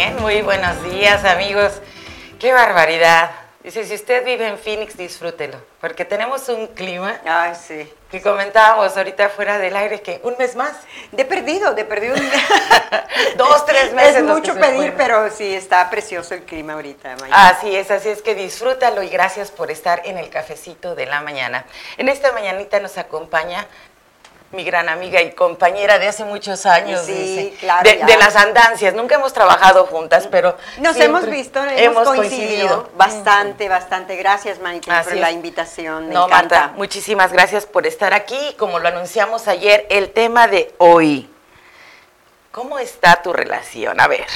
Muy 0.00 0.06
bien, 0.08 0.22
muy 0.22 0.40
buenos 0.40 0.82
días 0.84 1.26
amigos. 1.26 1.72
Qué 2.38 2.54
barbaridad. 2.54 3.32
Dice, 3.62 3.84
si 3.84 3.94
usted 3.94 4.24
vive 4.24 4.48
en 4.48 4.56
Phoenix, 4.56 4.96
disfrútelo, 4.96 5.62
porque 5.78 6.06
tenemos 6.06 6.48
un 6.48 6.68
clima 6.68 7.20
Ay, 7.26 7.52
sí. 7.54 7.92
que 8.10 8.22
comentábamos 8.22 8.96
ahorita 8.96 9.28
fuera 9.28 9.58
del 9.58 9.76
aire 9.76 10.00
que 10.00 10.18
un 10.24 10.34
mes 10.38 10.56
más, 10.56 10.72
De 11.12 11.26
perdido, 11.26 11.74
de 11.74 11.84
perdido. 11.84 12.14
dos, 13.36 13.66
tres 13.66 13.92
meses. 13.92 14.16
Es 14.16 14.22
mucho 14.22 14.54
pedir, 14.54 14.94
pero 14.96 15.30
sí, 15.30 15.54
está 15.54 15.90
precioso 15.90 16.32
el 16.32 16.44
clima 16.44 16.72
ahorita. 16.72 17.16
Maya. 17.20 17.48
Así 17.48 17.76
es, 17.76 17.90
así 17.90 18.08
es 18.08 18.22
que 18.22 18.34
disfrútalo 18.34 19.02
y 19.02 19.10
gracias 19.10 19.50
por 19.50 19.70
estar 19.70 20.00
en 20.06 20.16
el 20.16 20.30
cafecito 20.30 20.94
de 20.94 21.04
la 21.04 21.20
mañana. 21.20 21.66
En 21.98 22.08
esta 22.08 22.32
mañanita 22.32 22.80
nos 22.80 22.96
acompaña 22.96 23.66
mi 24.52 24.64
gran 24.64 24.88
amiga 24.88 25.22
y 25.22 25.30
compañera 25.32 25.98
de 26.00 26.08
hace 26.08 26.24
muchos 26.24 26.66
años, 26.66 27.02
Sí, 27.06 27.12
dice, 27.12 27.54
claro, 27.60 27.88
de, 27.88 28.16
las 28.16 28.34
andancias. 28.34 28.94
Nunca 28.94 29.14
hemos 29.14 29.32
trabajado 29.32 29.86
juntas, 29.86 30.26
pero 30.28 30.56
Nos 30.78 30.96
hemos 30.96 31.26
visto, 31.26 31.62
hemos, 31.64 32.06
coincidido, 32.08 32.90
bastante, 32.96 33.68
bastante. 33.68 34.16
Gracias, 34.16 34.58
Manity, 34.58 34.90
Así 34.90 35.04
por 35.04 35.14
es. 35.14 35.20
la 35.20 35.30
invitación. 35.30 36.08
Me 36.08 36.14
No, 36.14 36.26
encanta. 36.26 36.60
Marta, 36.60 36.76
muchísimas 36.76 37.32
gracias 37.32 37.64
por 37.66 37.86
estar 37.86 38.12
aquí. 38.12 38.54
Como 38.58 38.80
lo 38.80 38.88
anunciamos 38.88 39.46
ayer, 39.46 39.86
el 39.88 40.10
tema 40.10 40.48
de 40.48 40.74
hoy. 40.78 41.30
¿Cómo 42.50 42.80
está 42.80 43.22
tu 43.22 43.32
relación? 43.32 44.00
A 44.00 44.08
ver. 44.08 44.26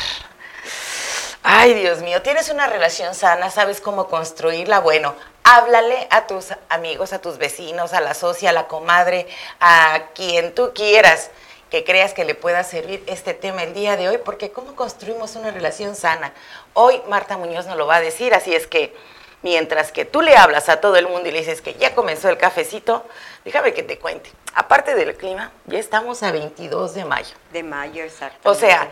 Ay, 1.42 1.74
Dios 1.74 1.98
mío, 1.98 2.22
¿tienes 2.22 2.48
una 2.48 2.66
relación 2.68 3.14
sana? 3.14 3.50
¿Sabes 3.50 3.80
cómo 3.80 4.06
construirla? 4.08 4.78
Bueno, 4.80 5.14
háblale 5.44 6.08
a 6.10 6.26
tus 6.26 6.48
amigos, 6.70 7.12
a 7.12 7.20
tus 7.20 7.38
vecinos, 7.38 7.92
a 7.92 8.00
la 8.00 8.14
socia, 8.14 8.50
a 8.50 8.52
la 8.52 8.66
comadre, 8.66 9.28
a 9.60 10.06
quien 10.14 10.54
tú 10.54 10.72
quieras 10.74 11.30
que 11.70 11.84
creas 11.84 12.14
que 12.14 12.24
le 12.24 12.34
pueda 12.34 12.64
servir 12.64 13.02
este 13.06 13.34
tema 13.34 13.62
el 13.62 13.74
día 13.74 13.96
de 13.96 14.08
hoy, 14.08 14.18
porque 14.18 14.50
¿cómo 14.50 14.74
construimos 14.74 15.36
una 15.36 15.50
relación 15.50 15.96
sana? 15.96 16.32
Hoy 16.72 17.00
Marta 17.08 17.36
Muñoz 17.36 17.66
nos 17.66 17.76
lo 17.76 17.86
va 17.86 17.96
a 17.96 18.00
decir, 18.00 18.32
así 18.32 18.54
es 18.54 18.66
que 18.66 18.96
mientras 19.42 19.92
que 19.92 20.04
tú 20.04 20.22
le 20.22 20.36
hablas 20.36 20.68
a 20.68 20.80
todo 20.80 20.96
el 20.96 21.08
mundo 21.08 21.28
y 21.28 21.32
le 21.32 21.40
dices 21.40 21.60
que 21.60 21.74
ya 21.74 21.94
comenzó 21.94 22.28
el 22.28 22.38
cafecito, 22.38 23.04
déjame 23.44 23.74
que 23.74 23.82
te 23.82 23.98
cuente. 23.98 24.32
Aparte 24.54 24.94
del 24.94 25.16
clima, 25.16 25.50
ya 25.66 25.78
estamos 25.78 26.22
a 26.22 26.30
22 26.30 26.94
de 26.94 27.04
mayo. 27.04 27.34
De 27.52 27.62
mayo, 27.62 28.04
exacto. 28.04 28.48
O 28.48 28.54
sea, 28.54 28.88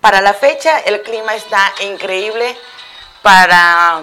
para 0.00 0.20
la 0.20 0.32
fecha 0.32 0.78
el 0.80 1.02
clima 1.02 1.34
está 1.34 1.72
increíble 1.82 2.56
para 3.22 4.02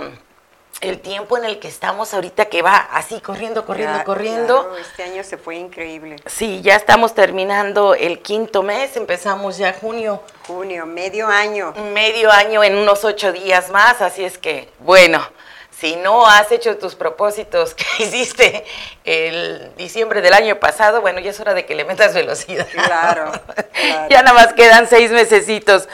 el 0.81 0.99
tiempo 0.99 1.37
en 1.37 1.45
el 1.45 1.59
que 1.59 1.67
estamos 1.67 2.13
ahorita 2.13 2.45
que 2.45 2.61
va 2.61 2.77
así 2.77 3.19
corriendo, 3.19 3.65
corriendo, 3.65 4.03
corriendo. 4.03 4.75
este 4.79 5.03
año 5.03 5.23
se 5.23 5.37
fue 5.37 5.55
increíble. 5.55 6.17
Sí, 6.27 6.61
ya 6.61 6.75
estamos 6.75 7.15
terminando 7.15 7.95
el 7.95 8.19
quinto 8.19 8.61
mes, 8.61 8.95
empezamos 8.95 9.57
ya 9.57 9.73
junio, 9.73 10.21
Junio, 10.45 10.85
medio 10.85 11.27
año. 11.27 11.73
medio 11.93 12.31
año 12.31 12.63
en 12.63 12.75
unos 12.75 13.03
ocho 13.03 13.31
días 13.31 13.69
más, 13.69 14.01
así 14.01 14.23
es 14.23 14.37
que, 14.37 14.69
bueno, 14.79 15.27
si 15.71 15.95
no 15.95 16.27
has 16.27 16.51
hecho 16.51 16.77
tus 16.77 16.95
propósitos 16.95 17.73
que 17.73 17.85
hiciste 18.03 18.65
el 19.03 19.73
diciembre 19.77 20.21
del 20.21 20.33
año 20.33 20.59
pasado, 20.59 21.01
bueno, 21.01 21.19
ya 21.19 21.31
es 21.31 21.39
hora 21.39 21.53
de 21.53 21.65
que 21.65 21.75
le 21.75 21.85
metas 21.85 22.13
velocidad. 22.13 22.67
Claro, 22.71 23.31
claro. 23.73 24.09
ya 24.09 24.21
nada 24.21 24.33
más 24.33 24.53
quedan 24.53 24.87
seis 24.87 25.11
mesecitos. 25.11 25.89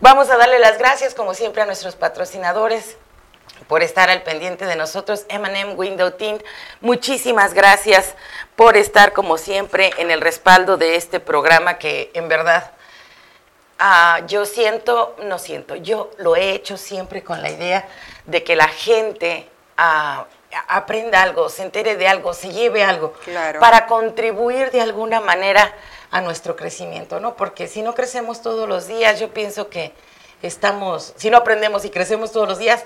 Vamos 0.00 0.28
a 0.30 0.36
darle 0.36 0.58
las 0.58 0.78
gracias, 0.78 1.14
como 1.14 1.34
siempre, 1.34 1.62
a 1.62 1.66
nuestros 1.66 1.94
patrocinadores 1.96 2.96
por 3.68 3.82
estar 3.82 4.10
al 4.10 4.22
pendiente 4.22 4.66
de 4.66 4.76
nosotros, 4.76 5.24
M&M 5.28 5.74
Window 5.74 6.10
Tint. 6.12 6.42
Muchísimas 6.80 7.54
gracias 7.54 8.14
por 8.56 8.76
estar, 8.76 9.12
como 9.12 9.38
siempre, 9.38 9.92
en 9.98 10.10
el 10.10 10.20
respaldo 10.20 10.76
de 10.76 10.96
este 10.96 11.20
programa 11.20 11.78
que, 11.78 12.10
en 12.14 12.28
verdad, 12.28 12.70
Ah, 13.78 14.20
yo 14.28 14.46
siento, 14.46 15.16
no 15.24 15.38
siento, 15.38 15.74
yo 15.74 16.10
lo 16.18 16.36
he 16.36 16.52
hecho 16.52 16.76
siempre 16.76 17.24
con 17.24 17.42
la 17.42 17.50
idea 17.50 17.88
de 18.24 18.44
que 18.44 18.54
la 18.54 18.68
gente 18.68 19.48
ah, 19.76 20.26
aprenda 20.68 21.20
algo, 21.22 21.48
se 21.48 21.64
entere 21.64 21.96
de 21.96 22.06
algo, 22.06 22.34
se 22.34 22.52
lleve 22.52 22.84
algo, 22.84 23.12
Claro. 23.24 23.58
para 23.58 23.86
contribuir 23.86 24.70
de 24.70 24.80
alguna 24.80 25.20
manera 25.20 25.74
a 26.12 26.20
nuestro 26.20 26.54
crecimiento, 26.54 27.18
¿no? 27.18 27.34
Porque 27.34 27.66
si 27.66 27.82
no 27.82 27.94
crecemos 27.94 28.42
todos 28.42 28.68
los 28.68 28.86
días, 28.86 29.18
yo 29.18 29.30
pienso 29.30 29.68
que 29.68 29.92
estamos, 30.40 31.12
si 31.16 31.28
no 31.28 31.38
aprendemos 31.38 31.84
y 31.84 31.90
crecemos 31.90 32.30
todos 32.30 32.46
los 32.48 32.58
días, 32.58 32.84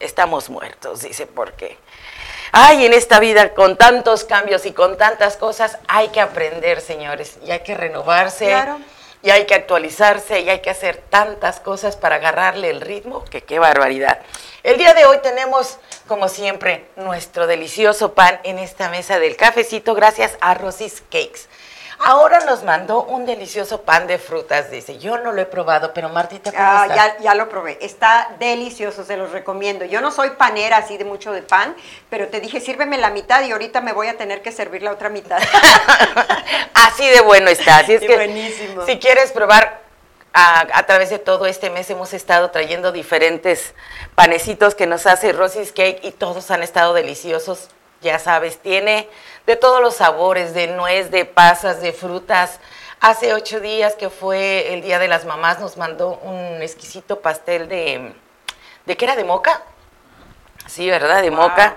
estamos 0.00 0.50
muertos, 0.50 1.02
dice, 1.02 1.26
porque 1.26 1.78
Ay, 2.56 2.86
en 2.86 2.92
esta 2.92 3.18
vida 3.18 3.52
con 3.52 3.76
tantos 3.76 4.22
cambios 4.22 4.64
y 4.64 4.70
con 4.70 4.96
tantas 4.96 5.36
cosas 5.36 5.76
hay 5.88 6.08
que 6.10 6.20
aprender, 6.20 6.80
señores, 6.80 7.36
y 7.44 7.50
hay 7.50 7.60
que 7.60 7.74
renovarse, 7.74 8.46
Claro. 8.46 8.78
y 9.24 9.30
hay 9.30 9.44
que 9.46 9.54
actualizarse, 9.56 10.38
y 10.38 10.48
hay 10.48 10.60
que 10.60 10.70
hacer 10.70 11.02
tantas 11.10 11.58
cosas 11.58 11.96
para 11.96 12.16
agarrarle 12.16 12.70
el 12.70 12.80
ritmo, 12.80 13.24
que 13.24 13.42
qué 13.42 13.58
barbaridad. 13.58 14.20
El 14.62 14.78
día 14.78 14.94
de 14.94 15.04
hoy 15.04 15.18
tenemos, 15.20 15.78
como 16.06 16.28
siempre, 16.28 16.86
nuestro 16.94 17.48
delicioso 17.48 18.14
pan 18.14 18.38
en 18.44 18.60
esta 18.60 18.88
mesa 18.88 19.18
del 19.18 19.34
cafecito, 19.36 19.94
gracias 19.94 20.36
a 20.40 20.54
Rosis 20.54 21.02
Cakes. 21.10 21.48
Ahora 22.06 22.40
nos 22.40 22.62
mandó 22.62 23.04
un 23.04 23.24
delicioso 23.26 23.80
pan 23.82 24.06
de 24.06 24.18
frutas, 24.18 24.70
dice. 24.70 24.98
Yo 24.98 25.18
no 25.18 25.32
lo 25.32 25.40
he 25.40 25.46
probado, 25.46 25.92
pero 25.94 26.08
Martita, 26.10 26.50
¿cómo 26.52 26.62
Ah, 26.62 26.86
está? 26.88 26.94
ya, 26.96 27.18
ya 27.18 27.34
lo 27.34 27.48
probé. 27.48 27.78
Está 27.80 28.30
delicioso, 28.38 29.04
se 29.04 29.16
los 29.16 29.30
recomiendo. 29.32 29.84
Yo 29.86 30.00
no 30.00 30.10
soy 30.10 30.30
panera 30.30 30.76
así 30.78 30.96
de 30.98 31.04
mucho 31.04 31.32
de 31.32 31.42
pan, 31.42 31.74
pero 32.10 32.28
te 32.28 32.40
dije, 32.40 32.60
sírveme 32.60 32.98
la 32.98 33.10
mitad 33.10 33.42
y 33.44 33.52
ahorita 33.52 33.80
me 33.80 33.92
voy 33.92 34.08
a 34.08 34.16
tener 34.18 34.42
que 34.42 34.52
servir 34.52 34.82
la 34.82 34.92
otra 34.92 35.08
mitad. 35.08 35.38
Así 36.74 37.08
de 37.08 37.20
bueno 37.22 37.48
está. 37.48 37.78
Así 37.78 37.94
es 37.94 38.00
Sí, 38.00 38.06
que 38.06 38.14
buenísimo. 38.16 38.84
si 38.86 38.98
quieres 38.98 39.32
probar 39.32 39.80
a, 40.32 40.60
a 40.72 40.86
través 40.86 41.10
de 41.10 41.18
todo 41.18 41.46
este 41.46 41.70
mes 41.70 41.88
hemos 41.90 42.12
estado 42.12 42.50
trayendo 42.50 42.92
diferentes 42.92 43.74
panecitos 44.14 44.74
que 44.74 44.86
nos 44.86 45.06
hace 45.06 45.32
Rosy's 45.32 45.72
Cake 45.72 46.00
y 46.02 46.10
todos 46.12 46.50
han 46.50 46.62
estado 46.62 46.92
deliciosos. 46.92 47.68
Ya 48.02 48.18
sabes, 48.18 48.58
tiene 48.58 49.08
de 49.46 49.56
todos 49.56 49.80
los 49.80 49.96
sabores, 49.96 50.54
de 50.54 50.68
nuez, 50.68 51.10
de 51.10 51.24
pasas, 51.24 51.80
de 51.80 51.92
frutas. 51.92 52.60
Hace 53.00 53.34
ocho 53.34 53.60
días 53.60 53.94
que 53.94 54.08
fue 54.08 54.72
el 54.72 54.82
Día 54.82 54.98
de 54.98 55.08
las 55.08 55.24
Mamás 55.24 55.60
nos 55.60 55.76
mandó 55.76 56.18
un 56.22 56.62
exquisito 56.62 57.20
pastel 57.20 57.68
de... 57.68 58.14
¿De 58.86 58.96
qué 58.96 59.04
era? 59.04 59.16
¿De 59.16 59.24
moca? 59.24 59.62
Sí, 60.66 60.88
¿verdad? 60.88 61.22
De 61.22 61.30
Wow. 61.30 61.40
moca. 61.40 61.74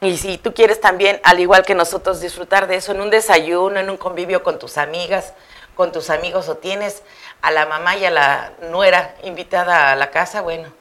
Y 0.00 0.16
si 0.16 0.38
tú 0.38 0.52
quieres 0.54 0.80
también, 0.80 1.20
al 1.22 1.38
igual 1.38 1.64
que 1.64 1.74
nosotros, 1.74 2.20
disfrutar 2.20 2.66
de 2.66 2.76
eso 2.76 2.92
en 2.92 3.00
un 3.00 3.10
desayuno, 3.10 3.78
en 3.78 3.88
un 3.90 3.96
convivio 3.96 4.42
con 4.42 4.58
tus 4.58 4.76
amigas, 4.78 5.32
con 5.76 5.92
tus 5.92 6.10
amigos, 6.10 6.48
o 6.48 6.56
tienes 6.56 7.02
a 7.40 7.50
la 7.52 7.66
mamá 7.66 7.96
y 7.96 8.04
a 8.04 8.10
la 8.10 8.52
nuera 8.62 9.14
invitada 9.22 9.92
a 9.92 9.96
la 9.96 10.10
casa, 10.10 10.40
bueno, 10.40 10.72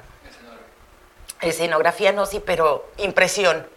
Escenografía 1.41 2.11
no, 2.11 2.25
sí, 2.25 2.39
pero 2.39 2.87
impresión. 2.97 3.67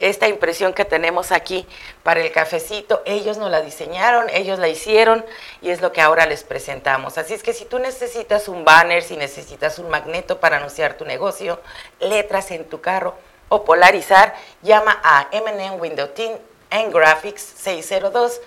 Esta 0.00 0.28
impresión 0.28 0.72
que 0.72 0.86
tenemos 0.86 1.30
aquí 1.30 1.66
para 2.02 2.20
el 2.20 2.32
cafecito, 2.32 3.02
ellos 3.04 3.36
nos 3.36 3.50
la 3.50 3.60
diseñaron, 3.60 4.30
ellos 4.30 4.58
la 4.58 4.68
hicieron 4.68 5.24
y 5.60 5.70
es 5.70 5.82
lo 5.82 5.92
que 5.92 6.00
ahora 6.00 6.26
les 6.26 6.42
presentamos. 6.42 7.18
Así 7.18 7.34
es 7.34 7.42
que 7.42 7.52
si 7.52 7.66
tú 7.66 7.78
necesitas 7.78 8.48
un 8.48 8.64
banner, 8.64 9.02
si 9.02 9.16
necesitas 9.16 9.78
un 9.78 9.90
magneto 9.90 10.40
para 10.40 10.56
anunciar 10.56 10.94
tu 10.94 11.04
negocio, 11.04 11.60
letras 12.00 12.50
en 12.50 12.64
tu 12.64 12.80
carro 12.80 13.14
o 13.50 13.64
polarizar, 13.64 14.34
llama 14.62 14.98
a 15.04 15.28
M&M 15.32 15.76
Window 15.76 16.08
Team 16.08 16.32
en 16.70 16.90
Graphics 16.90 17.42
602 17.42 18.40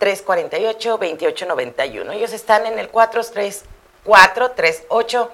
348-2891. 0.00 2.12
Ellos 2.12 2.32
están 2.32 2.66
en 2.66 2.78
el 2.78 2.88
438 2.90 5.32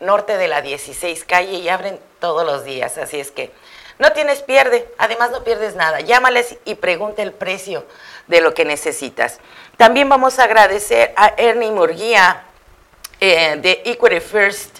norte 0.00 0.36
de 0.36 0.48
la 0.48 0.60
16 0.60 1.24
calle 1.24 1.54
y 1.54 1.68
abren 1.68 1.98
todos 2.20 2.44
los 2.44 2.64
días. 2.64 2.98
Así 2.98 3.20
es 3.20 3.30
que 3.30 3.52
no 3.98 4.12
tienes 4.12 4.42
pierde, 4.42 4.88
además 4.98 5.30
no 5.30 5.44
pierdes 5.44 5.74
nada. 5.74 6.00
Llámales 6.00 6.56
y 6.64 6.74
pregunta 6.76 7.22
el 7.22 7.32
precio 7.32 7.84
de 8.26 8.40
lo 8.40 8.54
que 8.54 8.64
necesitas. 8.64 9.38
También 9.76 10.08
vamos 10.08 10.38
a 10.38 10.44
agradecer 10.44 11.12
a 11.16 11.34
Ernie 11.36 11.70
Murguía 11.70 12.44
eh, 13.20 13.56
de 13.56 13.82
Equity 13.84 14.20
First 14.20 14.78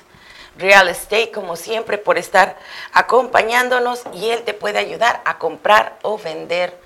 Real 0.56 0.88
Estate, 0.88 1.30
como 1.30 1.56
siempre, 1.56 1.98
por 1.98 2.18
estar 2.18 2.56
acompañándonos 2.92 4.02
y 4.12 4.30
él 4.30 4.42
te 4.42 4.54
puede 4.54 4.78
ayudar 4.78 5.22
a 5.24 5.38
comprar 5.38 5.98
o 6.02 6.18
vender 6.18 6.76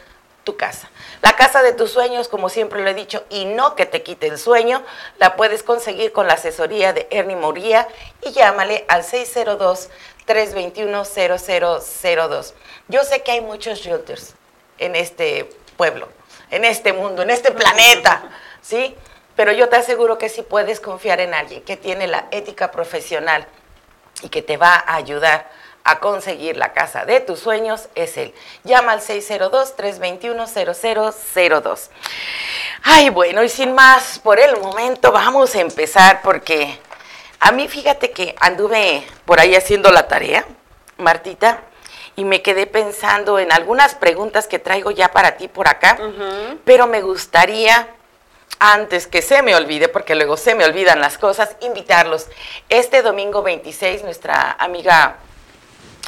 tu 0.44 0.56
casa. 0.56 0.88
La 1.22 1.34
casa 1.34 1.62
de 1.62 1.72
tus 1.72 1.90
sueños, 1.90 2.28
como 2.28 2.48
siempre 2.48 2.80
lo 2.80 2.88
he 2.88 2.94
dicho, 2.94 3.24
y 3.30 3.44
no 3.44 3.74
que 3.74 3.84
te 3.84 4.02
quite 4.02 4.28
el 4.28 4.38
sueño, 4.38 4.82
la 5.18 5.34
puedes 5.34 5.64
conseguir 5.64 6.12
con 6.12 6.28
la 6.28 6.34
asesoría 6.34 6.92
de 6.92 7.08
Ernie 7.10 7.36
Moría 7.36 7.88
y 8.22 8.30
llámale 8.30 8.84
al 8.88 9.02
321-0002. 10.26 12.52
Yo 12.88 13.04
sé 13.04 13.22
que 13.22 13.30
hay 13.32 13.40
muchos 13.40 13.84
realtors 13.84 14.34
en 14.78 14.94
este 14.96 15.48
pueblo, 15.76 16.08
en 16.50 16.64
este 16.64 16.92
mundo, 16.92 17.22
en 17.22 17.30
este 17.30 17.52
planeta, 17.52 18.24
¿sí? 18.62 18.96
Pero 19.34 19.52
yo 19.52 19.68
te 19.68 19.76
aseguro 19.76 20.18
que 20.18 20.28
si 20.28 20.42
puedes 20.42 20.80
confiar 20.80 21.20
en 21.20 21.34
alguien 21.34 21.62
que 21.62 21.76
tiene 21.76 22.06
la 22.06 22.26
ética 22.30 22.70
profesional 22.70 23.46
y 24.22 24.30
que 24.30 24.42
te 24.42 24.56
va 24.56 24.74
a 24.74 24.94
ayudar 24.96 25.50
a 25.84 25.98
conseguir 26.00 26.56
la 26.56 26.72
casa 26.72 27.04
de 27.04 27.20
tus 27.20 27.38
sueños, 27.38 27.88
es 27.94 28.16
él. 28.16 28.34
Llama 28.64 28.90
al 28.92 29.02
602-321-0002. 29.02 31.90
Ay, 32.82 33.10
bueno, 33.10 33.44
y 33.44 33.48
sin 33.48 33.72
más, 33.72 34.18
por 34.18 34.40
el 34.40 34.56
momento 34.56 35.12
vamos 35.12 35.54
a 35.54 35.60
empezar 35.60 36.22
porque 36.22 36.80
a 37.40 37.52
mí 37.52 37.68
fíjate 37.68 38.10
que 38.10 38.34
anduve 38.40 39.06
por 39.24 39.40
ahí 39.40 39.54
haciendo 39.54 39.90
la 39.90 40.08
tarea, 40.08 40.44
Martita, 40.98 41.62
y 42.16 42.24
me 42.24 42.40
quedé 42.42 42.66
pensando 42.66 43.38
en 43.38 43.52
algunas 43.52 43.94
preguntas 43.94 44.46
que 44.46 44.58
traigo 44.58 44.90
ya 44.90 45.12
para 45.12 45.36
ti 45.36 45.48
por 45.48 45.68
acá, 45.68 45.98
pero 46.64 46.86
me 46.86 47.02
gustaría, 47.02 47.88
antes 48.58 49.06
que 49.06 49.20
se 49.20 49.42
me 49.42 49.54
olvide, 49.54 49.88
porque 49.88 50.14
luego 50.14 50.38
se 50.38 50.54
me 50.54 50.64
olvidan 50.64 51.00
las 51.00 51.18
cosas, 51.18 51.56
invitarlos. 51.60 52.26
Este 52.70 53.02
domingo 53.02 53.42
26, 53.42 54.02
nuestra 54.02 54.56
amiga 54.58 55.16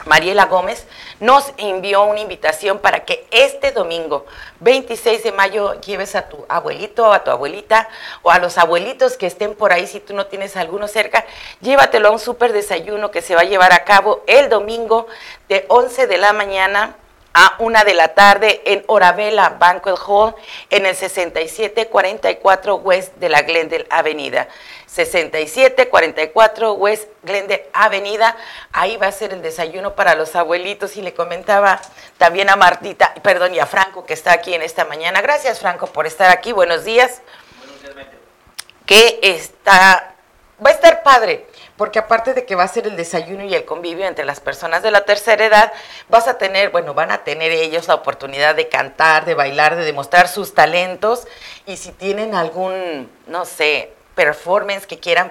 Mariela 0.09 0.47
Gómez 0.47 0.87
nos 1.21 1.53
envió 1.59 2.03
una 2.05 2.21
invitación 2.21 2.79
para 2.79 3.05
que 3.05 3.27
este 3.31 3.71
domingo 3.71 4.27
26 4.61 5.23
de 5.23 5.33
mayo 5.33 5.81
lleves 5.81 6.15
a 6.17 6.29
tu 6.29 6.45
abuelito 6.49 7.09
o 7.09 7.13
a 7.13 7.23
tu 7.23 7.31
abuelita 7.31 7.89
o 8.23 8.31
a 8.31 8.39
los 8.39 8.59
abuelitos 8.59 9.17
que 9.17 9.27
estén 9.27 9.55
por 9.55 9.73
ahí, 9.73 9.87
si 9.87 10.01
tú 10.01 10.15
no 10.15 10.27
tienes 10.27 10.57
alguno 10.57 10.89
cerca, 10.89 11.25
llévatelo 11.61 12.09
a 12.09 12.13
un 12.13 12.19
súper 12.19 12.53
desayuno 12.53 13.11
que 13.11 13.23
se 13.23 13.35
va 13.35 13.43
a 13.43 13.45
llevar 13.45 13.73
a 13.73 13.85
cabo 13.85 14.25
el 14.27 14.49
domingo 14.49 15.07
de 15.49 15.67
11 15.69 16.07
de 16.07 16.19
la 16.19 16.33
mañana 16.33 16.97
a 17.35 17.55
una 17.59 17.85
de 17.85 17.95
la 17.95 18.15
tarde 18.15 18.63
en 18.65 18.85
Oravela 18.87 19.51
Banquet 19.51 19.97
Hall 20.07 20.35
en 20.71 20.87
el 20.87 20.97
6744 20.97 22.77
West 22.77 23.15
de 23.17 23.29
la 23.29 23.43
Glendale 23.43 23.87
Avenida. 23.91 24.49
6744 24.87 26.73
West 26.73 27.09
Glendale 27.23 27.69
Avenida. 27.73 28.37
Ahí 28.73 28.97
va 28.97 29.09
a 29.09 29.13
ser 29.13 29.33
el 29.33 29.43
desayuno 29.43 29.95
para 29.95 30.15
los 30.15 30.35
abuelitos 30.35 30.97
y 30.97 31.03
le 31.03 31.15
comentaba 31.15 31.81
también 32.17 32.51
a 32.51 32.57
Martita, 32.57 33.15
perdón, 33.23 33.55
y 33.55 33.59
a 33.59 33.67
Franco 33.67 34.05
que 34.07 34.15
está 34.15 34.33
aquí 34.33 34.55
en 34.55 34.63
esta 34.63 34.85
mañana. 34.85 35.21
Gracias 35.21 35.61
Franco 35.61 35.87
por 35.87 36.07
estar 36.07 36.31
aquí. 36.31 36.53
Buenos 36.53 36.85
días. 36.85 37.21
Buenos 37.59 37.83
días, 37.83 38.07
Que 38.87 39.21
está 39.23 40.15
va 40.65 40.71
a 40.71 40.73
estar 40.73 41.03
padre, 41.03 41.47
porque 41.79 42.01
aparte 42.01 42.35
de 42.35 42.45
que 42.45 42.57
va 42.57 42.65
a 42.65 42.69
ser 42.69 42.87
el 42.87 42.97
desayuno 42.97 43.45
y 43.45 43.55
el 43.55 43.65
convivio 43.65 44.07
entre 44.07 44.27
las 44.27 44.41
personas 44.41 44.83
de 44.83 44.91
la 44.91 45.07
tercera 45.07 45.47
edad, 45.47 45.73
vas 46.09 46.29
a 46.29 46.37
tener, 46.37 46.71
bueno, 46.71 46.93
van 46.93 47.13
a 47.13 47.25
tener 47.25 47.53
ellos 47.53 47.89
la 47.89 47.95
oportunidad 47.95 48.57
de 48.57 48.69
cantar, 48.69 49.25
de 49.25 49.35
bailar, 49.35 49.77
de 49.77 49.85
demostrar 49.85 50.29
sus 50.29 50.53
talentos 50.53 51.27
y 51.65 51.77
si 51.77 51.93
tienen 51.93 52.35
algún, 52.35 53.09
no 53.29 53.45
sé, 53.47 53.93
performance 54.17 54.85
que 54.89 54.99
quieran 54.99 55.31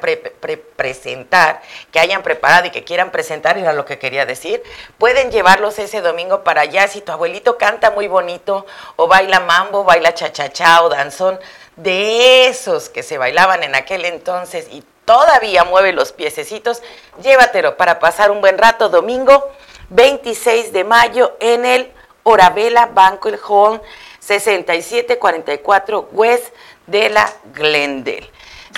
presentar, 0.77 1.61
que 1.91 1.99
hayan 1.99 2.23
preparado 2.23 2.67
y 2.67 2.69
que 2.69 2.85
quieran 2.85 3.11
presentar, 3.11 3.57
era 3.57 3.73
lo 3.73 3.83
que 3.83 3.99
quería 3.99 4.25
decir, 4.25 4.63
pueden 4.97 5.29
llevarlos 5.29 5.77
ese 5.77 5.99
domingo 5.99 6.45
para 6.45 6.61
allá. 6.61 6.87
Si 6.87 7.01
tu 7.01 7.11
abuelito 7.11 7.57
canta 7.57 7.91
muy 7.91 8.07
bonito, 8.07 8.65
o 8.95 9.07
baila 9.09 9.41
mambo, 9.41 9.83
baila 9.83 10.13
chachachá 10.13 10.83
o 10.83 10.89
danzón, 10.89 11.37
de 11.75 12.47
esos 12.47 12.87
que 12.87 13.03
se 13.03 13.17
bailaban 13.17 13.61
en 13.63 13.75
aquel 13.75 14.05
entonces 14.05 14.69
y 14.71 14.85
todavía 15.07 15.63
mueve 15.63 15.93
los 15.93 16.11
piececitos, 16.11 16.83
llévatelo 17.23 17.77
para 17.77 17.97
pasar 17.97 18.29
un 18.29 18.41
buen 18.41 18.57
rato 18.57 18.89
domingo 18.89 19.49
26 19.89 20.73
de 20.73 20.83
mayo 20.83 21.37
en 21.39 21.63
el 21.63 21.93
Orabela 22.23 22.87
Banquet 22.87 23.39
Hall 23.47 23.81
6744 24.19 26.09
West 26.11 26.53
de 26.87 27.09
la 27.09 27.33
Glendale. 27.53 28.29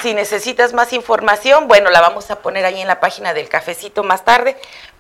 Si 0.04 0.14
necesitas 0.14 0.72
más 0.74 0.94
información, 0.94 1.68
bueno, 1.68 1.90
la 1.90 2.00
vamos 2.00 2.30
a 2.30 2.44
poner 2.44 2.64
ahí 2.64 2.80
en 2.80 2.88
la 2.88 3.00
página 3.00 3.34
del 3.34 3.50
cafecito 3.50 4.04
más 4.04 4.24
tarde 4.24 4.56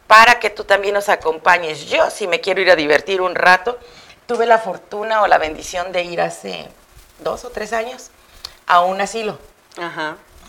para 0.07 0.39
que 0.39 0.49
tú 0.49 0.63
también 0.63 0.95
nos 0.95 1.09
acompañes. 1.09 1.85
Yo, 1.85 2.09
si 2.09 2.27
me 2.27 2.41
quiero 2.41 2.59
ir 2.61 2.71
a 2.71 2.75
divertir 2.75 3.21
un 3.21 3.35
rato, 3.35 3.77
tuve 4.25 4.47
la 4.47 4.57
fortuna 4.57 5.21
o 5.21 5.27
la 5.27 5.37
bendición 5.37 5.91
de 5.91 6.01
ir 6.01 6.21
hace 6.21 6.67
dos 7.19 7.45
o 7.45 7.51
tres 7.51 7.71
años 7.71 8.09
a 8.65 8.81
un 8.81 8.99
asilo. 8.99 9.37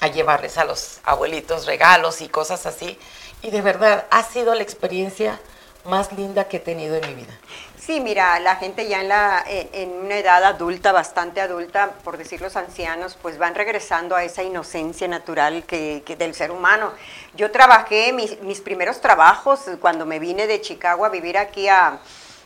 A 0.00 0.08
llevarles 0.08 0.58
a 0.58 0.64
los 0.64 1.00
abuelitos 1.04 1.66
regalos 1.66 2.20
y 2.20 2.28
cosas 2.28 2.66
así. 2.66 2.98
Y 3.42 3.50
de 3.50 3.62
verdad, 3.62 4.06
ha 4.10 4.22
sido 4.22 4.54
la 4.54 4.62
experiencia 4.62 5.40
más 5.84 6.12
linda 6.12 6.44
que 6.44 6.58
he 6.58 6.60
tenido 6.60 6.96
en 6.96 7.06
mi 7.08 7.14
vida. 7.14 7.32
Sí, 7.78 7.98
mira, 8.00 8.38
la 8.40 8.56
gente 8.56 8.86
ya 8.86 9.00
en, 9.00 9.08
la, 9.08 9.42
en, 9.46 9.90
una 9.90 10.18
edad 10.18 10.44
adulta, 10.44 10.92
bastante 10.92 11.40
adulta, 11.40 11.92
por 12.04 12.18
decir 12.18 12.40
los 12.40 12.54
ancianos, 12.56 13.16
pues 13.20 13.38
van 13.38 13.54
regresando 13.54 14.14
a 14.14 14.22
esa 14.22 14.42
inocencia 14.42 15.08
natural 15.08 15.64
que, 15.64 16.02
del 16.18 16.34
ser 16.34 16.50
humano. 16.50 16.92
Yo 17.34 17.50
trabajé 17.50 18.12
mis, 18.12 18.40
mis, 18.42 18.60
primeros 18.60 19.00
trabajos 19.00 19.62
cuando 19.80 20.04
me 20.04 20.18
vine 20.18 20.46
de 20.46 20.60
Chicago 20.60 21.06
a 21.06 21.08
vivir 21.08 21.38
aquí 21.38 21.68
a, 21.68 21.98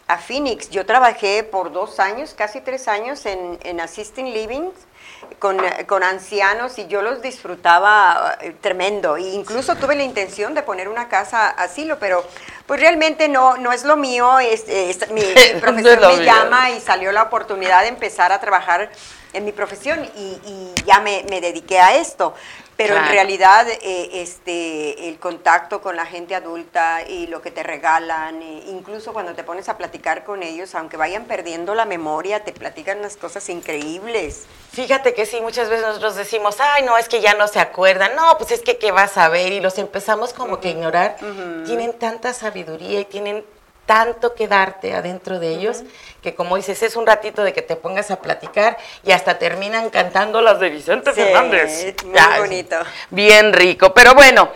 a 0.07 0.19
Phoenix. 0.19 0.71
Yo 0.71 0.87
trabajé 0.87 1.43
por 1.43 1.73
dos 1.73 1.99
años, 1.99 2.33
casi 2.35 2.61
tres 2.61 2.87
años 2.87 3.27
en, 3.27 3.59
en 3.65 3.81
Assisting 3.81 4.33
Living 4.33 4.71
con, 5.45 5.59
con, 5.87 6.03
ancianos 6.03 6.79
y 6.79 6.87
yo 6.87 7.03
los 7.03 7.21
disfrutaba 7.21 8.39
eh, 8.41 8.57
tremendo. 8.63 9.19
E 9.19 9.35
incluso 9.35 9.77
tuve 9.77 9.95
la 9.95 10.03
intención 10.03 10.55
de 10.55 10.63
poner 10.63 10.89
una 10.89 11.11
casa 11.11 11.51
asilo, 11.51 11.99
pero 11.99 12.25
pues 12.65 12.81
realmente 12.81 13.29
no, 13.29 13.59
no 13.59 13.71
es 13.71 13.85
lo 13.85 13.99
mío. 13.99 14.39
Es, 14.39 14.65
mi, 15.11 15.21
profesor 15.61 16.01
me 16.17 16.25
llama 16.25 16.71
y 16.71 16.81
salió 16.81 17.13
la 17.13 17.25
oportunidad 17.25 17.83
de 17.83 17.89
empezar 17.89 18.33
a 18.33 18.41
trabajar 18.41 18.91
en 19.35 19.45
mi 19.45 19.53
profesión 19.53 20.03
y, 20.17 20.41
y 20.47 20.75
ya 20.87 21.01
me, 21.01 21.27
me, 21.29 21.43
dediqué 21.43 21.79
a 21.79 21.95
esto. 21.95 22.35
Pero 22.77 22.97
en 22.97 23.07
realidad 23.07 23.67
eh, 23.69 24.11
este, 24.15 25.09
el 25.09 25.19
contacto 25.19 25.81
con 25.81 25.95
la 25.95 26.07
gente 26.07 26.35
adulta 26.35 27.03
y 27.07 27.29
lo 27.29 27.41
que 27.41 27.53
te 27.53 27.63
regalan, 27.63 28.43
eh, 28.43 28.65
incluso 28.69 29.13
cuando 29.13 29.35
te 29.35 29.45
pones 29.45 29.69
a 29.69 29.77
platicar 29.77 30.25
con 30.25 30.43
ellos, 30.43 30.75
aunque 30.75 30.97
vayan 30.97 31.27
perdiendo 31.27 31.75
la 31.75 31.85
memoria, 31.85 32.43
te 32.43 32.53
platican 32.53 32.99
unas 32.99 33.17
cosas 33.17 33.49
increíbles. 33.49 34.47
Fíjate 34.73 35.15
que 35.15 35.25
sí, 35.25 35.41
muchas 35.41 35.69
veces 35.69 35.87
nosotros 35.87 36.17
decimos, 36.17 36.57
ay, 36.59 36.83
no, 36.83 36.99
es 36.99 37.09
que 37.09 37.21
ya 37.21 37.35
no 37.35 37.47
se 37.47 37.61
acuerdan, 37.61 38.17
no, 38.17 38.37
pues 38.39 38.51
es 38.51 38.63
que 38.63 38.77
qué 38.77 38.91
vas 38.91 39.17
a 39.19 39.29
ver 39.29 39.53
y 39.53 39.61
los 39.61 39.79
empezamos 39.79 40.33
como 40.33 40.59
que 40.61 40.69
a 40.69 40.71
ignorar. 40.73 41.17
Tienen 41.65 41.93
tanta 41.93 42.33
sabiduría 42.33 43.01
y 43.01 43.05
tienen 43.05 43.45
tanto 43.87 44.35
que 44.35 44.49
darte 44.49 44.95
adentro 44.95 45.39
de 45.39 45.49
ellos, 45.51 45.83
que 46.23 46.35
como 46.35 46.57
dices, 46.57 46.83
es 46.83 46.97
un 46.97 47.07
ratito 47.07 47.43
de 47.45 47.53
que 47.53 47.63
te 47.63 47.77
pongas 47.77 48.11
a 48.11 48.21
platicar 48.21 48.79
y 49.05 49.13
hasta 49.13 49.39
terminan 49.39 49.91
cantando 49.91 50.41
las 50.41 50.61
de 50.61 50.71
Vicente 50.71 51.13
Fernández. 51.13 51.95
Muy 52.05 52.39
bonito. 52.39 52.77
Bien 53.11 53.53
rico. 53.53 53.93
Pero 53.93 54.15
bueno, 54.15 54.51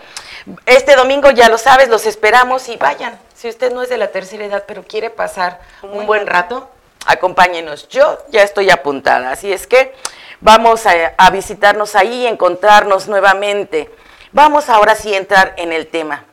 este 0.66 0.96
domingo 0.96 1.30
ya 1.30 1.48
lo 1.48 1.58
sabes, 1.58 1.88
los 1.88 2.06
esperamos 2.06 2.68
y 2.68 2.76
vayan. 2.76 3.18
Si 3.34 3.48
usted 3.48 3.72
no 3.72 3.82
es 3.82 3.88
de 3.88 3.98
la 3.98 4.08
tercera 4.08 4.44
edad, 4.44 4.64
pero 4.66 4.82
quiere 4.82 5.10
pasar 5.10 5.60
un, 5.82 6.06
buen 6.06 6.26
rato, 6.26 6.70
acompáñenos. 7.06 7.88
Yo 7.88 8.18
ya 8.30 8.42
estoy 8.42 8.70
apuntada, 8.70 9.30
así 9.30 9.52
es 9.52 9.66
que 9.66 9.94
vamos 10.40 10.86
a, 10.86 10.92
a 11.16 11.30
visitarnos 11.30 11.94
ahí 11.94 12.22
y 12.22 12.26
encontrarnos 12.26 13.08
nuevamente. 13.08 13.90
Vamos 14.32 14.68
ahora 14.68 14.94
sí 14.94 15.14
a 15.14 15.18
entrar 15.18 15.54
en 15.56 15.72
el 15.72 15.86
tema. 15.86 16.24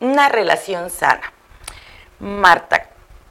Una 0.00 0.28
relación 0.28 0.90
sana. 0.90 1.32
Marta, 2.20 2.84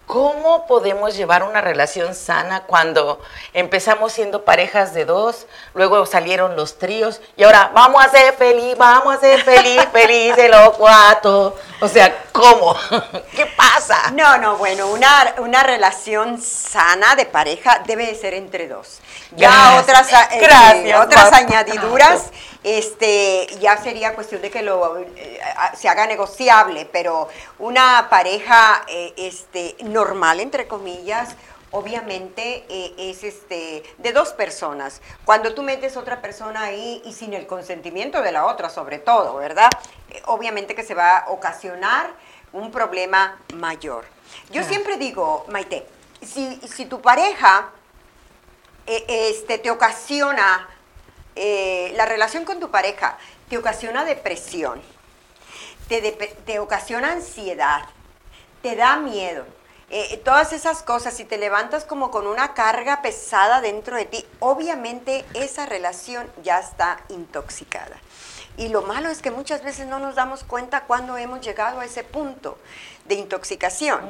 ¿cómo 0.06 0.66
podemos 0.66 1.18
llevar 1.18 1.44
una 1.44 1.60
relación 1.60 2.16
sana 2.16 2.62
cuando 2.62 3.22
empezamos 3.54 4.14
siendo 4.14 4.46
parejas 4.46 4.94
de 4.94 5.04
dos, 5.04 5.46
luego 5.74 6.06
salieron 6.06 6.56
los 6.56 6.80
tríos 6.80 7.20
y 7.36 7.44
ahora 7.44 7.72
vamos 7.74 8.04
a 8.06 8.10
ser 8.10 8.34
feliz, 8.36 8.78
vamos 8.78 9.18
a 9.18 9.20
ser 9.20 9.44
feliz, 9.44 9.86
feliz 9.92 10.38
de 10.38 10.48
los 10.48 10.70
cuatro? 10.78 11.58
O 11.82 11.88
sea, 11.90 12.24
¿cómo? 12.32 12.78
¿Qué 13.36 13.46
pasa? 13.58 14.12
No, 14.12 14.38
no, 14.38 14.56
bueno, 14.56 14.88
una, 14.88 15.36
una 15.40 15.64
relación 15.64 16.42
sana 16.42 17.16
de 17.16 17.26
pareja 17.26 17.84
debe 17.86 18.16
ser 18.16 18.34
entre 18.34 18.70
dos. 18.70 19.00
Ya 19.36 19.78
otras, 19.82 20.10
eh, 20.32 20.96
otras 20.96 21.34
añadiduras 21.34 22.32
este, 22.68 23.48
ya 23.62 23.78
sería 23.78 24.14
cuestión 24.14 24.42
de 24.42 24.52
que 24.52 24.62
lo, 24.62 24.98
eh, 24.98 25.40
se 25.74 25.88
haga 25.88 26.06
negociable, 26.06 26.86
pero 26.92 27.30
una 27.60 28.08
pareja 28.10 28.84
eh, 28.90 29.14
este, 29.16 29.78
normal, 29.86 30.42
entre 30.42 30.68
comillas, 30.68 31.38
obviamente 31.72 32.66
eh, 32.68 32.94
es 32.98 33.24
este, 33.24 33.84
de 34.00 34.12
dos 34.12 34.34
personas. 34.34 35.02
Cuando 35.24 35.54
tú 35.54 35.64
metes 35.64 35.96
otra 35.96 36.22
persona 36.22 36.64
ahí 36.64 37.02
y 37.06 37.14
sin 37.14 37.34
el 37.34 37.48
consentimiento 37.48 38.22
de 38.22 38.34
la 38.34 38.46
otra, 38.46 38.70
sobre 38.70 39.00
todo, 39.00 39.38
¿verdad? 39.38 39.70
obviamente 40.26 40.76
que 40.76 40.84
se 40.84 40.94
va 40.94 41.20
a 41.20 41.30
ocasionar 41.30 42.12
un 42.52 42.70
problema 42.70 43.40
mayor. 43.54 44.04
Yo 44.52 44.64
siempre 44.66 44.98
digo, 44.98 45.46
Maite, 45.48 45.88
si, 46.22 46.60
si 46.68 46.86
tu 46.86 47.00
pareja 47.00 47.70
este, 48.86 49.58
te 49.58 49.72
ocasiona 49.72 50.68
eh, 51.38 51.94
la 51.96 52.06
relación 52.06 52.46
con 52.46 52.60
tu 52.60 52.72
pareja 52.72 53.18
te 53.50 53.58
ocasiona 53.58 54.06
depresión, 54.06 54.82
te, 55.88 56.60
ocasiona 56.60 57.12
ansiedad, 57.12 57.84
te 58.62 58.76
da 58.76 58.98
miedo. 58.98 59.46
Eh, 59.90 60.20
todas 60.26 60.52
esas 60.52 60.84
cosas, 60.84 61.14
si 61.14 61.24
te 61.24 61.38
levantas 61.38 61.86
como 61.86 62.12
con 62.12 62.28
una 62.28 62.54
carga 62.54 63.02
pesada 63.02 63.62
dentro 63.62 63.96
de 63.96 64.06
ti, 64.06 64.26
obviamente 64.40 65.24
esa 65.34 65.66
relación 65.66 66.30
ya 66.44 66.60
está 66.60 67.00
intoxicada. 67.10 67.98
Y 68.58 68.70
lo 68.70 68.82
malo 68.82 69.10
es 69.10 69.22
que 69.22 69.30
muchas 69.30 69.64
veces 69.64 69.86
no 69.86 70.00
nos 70.00 70.16
damos 70.16 70.44
cuenta 70.44 70.86
cuando 70.86 71.16
hemos 71.16 71.42
llegado 71.42 71.80
a 71.80 71.86
ese 71.86 72.04
punto 72.04 72.58
de 73.06 73.14
intoxicación. 73.16 74.02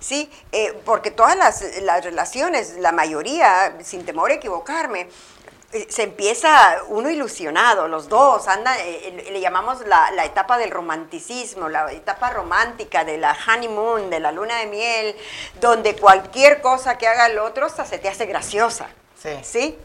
¿sí? 0.00 0.28
Eh, 0.50 0.76
porque 0.84 1.12
todas 1.12 1.36
las, 1.36 1.64
las, 1.82 2.04
relaciones, 2.04 2.76
la 2.78 2.90
mayoría, 2.90 3.78
sin 3.84 4.04
temor 4.04 4.32
a 4.32 4.34
equivocarme, 4.34 5.08
se 5.88 6.02
empieza 6.04 6.78
uno 6.88 7.10
ilusionado, 7.10 7.88
los 7.88 8.08
dos, 8.08 8.48
anda, 8.48 8.76
eh, 8.78 9.28
le 9.30 9.40
llamamos 9.40 9.80
la, 9.86 10.10
la, 10.12 10.24
etapa 10.24 10.58
del 10.58 10.70
romanticismo, 10.70 11.68
la 11.68 11.92
etapa 11.92 12.30
romántica 12.30 13.04
de 13.04 13.18
la 13.18 13.36
honeymoon, 13.46 14.08
de 14.08 14.20
la 14.20 14.32
luna 14.32 14.58
de 14.58 14.66
miel, 14.66 15.16
donde 15.60 15.96
cualquier 15.96 16.60
cosa 16.60 16.96
que 16.98 17.06
haga 17.06 17.26
el 17.26 17.38
otro 17.38 17.66
hasta 17.66 17.84
se 17.84 17.98
te 17.98 18.08
hace 18.08 18.26
graciosa. 18.26 18.88
Sí. 19.20 19.30
¿sí? 19.42 19.78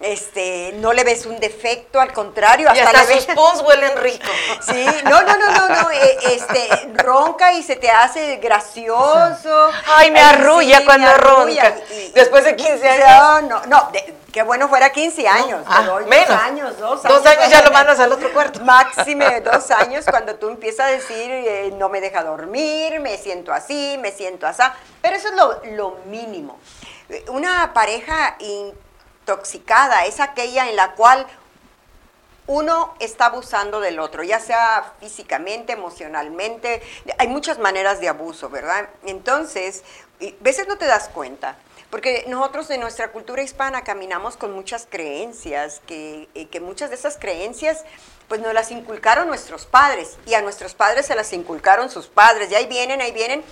este, 0.00 0.72
no 0.76 0.92
le 0.92 1.02
ves 1.02 1.26
un 1.26 1.40
defecto, 1.40 2.00
al 2.00 2.12
contrario, 2.12 2.70
hasta, 2.70 2.92
le 2.92 3.06
ves... 3.06 3.24
sus 3.24 3.34
pons 3.34 3.62
huelen 3.62 3.96
rico. 3.98 4.26
Sí, 4.60 4.86
no, 5.04 5.22
no, 5.22 5.36
no, 5.36 5.50
no, 5.52 5.68
no, 5.68 5.90
eh, 5.90 6.18
este, 6.32 6.68
ronca 6.94 7.52
y 7.52 7.62
se 7.62 7.76
te 7.76 7.90
hace 7.90 8.36
gracioso. 8.36 9.70
Ay, 9.86 10.10
me 10.10 10.20
arrulla 10.20 10.84
cuando 10.84 11.12
ronca. 11.14 11.74
Después 12.14 12.44
de 12.44 12.56
15 12.56 12.88
años. 12.88 13.42
No, 13.42 13.60
no, 13.60 13.66
no, 13.66 13.90
qué 14.32 14.42
bueno 14.42 14.68
fuera 14.68 14.90
15 14.90 15.26
años, 15.28 15.64
ah, 15.66 16.00
menos. 16.08 16.28
Dos 16.28 16.38
años, 16.38 16.78
dos 16.78 17.04
años. 17.04 17.24
Dos 17.24 17.26
años 17.26 17.50
ya 17.50 17.62
lo 17.62 17.70
mandas 17.70 17.98
al 18.00 18.12
otro 18.12 18.32
cuarto. 18.32 18.60
Máxime 18.60 19.40
dos 19.44 19.70
años 19.70 20.04
cuando 20.08 20.36
tú 20.36 20.48
empiezas 20.48 20.86
a 20.86 20.90
decir, 20.90 21.30
eh, 21.30 21.72
no 21.76 21.88
me 21.88 22.00
deja 22.00 22.22
dormir, 22.22 23.00
me 23.00 23.16
siento 23.18 23.52
así, 23.52 23.96
me 24.00 24.12
siento 24.12 24.46
así, 24.46 24.62
pero 25.00 25.16
eso 25.16 25.28
es 25.28 25.34
lo, 25.34 25.60
lo 25.76 25.98
mínimo. 26.06 26.58
Una 27.28 27.72
pareja 27.72 28.36
intoxicada, 28.38 30.04
es 30.04 30.20
aquella 30.20 30.68
en 30.68 30.76
la 30.76 30.92
cual 30.92 31.26
uno 32.48 32.94
está 32.98 33.26
abusando 33.26 33.78
del 33.78 33.98
otro, 34.00 34.22
ya 34.22 34.40
sea 34.40 34.92
físicamente, 35.00 35.74
emocionalmente, 35.74 36.82
hay 37.18 37.28
muchas 37.28 37.58
maneras 37.58 38.00
de 38.00 38.08
abuso, 38.08 38.48
¿verdad? 38.48 38.88
Entonces, 39.04 39.84
a 40.20 40.32
veces 40.40 40.68
no 40.68 40.78
te 40.78 40.86
das 40.86 41.08
cuenta, 41.08 41.56
porque 41.90 42.24
nosotros 42.28 42.70
en 42.70 42.80
nuestra 42.80 43.12
cultura 43.12 43.42
hispana 43.42 43.82
caminamos 43.82 44.36
con 44.36 44.52
muchas 44.52 44.86
creencias, 44.88 45.80
que, 45.86 46.28
eh, 46.34 46.46
que 46.48 46.60
muchas 46.60 46.90
de 46.90 46.96
esas 46.96 47.16
creencias 47.16 47.84
pues 48.28 48.40
nos 48.42 48.52
las 48.52 48.70
inculcaron 48.70 49.26
nuestros 49.26 49.64
padres 49.64 50.18
y 50.26 50.34
a 50.34 50.42
nuestros 50.42 50.74
padres 50.74 51.06
se 51.06 51.14
las 51.14 51.32
inculcaron 51.32 51.90
sus 51.90 52.08
padres, 52.08 52.50
y 52.50 52.54
ahí 52.54 52.66
vienen, 52.66 53.00
ahí 53.00 53.12
vienen, 53.12 53.42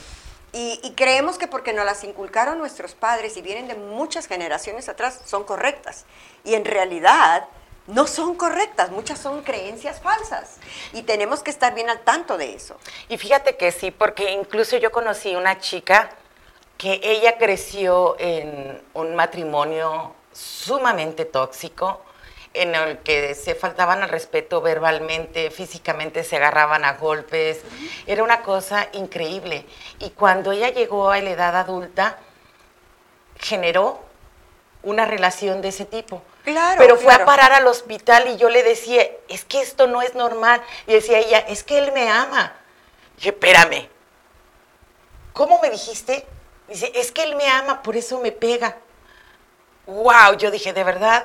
y, 0.58 0.94
creemos 0.96 1.36
que 1.36 1.48
porque 1.48 1.74
nos 1.74 1.84
las 1.84 2.02
inculcaron 2.02 2.56
nuestros 2.56 2.94
padres 2.94 3.36
y 3.36 3.42
vienen 3.42 3.68
de 3.68 3.74
muchas 3.74 4.26
generaciones 4.26 4.88
atrás, 4.88 5.20
son 5.26 5.44
correctas. 5.44 6.06
Y 6.44 6.54
en 6.54 6.64
realidad 6.64 7.46
no 7.86 8.06
son 8.06 8.36
correctas, 8.36 8.90
muchas 8.90 9.18
son 9.18 9.42
creencias 9.42 10.00
falsas. 10.00 10.56
Y 10.94 11.02
tenemos 11.02 11.42
que 11.42 11.50
estar 11.50 11.74
bien 11.74 11.90
al 11.90 12.00
tanto 12.00 12.38
de 12.38 12.54
eso. 12.54 12.78
Y 13.10 13.18
fíjate 13.18 13.58
que 13.58 13.70
sí, 13.70 13.90
porque 13.90 14.30
incluso 14.30 14.78
yo 14.78 14.90
conocí 14.90 15.36
una 15.36 15.58
chica 15.58 16.08
que 16.76 17.00
ella 17.02 17.38
creció 17.38 18.16
en 18.18 18.82
un 18.94 19.14
matrimonio 19.14 20.14
sumamente 20.32 21.24
tóxico, 21.24 22.02
en 22.52 22.74
el 22.74 22.98
que 22.98 23.34
se 23.34 23.54
faltaban 23.54 24.02
al 24.02 24.08
respeto 24.08 24.60
verbalmente, 24.60 25.50
físicamente 25.50 26.24
se 26.24 26.36
agarraban 26.36 26.84
a 26.84 26.94
golpes. 26.94 27.62
Era 28.06 28.22
una 28.22 28.42
cosa 28.42 28.88
increíble. 28.92 29.66
Y 29.98 30.10
cuando 30.10 30.52
ella 30.52 30.70
llegó 30.70 31.10
a 31.10 31.20
la 31.20 31.30
edad 31.30 31.54
adulta, 31.56 32.18
generó 33.38 34.00
una 34.82 35.04
relación 35.04 35.60
de 35.60 35.68
ese 35.68 35.84
tipo. 35.84 36.22
Claro, 36.44 36.76
Pero 36.78 36.96
fue 36.96 37.12
a 37.12 37.24
parar 37.24 37.52
al 37.52 37.66
hospital 37.66 38.28
y 38.28 38.36
yo 38.36 38.48
le 38.48 38.62
decía, 38.62 39.06
es 39.28 39.44
que 39.44 39.60
esto 39.60 39.86
no 39.86 40.00
es 40.00 40.14
normal. 40.14 40.62
Y 40.86 40.94
decía 40.94 41.18
ella, 41.18 41.38
es 41.40 41.62
que 41.62 41.76
él 41.78 41.92
me 41.92 42.08
ama. 42.08 42.54
Y 43.14 43.16
dije, 43.16 43.30
espérame, 43.30 43.88
¿cómo 45.32 45.60
me 45.60 45.70
dijiste? 45.70 46.24
Dice, 46.68 46.90
es 46.94 47.12
que 47.12 47.22
él 47.22 47.36
me 47.36 47.48
ama, 47.48 47.82
por 47.82 47.96
eso 47.96 48.20
me 48.20 48.32
pega. 48.32 48.76
Wow, 49.86 50.36
yo 50.38 50.50
dije, 50.50 50.72
de 50.72 50.84
verdad, 50.84 51.24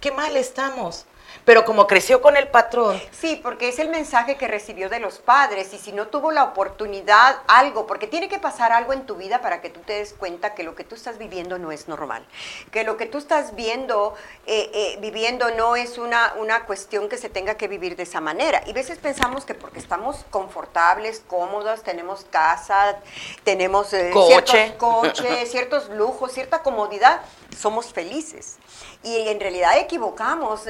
qué 0.00 0.12
mal 0.12 0.36
estamos. 0.36 1.06
Pero 1.44 1.64
como 1.64 1.86
creció 1.86 2.22
con 2.22 2.36
el 2.36 2.48
patrón. 2.48 3.00
Sí, 3.12 3.38
porque 3.42 3.68
es 3.68 3.78
el 3.78 3.88
mensaje 3.88 4.36
que 4.36 4.48
recibió 4.48 4.88
de 4.88 5.00
los 5.00 5.18
padres 5.18 5.72
y 5.74 5.78
si 5.78 5.92
no 5.92 6.08
tuvo 6.08 6.30
la 6.30 6.44
oportunidad, 6.44 7.38
algo, 7.46 7.86
porque 7.86 8.06
tiene 8.06 8.28
que 8.28 8.38
pasar 8.38 8.72
algo 8.72 8.92
en 8.92 9.06
tu 9.06 9.16
vida 9.16 9.40
para 9.40 9.60
que 9.60 9.70
tú 9.70 9.80
te 9.80 9.94
des 9.94 10.14
cuenta 10.14 10.54
que 10.54 10.62
lo 10.62 10.74
que 10.74 10.84
tú 10.84 10.94
estás 10.94 11.18
viviendo 11.18 11.58
no 11.58 11.72
es 11.72 11.88
normal, 11.88 12.24
que 12.70 12.84
lo 12.84 12.96
que 12.96 13.06
tú 13.06 13.18
estás 13.18 13.54
viendo, 13.54 14.14
eh, 14.46 14.70
eh, 14.72 14.98
viviendo 15.00 15.50
no 15.52 15.76
es 15.76 15.98
una, 15.98 16.34
una 16.38 16.64
cuestión 16.64 17.08
que 17.08 17.18
se 17.18 17.28
tenga 17.28 17.56
que 17.56 17.68
vivir 17.68 17.96
de 17.96 18.04
esa 18.04 18.20
manera. 18.20 18.62
Y 18.66 18.70
a 18.70 18.74
veces 18.74 18.98
pensamos 18.98 19.44
que 19.44 19.54
porque 19.54 19.78
estamos 19.78 20.24
confortables, 20.30 21.22
cómodos, 21.26 21.82
tenemos 21.82 22.24
casa, 22.30 22.98
tenemos 23.44 23.92
eh, 23.92 24.10
Coche. 24.12 24.44
ciertos 24.46 24.76
coches, 24.78 25.50
ciertos 25.50 25.88
lujos, 25.90 26.32
cierta 26.32 26.62
comodidad, 26.62 27.20
somos 27.56 27.92
felices 27.92 28.56
y 29.02 29.28
en 29.28 29.40
realidad 29.40 29.78
equivocamos 29.78 30.62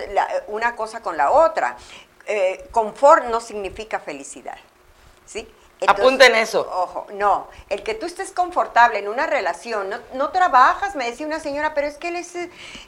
una 0.49 0.77
cosa 0.77 1.01
con 1.01 1.17
la 1.17 1.31
otra. 1.31 1.77
Eh, 2.27 2.69
confort 2.71 3.27
no 3.27 3.41
significa 3.41 4.01
felicidad. 4.01 4.57
¿sí? 5.27 5.47
Apunten 5.87 6.35
eso. 6.35 6.61
Ojo, 6.61 7.07
no. 7.13 7.49
El 7.69 7.83
que 7.83 7.95
tú 7.95 8.07
estés 8.07 8.33
confortable 8.33 8.99
en 8.99 9.09
una 9.09 9.27
relación, 9.27 9.91
no, 10.15 10.31
trabajas, 10.31 10.95
me 10.95 11.11
decía 11.11 11.27
una 11.27 11.41
señora, 11.41 11.75
pero 11.75 11.87
es 11.87 11.97
que 11.97 12.09
él, 12.09 12.17
es, 12.17 12.35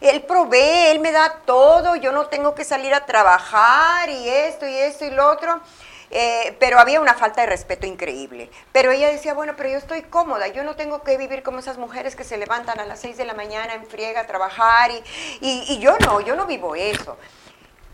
él 0.01 0.23
provee, 0.23 0.91
él 0.91 1.01
me 1.01 1.13
da 1.13 1.41
todo, 1.45 1.97
yo 1.97 2.13
no 2.13 2.27
tengo 2.27 2.55
que 2.55 2.65
salir 2.65 2.95
a 2.95 3.05
trabajar 3.05 4.09
y 4.09 4.29
esto 4.29 4.67
y 4.67 4.75
esto 4.75 5.05
y 5.05 5.11
lo 5.11 5.31
otro. 5.31 5.61
Eh, 6.11 6.57
pero 6.61 6.79
había 6.79 7.01
una 7.01 7.15
falta 7.15 7.41
de 7.41 7.49
respeto 7.49 7.87
increíble. 7.87 8.51
Pero 8.73 8.93
ella 8.93 9.09
decía, 9.09 9.35
bueno, 9.35 9.55
pero 9.57 9.69
yo 9.69 9.79
estoy 9.79 10.03
cómoda, 10.03 10.49
yo 10.49 10.63
no 10.65 10.77
tengo 10.77 11.03
que 11.03 11.17
vivir 11.17 11.43
como 11.43 11.59
esas 11.59 11.79
mujeres 11.79 12.17
que 12.17 12.25
se 12.25 12.37
levantan 12.37 12.79
a 12.81 12.85
las 12.85 13.01
6 13.01 13.17
de 13.17 13.25
la 13.25 13.35
mañana 13.35 13.75
en 13.75 13.87
friega 13.87 14.21
a 14.21 14.27
trabajar 14.27 14.91
y, 14.91 15.03
y 15.41 15.79
yo 15.79 15.97
no, 15.99 16.21
yo 16.21 16.37
no 16.37 16.47
vivo 16.47 16.77
eso. 16.77 17.17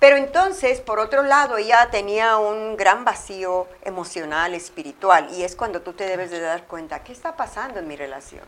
Pero 0.03 0.17
entonces, 0.17 0.81
por 0.81 0.99
otro 0.99 1.23
lado, 1.23 1.59
ella 1.59 1.89
tenía 1.93 2.37
un 2.37 2.77
gran 2.77 3.05
vacío 3.05 3.69
emocional, 3.85 4.53
espiritual, 4.53 5.29
y 5.33 5.45
es 5.45 5.55
cuando 5.55 5.81
tú 5.81 5.93
te 5.93 6.05
debes 6.07 6.33
de 6.33 6.41
dar 6.41 6.65
cuenta, 6.67 7.05
¿qué 7.05 7.13
está 7.13 7.37
pasando 7.37 7.79
en 7.79 7.87
mi 7.87 7.95
relación? 7.95 8.43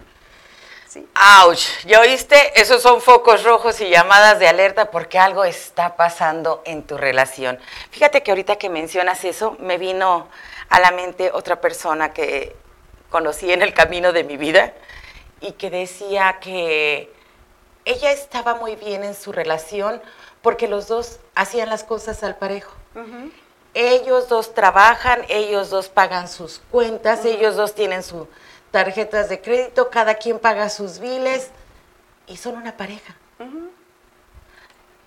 ¡Auch! 1.14 1.84
¿Ya 1.86 2.00
oíste? 2.00 2.60
Esos 2.60 2.82
son 2.82 3.00
focos 3.00 3.44
rojos 3.44 3.80
y 3.80 3.88
llamadas 3.88 4.38
de 4.38 4.48
alerta 4.48 4.90
porque 4.90 5.18
algo 5.18 5.44
está 5.44 5.96
pasando 5.96 6.62
en 6.64 6.82
tu 6.82 6.96
relación. 6.96 7.58
Fíjate 7.90 8.22
que 8.22 8.30
ahorita 8.30 8.56
que 8.56 8.68
mencionas 8.68 9.24
eso, 9.24 9.56
me 9.60 9.78
vino 9.78 10.28
a 10.68 10.80
la 10.80 10.90
mente 10.90 11.30
otra 11.32 11.60
persona 11.60 12.12
que 12.12 12.56
conocí 13.10 13.52
en 13.52 13.62
el 13.62 13.74
camino 13.74 14.12
de 14.12 14.24
mi 14.24 14.36
vida 14.36 14.72
y 15.40 15.52
que 15.52 15.70
decía 15.70 16.38
que 16.40 17.12
ella 17.84 18.12
estaba 18.12 18.54
muy 18.54 18.76
bien 18.76 19.04
en 19.04 19.14
su 19.14 19.32
relación 19.32 20.00
porque 20.42 20.68
los 20.68 20.88
dos 20.88 21.18
hacían 21.34 21.68
las 21.68 21.84
cosas 21.84 22.22
al 22.22 22.36
parejo. 22.36 22.72
Ellos 23.74 24.28
dos 24.28 24.54
trabajan, 24.54 25.24
ellos 25.28 25.70
dos 25.70 25.88
pagan 25.88 26.28
sus 26.28 26.60
cuentas, 26.70 27.24
ellos 27.24 27.56
dos 27.56 27.74
tienen 27.74 28.02
su 28.02 28.28
tarjetas 28.74 29.28
de 29.28 29.40
crédito, 29.40 29.88
cada 29.88 30.16
quien 30.16 30.40
paga 30.40 30.68
sus 30.68 30.98
biles 30.98 31.50
y 32.26 32.36
son 32.36 32.56
una 32.56 32.76
pareja. 32.76 33.14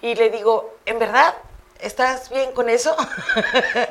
Y 0.01 0.15
le 0.15 0.29
digo, 0.29 0.77
¿en 0.85 0.99
verdad? 0.99 1.35
¿Estás 1.81 2.29
bien 2.29 2.53
con 2.53 2.69
eso? 2.69 2.95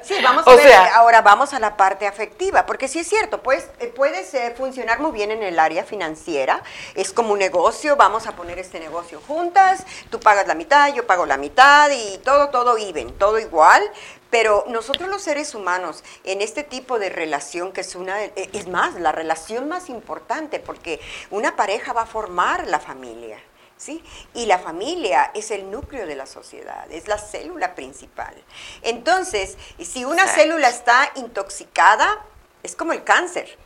Sí, 0.02 0.14
vamos 0.23 0.47
a 0.49 0.56
ver, 0.56 0.73
ahora 0.95 1.21
vamos 1.21 1.52
a 1.52 1.61
la 1.61 1.76
parte 1.76 2.06
afectiva, 2.06 2.64
porque 2.64 2.88
sí 2.88 3.00
es 3.00 3.06
cierto, 3.06 3.42
pues 3.42 3.68
puedes 3.95 4.33
eh, 4.33 4.54
funcionar 4.56 4.99
muy 4.99 5.12
bien 5.12 5.30
en 5.30 5.42
el 5.42 5.59
área 5.59 5.85
financiera, 5.85 6.62
es 6.95 7.12
como 7.12 7.35
un 7.35 7.38
negocio, 7.38 7.97
vamos 7.97 8.26
a 8.26 8.33
poner 8.33 8.59
este 8.59 8.80
negocio 8.80 9.21
juntas, 9.26 9.85
tú 10.11 10.18
pagas 10.18 10.47
la 10.47 10.54
mitad, 10.54 10.92
yo 10.95 11.06
pago 11.06 11.26
la 11.26 11.37
mitad 11.37 11.90
y 11.90 12.16
todo, 12.25 12.49
todo 12.49 12.78
even, 12.78 13.12
todo 13.18 13.38
igual, 13.38 13.83
pero 14.30 14.64
nosotros 14.68 15.09
los 15.09 15.23
seres 15.23 15.54
humanos, 15.54 16.02
en 16.25 16.42
este 16.42 16.64
tipo 16.64 16.99
de 16.99 17.11
relación, 17.11 17.73
que 17.73 17.83
es 17.83 17.95
una, 17.95 18.23
eh, 18.23 18.50
es 18.52 18.66
más, 18.66 18.95
la 18.95 19.12
relación 19.12 19.68
más 19.68 19.88
importante, 19.88 20.59
porque 20.59 21.00
una 21.30 21.56
pareja 21.56 21.92
va 21.92 22.02
a 22.02 22.06
formar 22.06 22.66
la 22.66 22.80
familia. 22.80 23.38
¿Sí? 23.78 24.02
Y 24.33 24.47
la 24.47 24.59
familia 24.59 25.30
es 25.35 25.50
el 25.50 25.71
núcleo 25.71 26.06
de 26.06 26.16
la 26.16 26.25
sociedad, 26.25 26.90
es 26.90 27.09
la 27.09 27.18
célula 27.18 27.75
principal. 27.75 28.35
Entonces, 28.80 29.59
si 29.78 30.06
una 30.06 30.26
célula 30.26 30.71
está 30.71 31.12
intoxicada, 31.16 32.25
es 32.62 32.75
como 32.75 32.95
el 32.95 33.04
cáncer. 33.04 33.59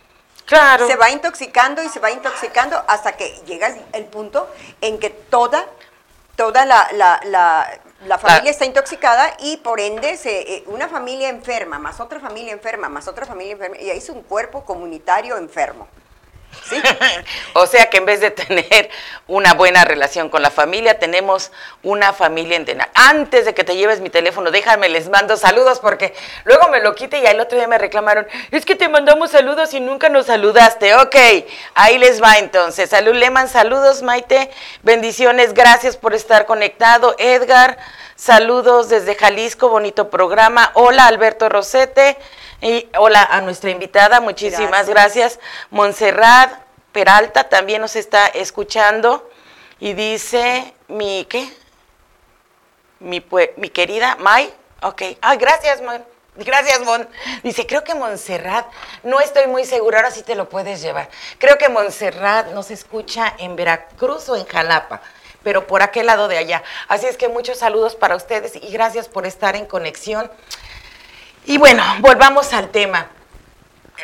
Claro. 0.46 0.88
Se 0.88 0.96
va 0.96 1.10
intoxicando 1.10 1.80
y 1.84 1.88
se 1.88 2.00
va 2.00 2.10
intoxicando 2.10 2.82
hasta 2.88 3.12
que 3.12 3.40
llega 3.46 3.72
el, 3.92 4.04
punto 4.06 4.52
en 4.80 4.98
que 4.98 5.10
toda, 5.10 5.64
toda 6.34 6.66
la 6.66 6.88
La 7.22 7.80
familia 8.18 8.50
está 8.50 8.64
intoxicada 8.64 9.36
y 9.40 9.58
por 9.58 9.78
ende 9.78 10.16
se, 10.16 10.40
eh, 10.40 10.64
una 10.66 10.88
familia 10.88 11.28
enferma, 11.28 11.78
más 11.78 12.00
otra 12.00 12.18
familia 12.18 12.52
enferma, 12.52 12.88
más 12.88 13.08
otra 13.08 13.26
familia 13.26 13.52
enferma, 13.52 13.76
y 13.76 13.90
ahí 13.90 13.98
es 13.98 14.08
un 14.08 14.22
cuerpo 14.22 14.64
comunitario 14.64 15.36
enfermo. 15.36 15.86
O 17.54 17.66
sea 17.66 17.90
que 17.90 17.98
en 17.98 18.06
vez 18.06 18.20
de 18.20 18.30
tener 18.30 18.90
una 19.26 19.54
buena 19.54 19.84
relación 19.84 20.28
con 20.28 20.42
la 20.42 20.50
familia, 20.50 20.98
tenemos 20.98 21.52
una 21.82 22.12
familia 22.12 22.56
entera. 22.56 22.90
Antes 22.94 23.44
de 23.44 23.54
que 23.54 23.64
te 23.64 23.76
lleves 23.76 24.00
mi 24.00 24.10
teléfono, 24.10 24.50
déjame, 24.50 24.88
les 24.88 25.08
mando 25.08 25.36
saludos 25.36 25.80
porque 25.80 26.14
luego 26.44 26.68
me 26.68 26.80
lo 26.80 26.94
quite 26.94 27.18
y 27.18 27.26
el 27.26 27.40
otro 27.40 27.58
día 27.58 27.68
me 27.68 27.78
reclamaron, 27.78 28.26
es 28.50 28.64
que 28.64 28.76
te 28.76 28.88
mandamos 28.88 29.30
saludos 29.30 29.74
y 29.74 29.80
nunca 29.80 30.08
nos 30.08 30.26
saludaste. 30.26 30.94
Ok, 30.96 31.16
ahí 31.74 31.98
les 31.98 32.22
va 32.22 32.38
entonces. 32.38 32.90
Salud 32.90 33.14
Leman, 33.14 33.48
saludos 33.48 34.02
Maite, 34.02 34.50
bendiciones, 34.82 35.54
gracias 35.54 35.96
por 35.96 36.14
estar 36.14 36.46
conectado. 36.46 37.14
Edgar, 37.18 37.78
saludos 38.16 38.88
desde 38.88 39.14
Jalisco, 39.14 39.68
bonito 39.68 40.10
programa. 40.10 40.70
Hola 40.74 41.06
Alberto 41.06 41.48
Rosete. 41.48 42.16
Y 42.62 42.88
hola 42.98 43.22
a 43.22 43.40
nuestra 43.40 43.70
invitada, 43.70 44.20
muchísimas 44.20 44.86
gracias. 44.86 45.38
gracias. 45.38 45.40
Montserrat 45.70 46.52
Peralta 46.92 47.48
también 47.48 47.80
nos 47.80 47.96
está 47.96 48.26
escuchando 48.26 49.30
y 49.78 49.94
dice, 49.94 50.74
mi, 50.88 51.24
¿qué? 51.24 51.50
Mi, 52.98 53.24
mi 53.56 53.70
querida 53.70 54.16
May, 54.16 54.52
ok. 54.82 55.02
Ay, 55.22 55.38
gracias, 55.38 55.80
Mon. 55.80 56.04
Gracias, 56.36 56.80
Mon. 56.80 57.08
Dice, 57.42 57.66
creo 57.66 57.82
que 57.82 57.94
Montserrat, 57.94 58.66
no 59.04 59.20
estoy 59.20 59.46
muy 59.46 59.64
segura, 59.64 59.98
ahora 59.98 60.10
sí 60.10 60.22
te 60.22 60.34
lo 60.34 60.50
puedes 60.50 60.82
llevar. 60.82 61.08
Creo 61.38 61.56
que 61.56 61.70
Montserrat 61.70 62.48
nos 62.48 62.70
escucha 62.70 63.34
en 63.38 63.56
Veracruz 63.56 64.28
o 64.28 64.36
en 64.36 64.44
Jalapa 64.44 65.00
pero 65.42 65.66
por 65.66 65.82
aquel 65.82 66.04
lado 66.04 66.28
de 66.28 66.36
allá. 66.36 66.62
Así 66.88 67.06
es 67.06 67.16
que 67.16 67.28
muchos 67.28 67.58
saludos 67.58 67.96
para 67.96 68.16
ustedes 68.16 68.56
y 68.56 68.70
gracias 68.70 69.08
por 69.08 69.26
estar 69.26 69.56
en 69.56 69.64
conexión. 69.64 70.30
Y 71.50 71.58
bueno, 71.58 71.82
volvamos 71.98 72.52
al 72.52 72.68
tema. 72.68 73.08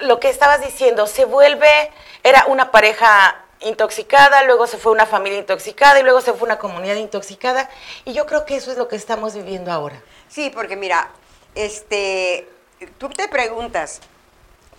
Lo 0.01 0.19
que 0.19 0.31
estabas 0.31 0.61
diciendo, 0.63 1.07
se 1.07 1.25
vuelve, 1.25 1.93
era 2.25 2.47
una 2.47 2.73
pareja 2.73 3.37
intoxicada, 3.61 4.43
luego 4.43 4.67
se 4.67 4.79
fue 4.79 4.91
una 4.91 5.07
familia 5.07 5.39
intoxicada 5.39 6.01
y 6.01 6.03
luego 6.03 6.21
se 6.21 6.33
fue 6.33 6.47
una 6.47 6.59
comunidad 6.59 6.97
intoxicada. 6.97 7.71
Y 8.05 8.15
yo 8.15 8.27
creo 8.27 8.47
que 8.47 8.57
eso 8.57 8.73
es 8.73 8.79
lo 8.79 8.89
que 8.89 8.97
estamos 8.97 9.35
viviendo 9.35 9.71
ahora. 9.71 10.03
Sí, 10.27 10.51
porque 10.53 10.75
mira, 10.75 11.11
este, 11.55 12.49
tú 12.99 13.11
te 13.11 13.29
preguntas, 13.29 14.01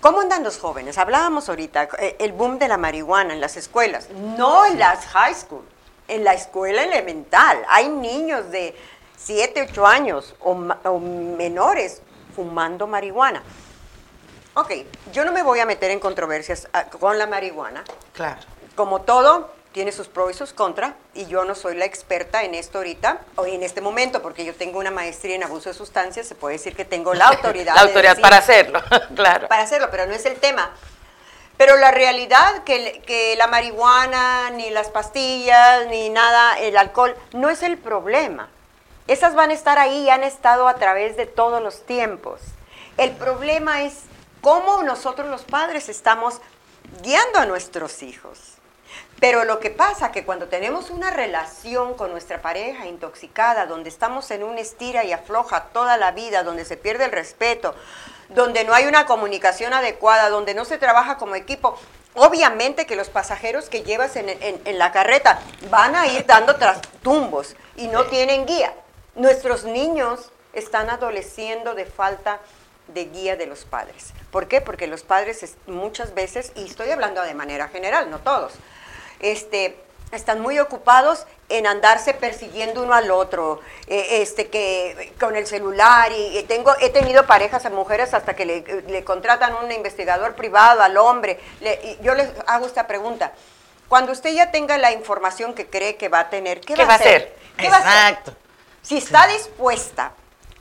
¿cómo 0.02 0.20
andan 0.20 0.44
los 0.44 0.58
jóvenes? 0.58 0.98
Hablábamos 0.98 1.48
ahorita, 1.48 1.88
eh, 2.00 2.18
el 2.20 2.34
boom 2.34 2.60
de 2.60 2.68
la 2.68 2.76
marihuana 2.76 3.34
en 3.34 3.40
las 3.40 3.56
escuelas, 3.56 4.10
no 4.10 4.66
en 4.66 4.78
las 4.78 5.06
high 5.06 5.36
school, 5.36 5.64
en 6.10 6.26
la 6.26 6.34
escuela 6.34 6.84
elemental. 6.84 7.64
Hay 7.70 7.88
niños 7.88 8.52
de 8.52 8.76
7, 9.16 9.70
8 9.70 9.88
años 9.88 10.36
o, 10.42 10.52
o 10.52 11.00
menores 11.00 12.02
fumando 12.38 12.86
marihuana. 12.86 13.42
Ok, 14.54 14.72
yo 15.12 15.26
no 15.26 15.32
me 15.32 15.42
voy 15.42 15.60
a 15.60 15.66
meter 15.66 15.90
en 15.90 16.00
controversias 16.00 16.68
ah, 16.72 16.84
con 16.84 17.18
la 17.18 17.26
marihuana. 17.26 17.84
Claro. 18.14 18.40
Como 18.76 19.02
todo, 19.02 19.50
tiene 19.72 19.92
sus 19.92 20.08
pros 20.08 20.30
y 20.30 20.34
sus 20.36 20.54
contras, 20.54 20.94
y 21.16 21.26
yo 21.26 21.46
no 21.46 21.56
soy 21.56 21.76
la 21.76 21.86
experta 21.86 22.44
en 22.44 22.54
esto 22.54 22.78
ahorita, 22.78 23.22
o 23.38 23.48
en 23.48 23.64
este 23.64 23.82
momento, 23.82 24.22
porque 24.22 24.46
yo 24.46 24.54
tengo 24.54 24.78
una 24.78 24.92
maestría 24.92 25.36
en 25.36 25.44
abuso 25.44 25.70
de 25.70 25.74
sustancias, 25.74 26.28
se 26.28 26.36
puede 26.36 26.58
decir 26.58 26.76
que 26.76 26.86
tengo 26.86 27.16
la 27.16 27.28
autoridad. 27.30 27.74
la 27.74 27.82
autoridad 27.82 28.20
para 28.20 28.38
hacerlo, 28.38 28.84
claro. 29.16 29.48
Para 29.48 29.64
hacerlo, 29.64 29.88
pero 29.90 30.06
no 30.06 30.14
es 30.14 30.28
el 30.28 30.36
tema. 30.36 30.70
Pero 31.58 31.76
la 31.78 31.90
realidad 31.90 32.64
que, 32.66 33.02
que 33.08 33.36
la 33.36 33.48
marihuana, 33.48 34.52
ni 34.52 34.70
las 34.70 34.90
pastillas, 34.90 35.88
ni 35.88 36.12
nada, 36.12 36.60
el 36.60 36.78
alcohol, 36.78 37.16
no 37.34 37.50
es 37.50 37.64
el 37.64 37.80
problema. 37.80 38.48
Esas 39.08 39.36
van 39.36 39.52
a 39.52 39.54
estar 39.54 39.80
ahí 39.80 40.04
y 40.04 40.10
han 40.10 40.24
estado 40.24 40.68
a 40.68 40.76
través 40.76 41.16
de 41.16 41.26
todos 41.26 41.62
los 41.62 41.86
tiempos. 41.86 42.42
El 42.98 43.12
problema 43.12 43.84
es 43.84 44.02
cómo 44.42 44.84
nosotros 44.84 45.30
los 45.30 45.44
padres 45.44 45.88
estamos 45.88 46.42
guiando 47.02 47.40
a 47.40 47.46
nuestros 47.46 48.04
hijos. 48.04 48.56
Pero 49.22 49.46
lo 49.46 49.60
que 49.60 49.70
pasa 49.70 50.12
que 50.12 50.26
cuando 50.26 50.48
tenemos 50.48 50.90
una 50.90 51.10
relación 51.10 51.94
con 51.96 52.12
nuestra 52.12 52.42
pareja 52.42 52.86
intoxicada, 52.86 53.66
donde 53.66 53.90
estamos 53.90 54.30
en 54.30 54.44
un 54.44 54.58
estira 54.58 55.06
y 55.06 55.14
afloja 55.14 55.66
toda 55.66 55.96
la 55.96 56.12
vida, 56.12 56.44
donde 56.44 56.66
se 56.66 56.76
pierde 56.76 57.06
el 57.06 57.12
respeto, 57.12 57.76
donde 58.30 58.66
no 58.66 58.74
hay 58.74 58.88
una 58.88 59.06
comunicación 59.06 59.74
adecuada, 59.74 60.30
donde 60.30 60.54
no 60.54 60.66
se 60.66 60.78
trabaja 60.78 61.18
como 61.18 61.36
equipo, 61.36 61.78
obviamente 62.14 62.86
que 62.86 62.98
los 62.98 63.10
pasajeros 63.10 63.70
que 63.70 63.84
llevas 63.84 64.18
en, 64.18 64.30
en 64.30 64.78
la 64.78 64.92
carreta 64.92 65.40
van 65.72 65.96
a 65.96 66.08
ir 66.08 66.26
dando 66.26 66.58
tras 66.58 66.82
tumbos 67.02 67.56
y 67.78 67.88
no 67.88 68.06
tienen 68.06 68.46
guía. 68.46 68.74
Nuestros 69.18 69.64
niños 69.64 70.30
están 70.54 70.92
adoleciendo 70.92 71.74
de 71.74 71.86
falta 71.86 72.40
de 72.88 73.06
guía 73.06 73.36
de 73.36 73.48
los 73.48 73.66
padres. 73.66 74.14
¿Por 74.32 74.48
qué? 74.48 74.62
Porque 74.62 74.86
los 74.86 75.02
padres 75.02 75.56
muchas 75.66 76.14
veces, 76.14 76.52
y 76.56 76.66
estoy 76.66 76.92
hablando 76.92 77.24
de 77.24 77.34
manera 77.34 77.68
general, 77.68 78.12
no 78.12 78.20
todos, 78.20 78.54
este, 79.20 79.76
están 80.12 80.40
muy 80.40 80.60
ocupados 80.60 81.26
en 81.50 81.66
andarse 81.66 82.14
persiguiendo 82.14 82.84
uno 82.84 82.94
al 82.94 83.10
otro, 83.10 83.60
eh, 83.88 84.22
este, 84.22 84.50
que 84.50 85.14
con 85.20 85.36
el 85.36 85.48
celular, 85.48 86.12
y, 86.12 86.44
tengo, 86.44 86.76
he 86.80 86.92
tenido 86.92 87.26
parejas 87.26 87.66
a 87.66 87.72
mujeres 87.72 88.14
hasta 88.14 88.36
que 88.36 88.46
le, 88.46 89.04
contratan 89.04 89.56
un 89.56 89.72
investigador 89.72 90.36
privado 90.36 90.84
al 90.84 90.96
hombre. 90.96 91.40
y 91.60 91.98
yo 92.04 92.14
les 92.14 92.30
hago 92.46 92.68
esta 92.68 92.86
pregunta. 92.86 93.34
Cuando 93.88 94.12
usted 94.12 94.32
ya 94.32 94.52
tenga 94.52 94.78
la 94.78 94.92
información 94.92 95.56
que 95.56 95.66
cree 95.66 95.96
que 95.96 96.08
va 96.08 96.20
a 96.20 96.30
tener, 96.30 96.62
¿qué, 96.62 96.76
va, 96.76 96.94
a 96.94 96.96
hacer? 96.96 97.36
¿Qué 97.58 97.66
Exacto. 97.66 98.36
Si 98.82 98.98
está 98.98 99.28
dispuesta 99.28 100.12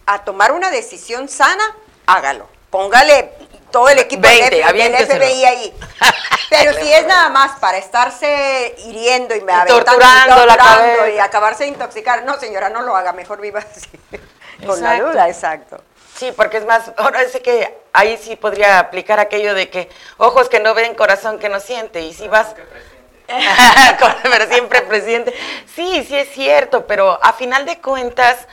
a 0.06 0.24
tomar 0.24 0.52
una 0.52 0.70
decisión 0.70 1.28
sana, 1.28 1.64
hágalo. 2.06 2.48
Póngale 2.70 3.32
todo 3.70 3.88
el 3.88 3.98
equipo 3.98 4.28
del, 4.28 4.62
FBI 4.62 5.44
ahí. 5.44 5.74
Pero 6.50 6.72
si 6.74 6.92
es 6.92 7.06
nada 7.06 7.28
más 7.28 7.58
para 7.58 7.78
estarse 7.78 8.74
hiriendo 8.86 9.34
y, 9.34 9.40
me 9.40 9.52
torturando, 9.66 10.46
la 10.46 11.10
y 11.14 11.18
acabarse 11.18 11.64
de 11.64 11.70
intoxicar, 11.70 12.24
no 12.24 12.38
señora, 12.38 12.68
no 12.68 12.82
lo 12.82 12.96
haga, 12.96 13.12
mejor 13.12 13.40
viva 13.40 13.60
así. 13.60 13.88
Con 14.66 14.80
la 14.80 15.00
duda, 15.00 15.28
exacto. 15.28 15.82
Sí, 16.16 16.32
porque 16.34 16.56
es 16.56 16.64
más, 16.64 16.92
ahora 16.96 17.28
sé 17.28 17.42
que 17.42 17.78
ahí 17.92 18.16
sí 18.16 18.36
podría 18.36 18.78
aplicar 18.78 19.20
aquello 19.20 19.54
de 19.54 19.68
que 19.68 19.90
ojos 20.16 20.48
que 20.48 20.60
no 20.60 20.72
ven, 20.72 20.94
corazón 20.94 21.38
que 21.38 21.48
no 21.48 21.60
siente. 21.60 22.00
Y 22.00 22.14
si 22.14 22.28
vas... 22.28 22.54
pero 24.22 24.46
siempre 24.48 24.82
presidente. 24.82 25.34
Sí, 25.74 26.04
sí 26.06 26.16
es 26.16 26.30
cierto, 26.30 26.86
pero 26.86 27.18
a 27.22 27.32
final 27.32 27.66
de 27.66 27.80
cuentas, 27.80 28.46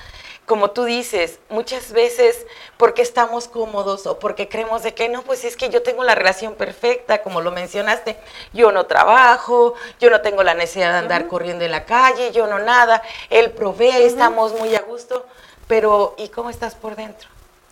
como 0.46 0.72
tú 0.72 0.84
dices, 0.84 1.40
muchas 1.50 1.92
veces 1.92 2.46
porque 2.78 3.02
estamos 3.02 3.48
cómodos 3.48 4.08
o 4.08 4.20
porque 4.20 4.50
creemos 4.50 4.84
de 4.84 4.94
que 4.94 5.10
no, 5.10 5.22
pues 5.22 5.46
es 5.46 5.56
que 5.56 5.70
yo 5.70 5.84
tengo 5.84 6.04
la 6.04 6.16
relación 6.16 6.56
perfecta, 6.56 7.22
como 7.22 7.42
lo 7.42 7.52
mencionaste, 7.52 8.18
yo 8.52 8.72
no 8.72 8.86
trabajo, 8.86 9.76
yo 10.00 10.10
no 10.10 10.22
tengo 10.22 10.44
la 10.44 10.54
necesidad 10.54 10.92
de 10.92 11.00
andar 11.00 11.28
corriendo 11.28 11.64
en 11.64 11.72
la 11.72 11.86
calle, 11.86 12.32
yo 12.32 12.48
no 12.48 12.60
nada, 12.60 13.02
él 13.30 13.52
provee, 13.52 14.04
estamos 14.04 14.54
muy 14.54 14.76
a 14.76 14.82
gusto, 14.82 15.26
pero 15.68 16.16
¿y 16.18 16.30
cómo 16.30 16.50
estás 16.50 16.76
por 16.76 16.96
dentro? 16.96 17.30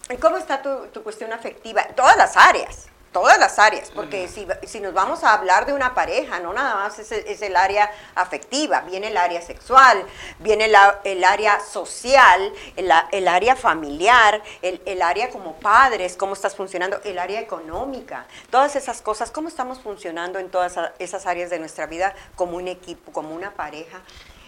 ¿Y 0.10 0.18
cómo 0.18 0.38
está 0.38 0.62
tu, 0.62 0.88
tu 0.88 1.04
cuestión 1.04 1.34
afectiva? 1.34 1.82
En 1.82 1.96
todas 1.96 2.16
las 2.16 2.38
áreas 2.38 2.91
todas 3.12 3.38
las 3.38 3.60
áreas, 3.60 3.92
porque 3.92 4.28
si, 4.30 4.48
si, 4.66 4.80
nos 4.80 4.94
vamos 4.94 5.24
a 5.24 5.34
hablar 5.34 5.66
de 5.66 5.74
una 5.74 5.94
pareja, 5.94 6.40
no 6.40 6.54
nada 6.54 6.76
más 6.76 6.98
es, 6.98 7.12
es 7.12 7.42
el 7.42 7.58
área 7.58 7.92
afectiva, 8.16 8.82
viene 8.82 9.08
el 9.08 9.18
área 9.18 9.42
sexual, 9.42 10.06
viene 10.40 10.70
la, 10.70 11.00
el 11.04 11.24
área 11.24 11.60
social, 11.60 12.54
el, 12.78 12.90
el 13.12 13.28
área 13.28 13.56
familiar, 13.58 14.42
el, 14.62 14.82
el, 14.86 15.02
área 15.02 15.30
como 15.30 15.56
padres, 15.56 16.16
cómo 16.16 16.34
estás 16.34 16.56
funcionando, 16.56 17.02
el 17.04 17.20
área 17.20 17.42
económica, 17.42 18.26
todas 18.50 18.78
esas 18.78 19.02
cosas, 19.02 19.30
cómo 19.30 19.50
estamos 19.50 19.82
funcionando 19.82 20.40
en 20.40 20.50
todas 20.50 20.76
esas 21.00 21.26
áreas 21.26 21.50
de 21.50 21.60
nuestra 21.60 21.88
vida 21.88 22.16
como 22.36 22.56
un 22.56 22.70
equipo, 22.70 23.12
como 23.12 23.36
una 23.36 23.52
pareja, 23.52 24.02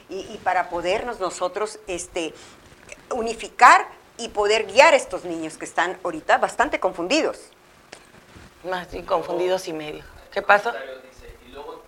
y, 0.09 0.19
y 0.19 0.39
para 0.41 0.69
podernos 0.69 1.19
nosotros 1.19 1.79
este, 1.87 2.33
unificar 3.09 3.87
y 4.17 4.29
poder 4.29 4.67
guiar 4.67 4.93
a 4.93 4.97
estos 4.97 5.25
niños 5.25 5.57
que 5.57 5.65
están 5.65 5.97
ahorita 6.03 6.37
bastante 6.37 6.79
confundidos. 6.79 7.52
Más 8.63 8.87
confundidos 9.05 9.67
y 9.67 9.73
medio. 9.73 10.03
¿Qué 10.31 10.41
pasó? 10.41 10.71
Dice, 10.71 11.35
y 11.45 11.51
luego 11.51 11.83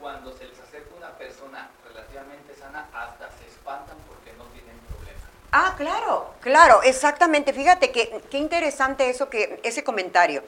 cuando 0.00 0.32
se 0.32 0.46
les 0.46 0.58
acerca 0.60 0.94
una 0.96 1.10
persona 1.18 1.70
relativamente 1.88 2.54
sana, 2.54 2.88
hasta 2.94 3.28
se 3.38 3.48
espantan 3.48 3.96
porque 4.08 4.32
no 4.38 4.44
tienen 4.44 4.78
problema. 4.88 5.20
Ah, 5.50 5.74
claro, 5.76 6.34
claro, 6.40 6.82
exactamente. 6.82 7.52
Fíjate 7.52 7.90
que 7.90 8.22
qué 8.30 8.38
interesante 8.38 9.10
eso 9.10 9.28
que 9.28 9.60
ese 9.64 9.82
comentario. 9.82 10.44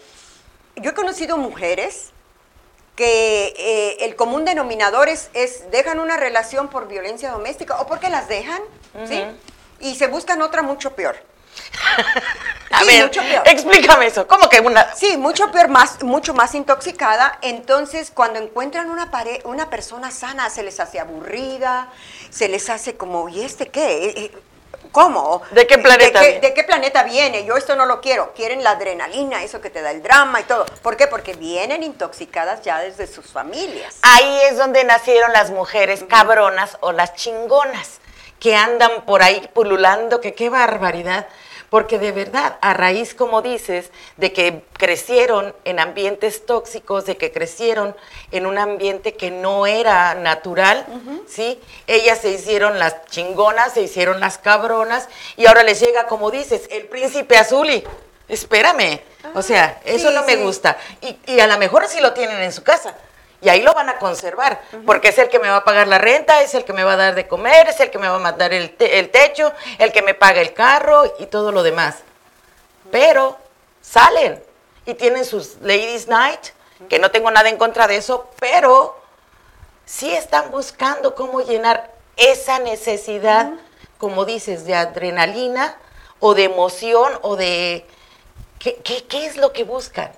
Yo 0.76 0.90
he 0.90 0.94
conocido 0.94 1.36
mujeres 1.38 2.12
que 2.94 3.54
eh, 3.56 4.04
el 4.04 4.14
común 4.14 4.44
denominador 4.44 5.08
es, 5.08 5.30
es, 5.34 5.70
dejan 5.72 5.98
una 5.98 6.16
relación 6.16 6.68
por 6.68 6.86
violencia 6.86 7.32
doméstica 7.32 7.80
o 7.80 7.86
porque 7.86 8.08
las 8.08 8.28
dejan, 8.28 8.62
¿sí? 9.06 9.24
Y 9.80 9.96
se 9.96 10.06
buscan 10.06 10.40
otra 10.42 10.62
mucho 10.62 10.94
peor. 10.94 11.16
A 12.70 12.84
ver, 12.84 13.10
explícame 13.44 14.06
eso. 14.06 14.26
¿Cómo 14.26 14.48
que 14.48 14.60
una? 14.60 14.94
Sí, 14.94 15.16
mucho 15.16 15.50
peor, 15.52 15.68
más, 15.68 16.02
mucho 16.02 16.34
más 16.34 16.54
intoxicada. 16.54 17.38
Entonces, 17.42 18.10
cuando 18.12 18.40
encuentran 18.40 18.90
una, 18.90 19.10
una 19.44 19.70
persona 19.70 20.10
sana, 20.10 20.50
se 20.50 20.62
les 20.62 20.80
hace 20.80 20.98
aburrida, 20.98 21.88
se 22.30 22.48
les 22.48 22.68
hace 22.70 22.96
como, 22.96 23.28
¿y 23.28 23.42
este 23.42 23.68
qué? 23.68 24.06
Eh, 24.06 24.12
eh, 24.16 24.38
¿Cómo? 24.92 25.42
¿De 25.50 25.66
qué 25.66 25.78
planeta 25.78 26.20
¿De 26.20 26.26
qué, 26.26 26.30
viene? 26.32 26.48
de 26.48 26.54
qué 26.54 26.64
planeta 26.64 27.02
viene? 27.02 27.44
Yo 27.44 27.56
esto 27.56 27.74
no 27.74 27.86
lo 27.86 28.00
quiero. 28.00 28.32
Quieren 28.34 28.62
la 28.62 28.70
adrenalina, 28.70 29.42
eso 29.42 29.60
que 29.60 29.70
te 29.70 29.82
da 29.82 29.90
el 29.90 30.02
drama 30.02 30.40
y 30.40 30.44
todo. 30.44 30.66
¿Por 30.82 30.96
qué? 30.96 31.06
Porque 31.06 31.34
vienen 31.34 31.82
intoxicadas 31.82 32.62
ya 32.62 32.78
desde 32.78 33.06
sus 33.06 33.26
familias. 33.26 33.96
Ahí 34.02 34.40
es 34.48 34.56
donde 34.56 34.84
nacieron 34.84 35.32
las 35.32 35.50
mujeres 35.50 36.04
cabronas 36.08 36.76
o 36.80 36.92
las 36.92 37.14
chingonas, 37.14 37.98
que 38.38 38.54
andan 38.54 39.04
por 39.04 39.22
ahí 39.22 39.48
pululando, 39.52 40.20
que 40.20 40.34
qué 40.34 40.48
barbaridad. 40.48 41.26
Porque 41.74 41.98
de 41.98 42.12
verdad, 42.12 42.56
a 42.60 42.72
raíz, 42.72 43.16
como 43.16 43.42
dices, 43.42 43.90
de 44.16 44.32
que 44.32 44.62
crecieron 44.74 45.56
en 45.64 45.80
ambientes 45.80 46.46
tóxicos, 46.46 47.04
de 47.04 47.16
que 47.16 47.32
crecieron 47.32 47.96
en 48.30 48.46
un 48.46 48.58
ambiente 48.58 49.14
que 49.14 49.32
no 49.32 49.66
era 49.66 50.14
natural, 50.14 50.86
¿sí? 51.26 51.60
Ellas 51.88 52.20
se 52.20 52.30
hicieron 52.30 52.78
las 52.78 53.04
chingonas, 53.06 53.72
se 53.74 53.82
hicieron 53.82 54.20
las 54.20 54.38
cabronas, 54.38 55.08
y 55.36 55.46
ahora 55.46 55.64
les 55.64 55.80
llega, 55.80 56.06
como 56.06 56.30
dices, 56.30 56.68
el 56.70 56.86
príncipe 56.86 57.36
azul 57.36 57.68
y, 57.68 57.82
espérame, 58.28 59.00
o 59.34 59.42
sea, 59.42 59.80
eso 59.84 60.10
sí, 60.10 60.14
no 60.14 60.22
me 60.22 60.36
sí. 60.36 60.42
gusta. 60.44 60.78
Y, 61.00 61.18
y 61.26 61.40
a 61.40 61.48
lo 61.48 61.58
mejor 61.58 61.88
sí 61.88 61.98
lo 62.00 62.12
tienen 62.12 62.40
en 62.40 62.52
su 62.52 62.62
casa. 62.62 62.94
Y 63.44 63.48
ahí 63.50 63.60
lo 63.62 63.74
van 63.74 63.90
a 63.90 63.98
conservar, 63.98 64.60
porque 64.86 65.08
es 65.08 65.18
el 65.18 65.28
que 65.28 65.38
me 65.38 65.50
va 65.50 65.56
a 65.58 65.64
pagar 65.64 65.86
la 65.86 65.98
renta, 65.98 66.40
es 66.40 66.54
el 66.54 66.64
que 66.64 66.72
me 66.72 66.82
va 66.82 66.94
a 66.94 66.96
dar 66.96 67.14
de 67.14 67.28
comer, 67.28 67.68
es 67.68 67.78
el 67.80 67.90
que 67.90 67.98
me 67.98 68.08
va 68.08 68.16
a 68.16 68.18
mandar 68.20 68.54
el, 68.54 68.74
te- 68.74 68.98
el 68.98 69.10
techo, 69.10 69.52
el 69.78 69.92
que 69.92 70.00
me 70.00 70.14
paga 70.14 70.40
el 70.40 70.54
carro 70.54 71.04
y 71.18 71.26
todo 71.26 71.52
lo 71.52 71.62
demás. 71.62 71.96
Pero 72.90 73.36
salen 73.82 74.42
y 74.86 74.94
tienen 74.94 75.24
sus 75.26 75.56
Ladies 75.60 76.08
Night, 76.08 76.40
que 76.88 76.98
no 76.98 77.10
tengo 77.10 77.30
nada 77.30 77.48
en 77.50 77.58
contra 77.58 77.86
de 77.86 77.96
eso, 77.96 78.30
pero 78.40 78.98
sí 79.84 80.10
están 80.14 80.50
buscando 80.50 81.14
cómo 81.14 81.40
llenar 81.42 81.90
esa 82.16 82.58
necesidad, 82.60 83.50
como 83.98 84.24
dices, 84.24 84.64
de 84.64 84.74
adrenalina 84.74 85.76
o 86.20 86.34
de 86.34 86.44
emoción 86.44 87.12
o 87.22 87.36
de... 87.36 87.86
¿Qué, 88.58 89.26
es 89.26 89.36
lo 89.36 89.52
que 89.52 89.62
buscan? 89.64 90.10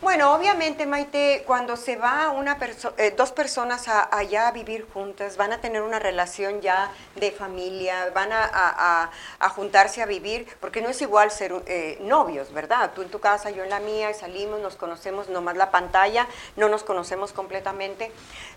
Bueno, 0.00 0.32
obviamente, 0.34 0.86
Maite, 0.86 1.42
cuando 1.46 1.76
se 1.76 1.96
va 1.96 2.30
una 2.30 2.58
perso- 2.58 2.94
eh, 2.96 3.12
dos 3.14 3.32
personas 3.32 3.86
a- 3.86 4.08
allá 4.16 4.48
a 4.48 4.52
vivir 4.52 4.86
juntas, 4.94 5.36
van 5.36 5.52
a 5.52 5.60
tener 5.60 5.82
una 5.82 5.98
relación 5.98 6.62
ya 6.62 6.90
de 7.16 7.30
familia, 7.32 8.10
van 8.14 8.32
a, 8.32 9.10
a- 9.40 9.48
juntarse 9.50 10.00
a 10.00 10.06
vivir, 10.06 10.46
porque 10.60 10.80
no 10.80 10.88
es 10.88 11.02
igual 11.02 11.30
ser 11.30 11.52
eh, 11.66 11.98
novios, 12.00 12.50
¿verdad? 12.54 12.92
Tú 12.94 13.02
en 13.02 13.10
tu 13.10 13.20
casa, 13.20 13.50
yo 13.50 13.62
en 13.62 13.68
la 13.68 13.80
mía, 13.80 14.10
y 14.10 14.14
salimos, 14.14 14.60
nos 14.60 14.76
conocemos 14.76 15.28
nomás 15.28 15.56
la 15.58 15.70
pantalla, 15.70 16.26
no 16.56 16.70
nos 16.70 16.84
conocemos 16.84 17.32
completamente. 17.34 18.10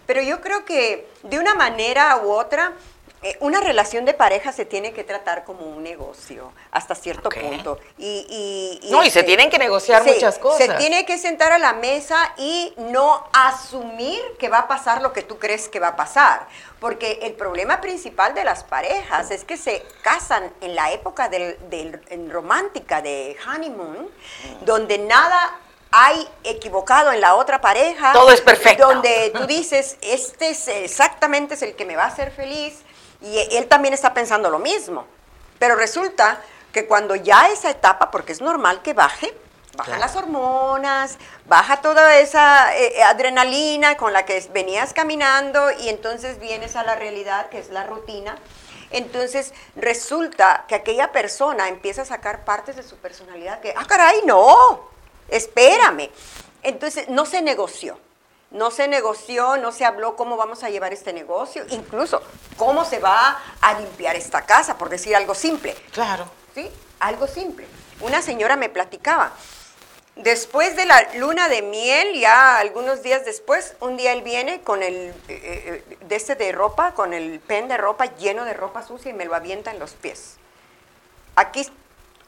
Pero 0.06 0.22
yo 0.22 0.40
creo 0.40 0.64
que 0.64 1.10
de 1.24 1.40
una 1.40 1.56
manera 1.56 2.16
u 2.24 2.32
otra, 2.32 2.72
una 3.40 3.60
relación 3.62 4.06
de 4.06 4.14
pareja 4.14 4.52
se 4.52 4.66
tiene 4.66 4.94
que 4.94 5.04
tratar 5.04 5.44
como 5.46 5.66
un 5.66 5.82
negocio, 5.84 6.52
hasta 6.72 6.94
cierto 6.96 7.30
punto. 7.30 7.80
Y, 7.98 8.26
y- 8.82 8.88
y 8.88 8.92
No, 8.92 9.00
y 9.04 9.10
se 9.10 9.20
este, 9.20 9.24
tienen 9.24 9.50
que 9.50 9.58
negociar 9.58 10.04
muchas 10.04 10.38
cosas. 10.38 10.60
Se 10.66 10.74
tiene 10.76 11.06
que 11.06 11.18
sentar 11.18 11.52
a 11.52 11.58
la 11.58 11.74
mesa 11.74 12.18
y 12.38 12.74
no 12.78 13.24
asumir 13.34 14.22
que 14.40 14.50
va 14.50 14.60
a 14.60 14.68
pasar 14.68 15.02
lo 15.02 15.12
que 15.14 15.22
tú 15.24 15.38
crees 15.40 15.70
que 15.70 15.80
va 15.80 15.90
a 15.90 15.96
pasar. 15.96 16.48
Porque 16.80 17.20
el 17.24 17.34
problema 17.34 17.82
principal 17.82 18.34
de 18.36 18.44
las 18.44 18.64
parejas 18.64 19.32
es 19.32 19.44
que 19.44 19.58
se 19.58 19.84
casan 20.02 20.52
en 20.62 20.76
la 20.76 20.92
época 20.92 21.30
del, 21.30 21.58
del- 21.70 22.02
en 22.10 22.30
romántica 22.30 23.02
de 23.02 23.36
honeymoon, 23.48 24.10
donde 24.62 24.98
nada 25.00 25.60
hay 25.98 26.28
equivocado 26.44 27.12
en 27.14 27.22
la 27.22 27.36
otra 27.36 27.62
pareja. 27.62 28.12
Todo 28.14 28.30
es 28.32 28.42
perfecto. 28.42 28.86
Donde 28.88 29.32
tú 29.34 29.48
dices, 29.48 29.98
este 30.02 30.50
es 30.50 30.68
exactamente 30.68 31.54
es 31.54 31.62
el 31.62 31.76
que 31.76 31.86
me 31.86 31.96
va 31.96 32.04
a 32.04 32.08
hacer 32.08 32.32
feliz 32.32 32.82
y 33.22 33.38
él 33.56 33.68
también 33.68 33.94
está 33.94 34.14
pensando 34.14 34.50
lo 34.50 34.60
mismo. 34.60 35.06
Pero 35.60 35.76
resulta 35.76 36.40
que 36.72 36.86
cuando 36.86 37.16
ya 37.16 37.48
esa 37.50 37.70
etapa, 37.70 38.12
porque 38.12 38.34
es 38.34 38.42
normal 38.42 38.82
que 38.82 38.94
baje, 38.94 39.34
bajan 39.78 39.96
Claro. 39.96 40.00
las 40.02 40.16
hormonas, 40.16 41.18
baja 41.46 41.82
toda 41.82 42.18
esa 42.20 42.76
eh, 42.78 43.02
adrenalina 43.04 43.98
con 43.98 44.14
la 44.14 44.26
que 44.26 44.46
venías 44.52 44.94
caminando 44.94 45.72
y 45.72 45.90
entonces 45.90 46.40
vienes 46.40 46.76
a 46.76 46.84
la 46.84 46.96
realidad, 46.96 47.50
que 47.50 47.60
es 47.60 47.70
la 47.70 47.86
rutina. 47.86 48.38
Entonces 48.92 49.54
resulta 49.76 50.66
que 50.68 50.76
aquella 50.76 51.12
persona 51.12 51.68
empieza 51.68 52.04
a 52.04 52.06
sacar 52.06 52.46
partes 52.46 52.76
de 52.76 52.84
su 52.84 52.98
personalidad 52.98 53.60
que, 53.60 53.74
ah, 53.76 53.86
caray, 53.86 54.22
no, 54.26 54.90
espérame. 55.30 56.10
Entonces 56.64 57.10
no 57.10 57.26
se 57.26 57.42
negoció. 57.42 57.98
No 58.52 58.72
se 58.72 58.88
negoció, 58.88 59.58
no 59.58 59.72
se 59.72 59.86
habló 59.86 60.16
cómo 60.16 60.38
vamos 60.38 60.64
a 60.64 60.70
llevar 60.70 60.94
este 60.94 61.14
negocio, 61.14 61.66
incluso 61.70 62.22
cómo 62.58 62.86
se 62.86 63.00
va 63.00 63.40
a 63.60 63.80
limpiar 63.80 64.16
esta 64.16 64.44
casa, 64.44 64.78
por 64.78 64.90
decir 64.90 65.16
algo 65.16 65.36
simple. 65.36 65.76
Claro. 65.92 66.26
¿sí? 66.54 66.70
Algo 67.00 67.28
simple. 67.28 67.68
Una 68.00 68.22
señora 68.22 68.56
me 68.56 68.70
platicaba, 68.70 69.34
después 70.16 70.76
de 70.76 70.86
la 70.86 71.08
luna 71.16 71.50
de 71.50 71.62
miel, 71.62 72.20
ya 72.20 72.58
algunos 72.58 73.04
días 73.04 73.26
después, 73.26 73.76
un 73.80 73.98
día 73.98 74.14
él 74.14 74.22
viene 74.22 74.62
con 74.62 74.84
el, 74.84 75.14
eh, 75.28 75.84
eh, 75.88 75.98
de 76.02 76.16
este 76.16 76.36
de 76.36 76.52
ropa, 76.52 76.94
con 76.94 77.14
el 77.14 77.40
pen 77.40 77.68
de 77.68 77.78
ropa 77.78 78.06
lleno 78.16 78.46
de 78.46 78.54
ropa 78.54 78.84
sucia 78.84 79.12
y 79.12 79.14
me 79.14 79.26
lo 79.26 79.36
avienta 79.36 79.72
en 79.72 79.80
los 79.80 79.92
pies. 79.92 80.38
Aquí, 81.36 81.70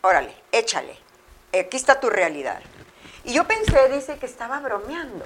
órale, 0.02 0.36
échale, 0.52 0.98
aquí 1.58 1.78
está 1.78 2.00
tu 2.00 2.10
realidad. 2.10 2.62
Y 3.24 3.34
yo 3.34 3.46
pensé, 3.46 3.90
dice, 3.90 4.18
que 4.18 4.26
estaba 4.26 4.60
bromeando. 4.60 5.26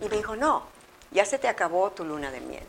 Y 0.00 0.08
me 0.08 0.16
dijo, 0.16 0.36
no, 0.36 0.64
ya 1.10 1.24
se 1.24 1.38
te 1.38 1.48
acabó 1.48 1.90
tu 1.90 2.04
luna 2.04 2.30
de 2.30 2.40
miel 2.40 2.66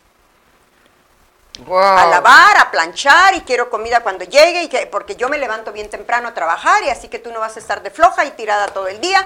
Wow. 1.60 1.78
a 1.78 2.06
lavar, 2.08 2.58
a 2.58 2.70
planchar 2.70 3.34
y 3.36 3.42
quiero 3.42 3.70
comida 3.70 4.02
cuando 4.02 4.26
llegue 4.26 4.64
y 4.64 4.68
que, 4.68 4.88
porque 4.88 5.16
yo 5.16 5.30
me 5.30 5.38
levanto 5.38 5.72
bien 5.72 5.90
temprano 5.90 6.28
a 6.28 6.34
trabajar 6.34 6.84
y 6.84 6.90
así 6.90 7.08
que 7.08 7.18
tú 7.18 7.32
no 7.32 7.40
vas 7.40 7.56
a 7.56 7.60
estar 7.60 7.82
de 7.82 7.92
floja 7.92 8.26
y 8.26 8.32
tirada 8.32 8.68
todo 8.68 8.88
el 8.90 9.00
día. 9.00 9.26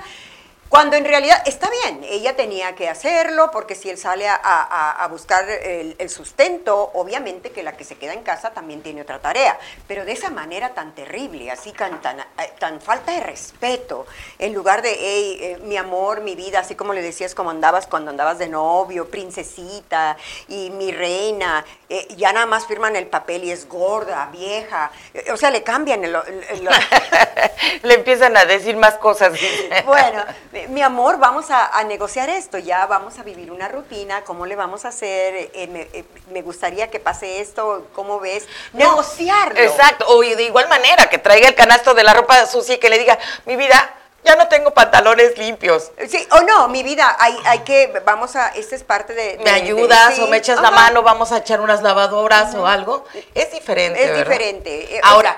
Cuando 0.69 0.97
en 0.97 1.03
realidad 1.05 1.41
está 1.47 1.67
bien, 1.83 2.03
ella 2.07 2.35
tenía 2.35 2.75
que 2.75 2.87
hacerlo 2.89 3.49
porque 3.51 3.73
si 3.73 3.89
él 3.89 3.97
sale 3.97 4.27
a, 4.27 4.35
a- 4.35 5.03
a 5.03 5.07
buscar 5.07 5.49
el, 5.49 5.95
el 5.97 6.09
sustento, 6.11 6.91
obviamente 6.93 7.49
que 7.49 7.63
la 7.63 7.75
que 7.75 7.83
se 7.83 7.95
queda 7.97 8.13
en 8.13 8.21
casa 8.21 8.51
también 8.51 8.83
tiene 8.83 9.01
otra 9.01 9.17
tarea, 9.19 9.57
pero 9.87 10.05
de 10.05 10.11
esa 10.11 10.29
manera 10.29 10.69
tan 10.75 10.93
terrible, 10.93 11.49
así 11.49 11.71
tan, 11.71 11.99
tan, 12.03 12.19
eh, 12.19 12.25
tan 12.59 12.79
falta 12.81 13.11
de 13.13 13.21
respeto, 13.21 14.05
en 14.37 14.53
lugar 14.53 14.83
de, 14.83 14.95
hey, 14.99 15.37
eh, 15.41 15.57
mi 15.63 15.75
amor, 15.75 16.21
mi 16.21 16.35
vida, 16.35 16.59
así 16.59 16.75
como 16.75 16.93
le 16.93 17.01
decías 17.01 17.33
como 17.33 17.49
andabas 17.49 17.87
cuando 17.87 18.11
andabas 18.11 18.37
de 18.37 18.47
novio, 18.49 19.09
princesita 19.09 20.17
y 20.49 20.69
mi 20.69 20.91
reina, 20.91 21.65
eh, 21.89 22.07
ya 22.15 22.31
nada 22.31 22.45
más 22.45 22.67
firman 22.67 22.95
el 22.95 23.07
papel 23.07 23.43
y 23.43 23.49
es 23.51 23.67
gorda, 23.67 24.29
vieja, 24.31 24.91
eh, 25.15 25.31
o 25.31 25.37
sea, 25.37 25.49
le 25.49 25.63
cambian 25.63 26.03
el- 26.05 26.15
el- 26.15 26.43
el- 26.47 26.69
Le 27.83 27.93
empiezan 27.95 28.35
a 28.37 28.45
decir 28.45 28.75
más 28.77 28.95
cosas. 28.95 29.33
bueno, 29.85 30.23
mi- 30.67 30.73
mi 30.75 30.81
amor, 30.81 31.17
vamos 31.17 31.49
a, 31.51 31.77
a 31.77 31.83
negociar 31.83 32.29
esto, 32.29 32.57
ya 32.57 32.85
vamos 32.85 33.19
a 33.19 33.23
vivir 33.23 33.51
una 33.51 33.67
rutina, 33.67 34.23
¿cómo 34.23 34.45
le 34.45 34.55
vamos 34.55 34.85
a 34.85 34.89
hacer? 34.89 35.49
Eh, 35.53 35.67
me, 35.71 35.81
eh, 35.93 36.03
me 36.31 36.41
gustaría 36.41 36.89
que 36.89 36.99
pase 36.99 37.39
esto, 37.41 37.87
¿cómo 37.93 38.19
ves? 38.19 38.47
Negociarlo. 38.73 39.59
Exacto. 39.59 40.05
O 40.07 40.21
de 40.21 40.43
igual 40.43 40.67
manera, 40.69 41.09
que 41.09 41.17
traiga 41.17 41.47
el 41.47 41.55
canasto 41.55 41.93
de 41.93 42.03
la 42.03 42.13
ropa 42.13 42.45
sucia 42.45 42.75
y 42.75 42.77
que 42.77 42.89
le 42.89 42.97
diga, 42.99 43.17
mi 43.45 43.55
vida, 43.55 43.93
ya 44.23 44.35
no 44.35 44.47
tengo 44.47 44.71
pantalones 44.71 45.37
limpios. 45.37 45.91
Sí, 46.07 46.27
o 46.31 46.39
no, 46.41 46.67
mi 46.67 46.83
vida, 46.83 47.15
hay, 47.19 47.37
hay 47.45 47.59
que, 47.59 48.01
vamos 48.05 48.35
a, 48.35 48.49
esta 48.49 48.75
es 48.75 48.83
parte 48.83 49.13
de... 49.13 49.39
¿Me 49.43 49.49
ayudas 49.51 50.09
de- 50.09 50.15
sí, 50.15 50.21
o 50.21 50.27
me 50.27 50.37
echas 50.37 50.61
la 50.61 50.71
mano? 50.71 51.01
Vamos 51.03 51.31
a 51.31 51.37
echar 51.37 51.61
unas 51.61 51.81
lavadoras 51.81 52.53
o 52.55 52.67
algo. 52.67 53.05
Es 53.33 53.51
diferente. 53.51 54.01
Es 54.03 54.09
¿verdad? 54.11 54.23
diferente. 54.25 54.95
eh, 54.97 55.01
Ahora, 55.03 55.37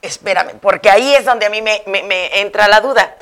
espérame, 0.00 0.58
porque 0.60 0.88
ahí 0.90 1.14
es 1.14 1.24
donde 1.24 1.46
a 1.46 1.50
mí 1.50 1.60
me, 1.60 1.82
me- 1.86 2.04
me 2.04 2.40
entra 2.40 2.68
la 2.68 2.80
duda. 2.80 3.16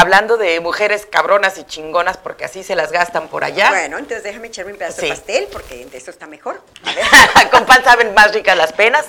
Hablando 0.00 0.36
de 0.36 0.60
mujeres 0.60 1.06
cabronas 1.10 1.58
y 1.58 1.64
chingonas, 1.64 2.16
porque 2.16 2.44
así 2.44 2.62
se 2.62 2.76
las 2.76 2.92
gastan 2.92 3.28
por 3.28 3.42
allá. 3.44 3.70
Bueno, 3.70 3.98
entonces 3.98 4.22
déjame 4.22 4.46
echarme 4.48 4.72
un 4.72 4.78
pedazo 4.78 5.00
Sí. 5.00 5.06
de 5.08 5.12
pastel 5.14 5.48
porque 5.52 5.86
de 5.86 5.98
eso 5.98 6.10
está 6.10 6.26
mejor. 6.26 6.60
A 6.84 6.92
ver. 6.94 7.04
Con 7.50 7.66
pan 7.66 7.82
saben 7.82 8.14
más 8.14 8.32
ricas 8.32 8.56
las 8.56 8.72
penas. 8.72 9.06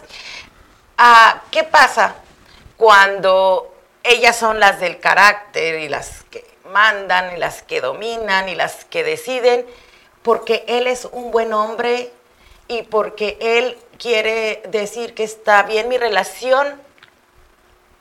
Ah, 0.97 1.43
¿Qué 1.51 1.63
pasa 1.63 2.15
cuando 2.77 3.75
ellas 4.03 4.35
son 4.35 4.59
las 4.59 4.79
del 4.79 4.99
carácter 4.99 5.79
y 5.79 5.89
las 5.89 6.23
que 6.31 6.43
mandan 6.71 7.35
y 7.35 7.39
las 7.39 7.61
que 7.61 7.81
dominan 7.81 8.49
y 8.49 8.55
las 8.55 8.85
que 8.85 9.03
deciden? 9.03 9.65
Porque 10.23 10.63
él 10.67 10.87
es 10.87 11.05
un 11.05 11.31
buen 11.31 11.53
hombre 11.53 12.11
y 12.67 12.83
porque 12.83 13.37
él 13.41 13.77
quiere 13.97 14.63
decir 14.69 15.13
que 15.13 15.23
está 15.23 15.63
bien 15.63 15.87
mi 15.87 15.97
relación 15.97 16.81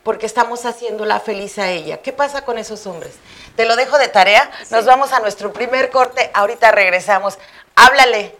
porque 0.03 0.25
estamos 0.25 0.65
haciéndola 0.65 1.19
feliz 1.19 1.57
a 1.57 1.69
ella. 1.69 2.01
¿Qué 2.01 2.13
pasa 2.13 2.43
con 2.43 2.57
esos 2.57 2.85
hombres? 2.87 3.13
Te 3.55 3.65
lo 3.65 3.75
dejo 3.75 3.97
de 3.97 4.07
tarea. 4.07 4.49
Nos 4.71 4.85
vamos 4.85 5.11
a 5.11 5.19
nuestro 5.19 5.51
primer 5.51 5.89
corte. 5.89 6.31
Ahorita 6.33 6.71
regresamos. 6.71 7.37
Háblale, 7.75 8.35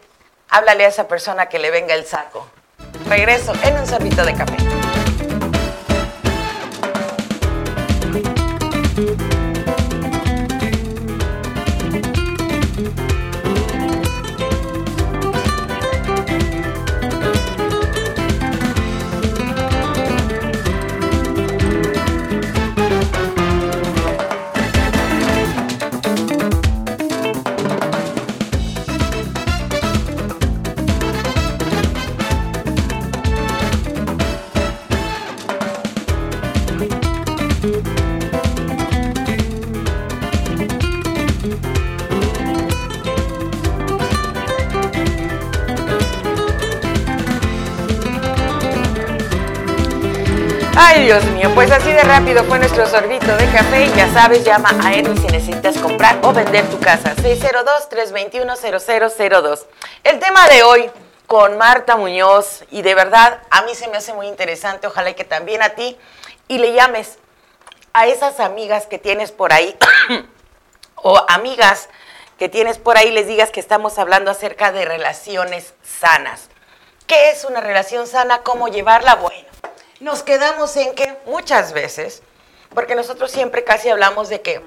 háblale 0.50 0.86
a 0.86 0.88
esa 0.88 1.08
persona 1.08 1.48
que 1.48 1.60
le 1.60 1.72
venga 1.72 1.94
el 1.94 2.06
saco. 2.06 2.48
Regreso 3.08 3.54
en 3.64 3.78
un 3.78 3.88
sorbito 3.88 4.26
de 4.26 4.34
café. 4.34 4.89
Pues 51.60 51.72
así 51.72 51.92
de 51.92 52.04
rápido 52.04 52.46
fue 52.46 52.58
nuestro 52.58 52.88
sorbito 52.88 53.36
de 53.36 53.46
café 53.52 53.84
y 53.84 53.92
ya 53.92 54.08
sabes, 54.14 54.46
llama 54.46 54.70
a 54.82 54.94
Edwin 54.94 55.18
si 55.18 55.28
necesitas 55.28 55.78
comprar 55.78 56.18
o 56.24 56.32
vender 56.32 56.66
tu 56.70 56.80
casa. 56.80 57.14
602-321-0002. 57.18 59.66
El 60.06 60.20
tema 60.20 60.48
de 60.48 60.64
hoy 60.64 60.90
con 61.28 61.58
Marta 61.58 61.98
Muñoz 61.98 62.64
y 62.72 62.82
de 62.82 62.96
verdad 62.96 63.42
a 63.50 63.64
mí 63.64 63.76
se 63.76 63.90
me 63.90 63.98
hace 63.98 64.14
muy 64.14 64.28
interesante, 64.28 64.88
ojalá 64.88 65.12
que 65.16 65.26
también 65.26 65.62
a 65.62 65.72
ti, 65.72 65.98
y 66.48 66.60
le 66.60 66.72
llames 66.72 67.20
a 67.92 68.08
esas 68.08 68.40
amigas 68.40 68.86
que 68.86 68.98
tienes 68.98 69.34
por 69.34 69.52
ahí 69.52 69.78
o 70.96 71.22
amigas 71.28 71.90
que 72.38 72.48
tienes 72.48 72.78
por 72.78 72.98
ahí, 72.98 73.12
les 73.12 73.28
digas 73.28 73.52
que 73.52 73.60
estamos 73.60 74.00
hablando 74.00 74.32
acerca 74.32 74.72
de 74.72 74.86
relaciones 74.86 75.74
sanas. 75.84 76.48
¿Qué 77.06 77.32
es 77.32 77.44
una 77.44 77.60
relación 77.60 78.08
sana? 78.08 78.44
¿Cómo 78.44 78.70
llevarla? 78.70 79.16
Bueno, 79.16 79.49
nos 80.00 80.24
quedamos 80.24 80.76
en 80.78 80.96
que 80.96 81.18
muchas 81.26 81.74
veces, 81.74 82.22
porque 82.74 82.96
nosotros 82.96 83.32
siempre 83.32 83.64
casi 83.64 83.90
hablamos 83.90 84.30
de 84.30 84.42
que 84.42 84.62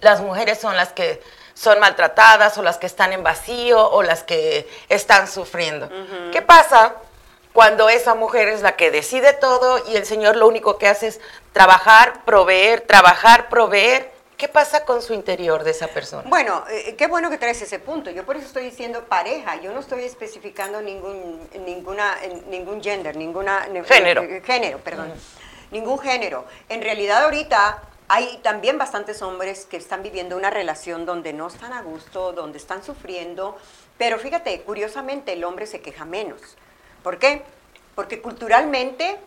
las 0.00 0.20
mujeres 0.20 0.58
son 0.58 0.76
las 0.76 0.92
que 0.92 1.22
son 1.54 1.80
maltratadas 1.80 2.58
o 2.58 2.62
las 2.62 2.76
que 2.76 2.86
están 2.86 3.12
en 3.12 3.22
vacío 3.22 3.90
o 3.90 4.02
las 4.02 4.22
que 4.22 4.68
están 4.88 5.26
sufriendo. 5.26 5.88
¿Qué 6.30 6.42
pasa 6.42 6.96
cuando 7.54 7.88
esa 7.88 8.14
mujer 8.14 8.48
es 8.48 8.60
la 8.60 8.76
que 8.76 8.90
decide 8.90 9.32
todo 9.32 9.82
y 9.88 9.96
el 9.96 10.04
Señor 10.04 10.36
lo 10.36 10.46
único 10.46 10.76
que 10.76 10.86
hace 10.86 11.06
es 11.06 11.20
trabajar, 11.52 12.24
proveer, 12.24 12.82
trabajar, 12.82 13.48
proveer? 13.48 14.12
¿Qué 14.36 14.48
pasa 14.48 14.84
con 14.84 15.00
su 15.00 15.14
interior 15.14 15.64
de 15.64 15.70
esa 15.70 15.88
persona? 15.88 16.28
Bueno, 16.28 16.62
eh, 16.68 16.94
qué 16.96 17.06
bueno 17.06 17.30
que 17.30 17.38
traes 17.38 17.62
ese 17.62 17.78
punto. 17.78 18.10
Yo 18.10 18.26
por 18.26 18.36
eso 18.36 18.46
estoy 18.46 18.64
diciendo 18.64 19.04
pareja. 19.04 19.56
Yo 19.62 19.72
no 19.72 19.80
estoy 19.80 20.04
especificando 20.04 20.82
ningún, 20.82 21.48
ninguna, 21.64 22.16
ningún 22.50 22.82
gender, 22.82 23.16
ninguna 23.16 23.66
género. 23.86 24.22
Eh, 24.22 24.42
género, 24.44 24.78
perdón. 24.78 25.14
Ningún 25.70 25.98
género. 25.98 26.44
En 26.68 26.82
realidad 26.82 27.24
ahorita 27.24 27.82
hay 28.08 28.38
también 28.42 28.76
bastantes 28.76 29.22
hombres 29.22 29.64
que 29.64 29.78
están 29.78 30.02
viviendo 30.02 30.36
una 30.36 30.50
relación 30.50 31.06
donde 31.06 31.32
no 31.32 31.48
están 31.48 31.72
a 31.72 31.82
gusto, 31.82 32.32
donde 32.32 32.58
están 32.58 32.84
sufriendo, 32.84 33.56
pero 33.98 34.18
fíjate, 34.18 34.60
curiosamente 34.62 35.32
el 35.32 35.44
hombre 35.44 35.66
se 35.66 35.80
queja 35.80 36.04
menos. 36.04 36.40
¿Por 37.02 37.18
qué? 37.18 37.42
Porque 37.94 38.20
culturalmente 38.20 39.18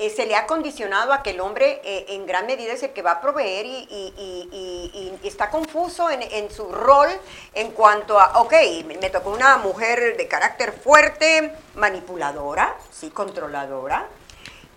eh, 0.00 0.08
se 0.08 0.24
le 0.24 0.34
ha 0.34 0.46
condicionado 0.46 1.12
a 1.12 1.22
que 1.22 1.30
el 1.30 1.40
hombre 1.40 1.82
eh, 1.84 2.06
en 2.08 2.26
gran 2.26 2.46
medida 2.46 2.72
es 2.72 2.82
el 2.82 2.90
que 2.94 3.02
va 3.02 3.10
a 3.10 3.20
proveer 3.20 3.66
y, 3.66 5.12
está 5.22 5.50
confuso 5.50 6.08
en, 6.10 6.50
su 6.50 6.72
rol 6.72 7.10
en 7.52 7.72
cuanto 7.72 8.18
a, 8.18 8.40
ok, 8.40 8.54
me 8.86 9.10
tocó 9.10 9.30
una 9.30 9.58
mujer 9.58 10.16
de 10.16 10.26
carácter 10.26 10.72
fuerte, 10.72 11.52
manipuladora, 11.74 12.74
sí, 12.90 13.10
controladora, 13.10 14.06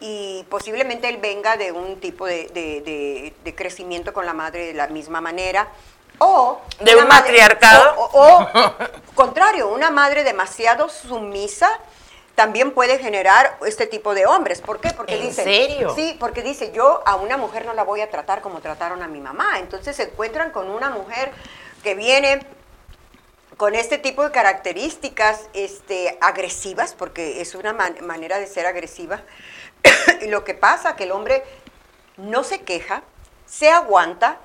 y 0.02 0.44
posiblemente 0.50 1.08
él 1.08 1.18
venga 1.18 1.56
de 1.56 1.72
un 1.72 2.02
tipo 2.02 2.26
de, 2.26 3.34
crecimiento 3.56 4.12
con 4.12 4.26
la 4.26 4.34
madre 4.34 4.68
de 4.68 4.74
la 4.74 4.88
misma 4.88 5.22
manera. 5.22 5.70
O 6.18 6.60
de 6.82 6.98
un 6.98 7.08
matriarcado. 7.08 7.96
O, 8.12 8.46
contrario, 9.16 9.70
una 9.70 9.90
madre 9.90 10.26
demasiado 10.26 10.90
sumisa 10.90 11.80
también 12.36 12.72
puede 12.72 12.98
generar 12.98 13.58
este 13.66 13.88
tipo 13.88 14.14
de 14.14 14.26
hombres. 14.26 14.62
¿Por 14.62 14.80
qué? 14.80 14.92
Porque 14.92 15.16
¿En 15.16 15.34
serio? 15.34 15.94
Sí, 15.96 16.16
porque 16.20 16.42
dice, 16.42 16.72
yo 16.74 17.04
a 17.06 17.16
una 17.16 17.38
mujer 17.38 17.66
no 17.66 17.74
la 17.74 17.84
voy 17.84 18.02
a 18.02 18.10
tratar 18.10 18.42
como 18.42 18.60
trataron 18.60 19.04
a 19.04 19.08
mi 19.08 19.20
mamá. 19.20 19.60
Entonces 19.60 19.96
se 19.96 20.04
encuentran 20.04 20.52
con 20.52 20.70
una 20.70 20.90
mujer 20.90 21.32
que 21.84 21.96
viene 21.96 22.46
con 23.58 23.76
este 23.76 23.98
tipo 23.98 24.24
de 24.24 24.32
características 24.32 25.48
este, 25.54 26.18
agresivas, 26.22 26.94
porque 26.94 27.42
es 27.42 27.56
una 27.56 27.74
manera 27.74 28.40
de 28.40 28.48
ser 28.48 28.66
agresiva, 28.66 29.22
y 30.22 30.28
lo 30.28 30.44
que 30.44 30.54
pasa 30.54 30.96
que 30.96 31.04
el 31.04 31.12
hombre 31.12 31.44
no 32.18 32.44
se 32.44 32.62
queja, 32.62 33.04
se 33.46 33.70
aguanta 33.70 34.40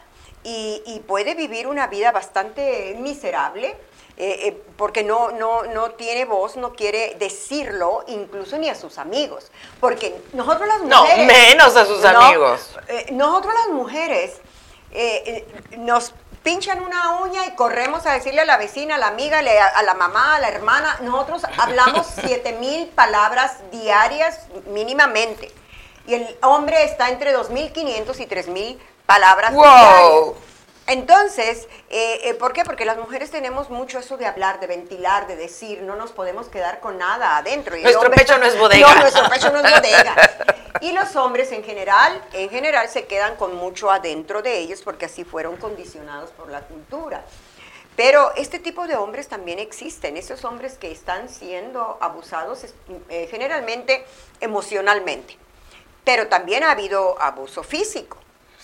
y, 0.44 1.02
puede 1.06 1.34
vivir 1.34 1.66
una 1.66 1.88
vida 1.88 2.12
bastante 2.12 2.96
miserable. 2.98 3.76
Eh, 4.20 4.48
eh, 4.48 4.62
porque 4.76 5.04
no, 5.04 5.30
no, 5.30 5.62
no 5.62 5.92
tiene 5.92 6.24
voz, 6.24 6.56
no 6.56 6.72
quiere 6.72 7.14
decirlo, 7.20 8.04
incluso 8.08 8.58
ni 8.58 8.68
a 8.68 8.74
sus 8.74 8.98
amigos. 8.98 9.52
Porque 9.78 10.12
nosotros 10.32 10.66
las 10.66 10.80
mujeres... 10.80 11.18
No, 11.18 11.24
menos 11.24 11.76
a 11.76 11.86
sus 11.86 12.04
amigos. 12.04 12.76
Eh, 12.88 13.06
nosotros 13.12 13.54
las 13.54 13.68
mujeres 13.68 14.40
nos 15.76 16.14
pinchan 16.42 16.82
una 16.82 17.20
uña 17.20 17.46
y 17.46 17.54
corremos 17.54 18.06
a 18.06 18.12
decirle 18.12 18.40
a 18.40 18.44
la 18.44 18.56
vecina, 18.56 18.96
a 18.96 18.98
la 18.98 19.06
amiga, 19.06 19.38
a 19.38 19.82
la 19.84 19.94
mamá, 19.94 20.34
a 20.34 20.40
la 20.40 20.48
hermana. 20.48 20.98
Nosotros 21.02 21.42
hablamos 21.56 22.04
siete 22.26 22.54
mil 22.54 22.88
palabras 22.88 23.58
diarias 23.70 24.48
mínimamente. 24.66 25.52
Y 26.08 26.14
el 26.14 26.38
hombre 26.42 26.82
está 26.82 27.10
entre 27.10 27.36
2.500 27.36 28.18
y 28.18 28.26
3.000 28.26 28.78
palabras 29.06 29.52
wow. 29.52 30.34
Entonces, 30.88 31.68
eh, 31.90 32.28
eh, 32.28 32.34
¿por 32.34 32.52
qué? 32.52 32.64
Porque 32.64 32.84
las 32.84 32.98
mujeres 32.98 33.30
tenemos 33.30 33.70
mucho 33.70 33.98
eso 33.98 34.18
de 34.18 34.26
hablar, 34.26 34.60
de 34.60 34.66
ventilar, 34.66 35.26
de 35.26 35.36
decir, 35.36 35.80
no 35.82 35.96
nos 35.96 36.12
podemos 36.12 36.48
quedar 36.48 36.80
con 36.80 36.98
nada 36.98 37.38
adentro. 37.38 37.76
Y 37.76 37.82
nuestro 37.82 38.10
pecho 38.10 38.36
no 38.36 38.44
es 38.44 38.58
bodega. 38.58 38.94
No, 38.94 39.00
nuestro 39.00 39.28
pecho 39.30 39.50
no 39.50 39.60
es 39.60 39.74
bodega. 39.74 40.14
Y 40.82 40.92
los 40.92 41.16
hombres 41.16 41.50
en 41.50 41.64
general, 41.64 42.22
en 42.34 42.50
general 42.50 42.90
se 42.90 43.06
quedan 43.06 43.36
con 43.36 43.56
mucho 43.56 43.90
adentro 43.90 44.42
de 44.42 44.58
ellos 44.58 44.82
porque 44.82 45.06
así 45.06 45.24
fueron 45.24 45.56
condicionados 45.56 46.30
por 46.32 46.50
la 46.50 46.60
cultura. 46.60 47.24
Pero 47.96 48.32
este 48.36 48.58
tipo 48.58 48.86
de 48.86 48.94
hombres 48.94 49.26
también 49.28 49.58
existen, 49.58 50.16
esos 50.18 50.44
hombres 50.44 50.76
que 50.78 50.92
están 50.92 51.28
siendo 51.28 51.96
abusados 52.00 52.66
eh, 53.08 53.26
generalmente 53.30 54.04
emocionalmente. 54.40 55.38
Pero 56.04 56.28
también 56.28 56.64
ha 56.64 56.70
habido 56.70 57.20
abuso 57.20 57.62
físico. 57.62 58.18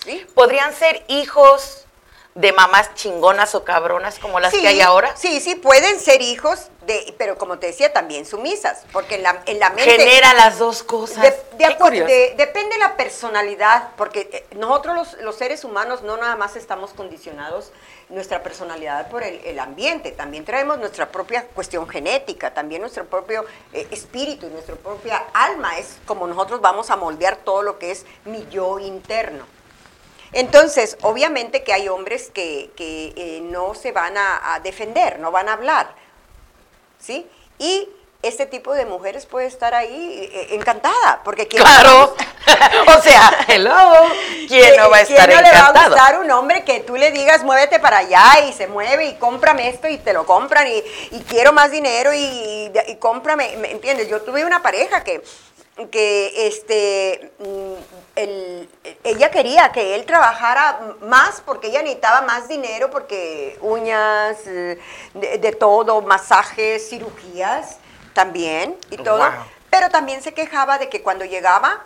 ¿sí? 0.04 0.24
¿Podrían 0.34 0.74
ser 0.74 1.04
hijos 1.08 1.83
de 2.34 2.52
mamás 2.52 2.94
chingonas 2.94 3.54
o 3.54 3.64
cabronas 3.64 4.18
como 4.18 4.40
las 4.40 4.52
que 4.52 4.66
hay 4.66 4.80
ahora? 4.80 5.16
Sí, 5.16 5.40
sí, 5.40 5.54
pueden 5.54 6.00
ser 6.00 6.20
hijos, 6.20 6.68
de, 6.86 7.14
pero 7.16 7.38
como 7.38 7.58
te 7.58 7.68
decía, 7.68 7.92
también 7.92 8.26
sumisas, 8.26 8.84
porque 8.92 9.16
en 9.16 9.22
la, 9.22 9.42
en 9.46 9.60
la 9.60 9.70
mente... 9.70 9.96
Genera 9.96 10.34
las 10.34 10.58
dos 10.58 10.82
cosas. 10.82 11.22
De, 11.22 12.34
depende 12.36 12.76
la 12.78 12.96
personalidad, 12.96 13.90
porque 13.96 14.28
eh, 14.32 14.56
nosotros 14.56 14.96
los, 14.96 15.22
los, 15.22 15.36
seres 15.36 15.62
humanos 15.62 16.02
no 16.02 16.16
nada 16.16 16.34
más 16.34 16.56
estamos 16.56 16.92
condicionados 16.92 17.70
nuestra 18.08 18.42
personalidad 18.42 19.08
por 19.08 19.22
el, 19.22 19.58
ambiente, 19.58 20.10
también 20.10 20.44
traemos 20.44 20.78
nuestra 20.78 21.08
propia 21.10 21.46
cuestión 21.46 21.88
genética, 21.88 22.52
también 22.52 22.80
nuestro 22.80 23.06
propio 23.06 23.44
eh, 23.72 23.86
espíritu, 23.90 24.48
nuestra 24.50 24.74
propia 24.74 25.24
alma, 25.32 25.78
es 25.78 25.98
como 26.04 26.26
nosotros 26.26 26.60
vamos 26.60 26.90
a 26.90 26.96
moldear 26.96 27.36
todo 27.36 27.62
lo 27.62 27.78
que 27.78 27.92
es 27.92 28.04
mi 28.24 28.46
yo 28.50 28.78
interno. 28.78 29.53
Entonces, 30.32 30.96
obviamente 31.02 31.62
que 31.62 31.72
hay 31.72 31.88
hombres 31.88 32.30
que, 32.30 32.70
eh, 32.76 33.40
no 33.44 33.74
se 33.74 33.92
van 33.92 34.16
a, 34.16 34.60
defender, 34.62 35.18
no 35.18 35.30
van 35.30 35.48
a 35.48 35.54
hablar, 35.54 35.94
¿sí? 36.98 37.26
Y 37.58 37.88
este 38.22 38.46
tipo 38.46 38.74
de 38.74 38.86
mujeres 38.86 39.26
puede 39.26 39.46
estar 39.46 39.74
ahí 39.74 40.30
eh, 40.32 40.48
encantada, 40.54 41.20
porque 41.24 41.46
claro, 41.46 42.16
o 42.96 43.02
sea, 43.02 43.44
hello, 43.48 43.76
¿quién 44.48 44.76
no 44.76 44.90
va 44.90 44.96
a 44.96 45.00
estar 45.02 45.28
¿quién 45.28 45.36
no 45.36 45.42
le 45.42 45.52
va 45.52 45.66
a 45.66 45.88
gustar 45.88 46.18
un 46.18 46.30
hombre 46.30 46.64
que 46.64 46.80
tú 46.80 46.96
le 46.96 47.10
digas 47.10 47.44
muévete 47.44 47.78
para 47.78 47.98
allá 47.98 48.46
y 48.48 48.52
se 48.52 48.66
mueve 48.66 49.06
y 49.06 49.14
cómprame 49.16 49.68
esto 49.68 49.88
y 49.88 49.98
te 49.98 50.12
lo 50.12 50.24
compran 50.24 50.66
y, 50.66 50.82
quiero 51.28 51.52
más 51.52 51.70
dinero 51.70 52.12
y, 52.14 52.72
y, 52.88 52.96
cómprame, 52.96 53.56
¿me 53.58 53.70
entiendes? 53.70 54.08
Yo 54.08 54.22
tuve 54.22 54.44
una 54.44 54.62
pareja 54.62 55.04
que 55.04 55.22
que 55.90 56.46
este, 56.46 57.32
mm, 57.38 57.74
ella 59.02 59.30
quería 59.30 59.72
que 59.72 59.96
él 59.96 60.04
trabajara 60.04 60.96
más 61.00 61.42
porque 61.44 61.68
ella 61.68 61.82
necesitaba 61.82 62.22
más 62.22 62.48
dinero, 62.48 62.90
porque 62.90 63.58
uñas, 63.60 64.38
eh, 64.46 64.78
de, 65.14 65.52
todo, 65.52 66.00
masajes, 66.02 66.88
cirugías 66.88 67.78
también 68.12 68.76
y 68.90 68.96
todo. 68.98 69.24
Pero 69.70 69.90
también 69.90 70.22
se 70.22 70.32
quejaba 70.32 70.78
de 70.78 70.88
que 70.88 71.02
cuando 71.02 71.24
llegaba, 71.24 71.84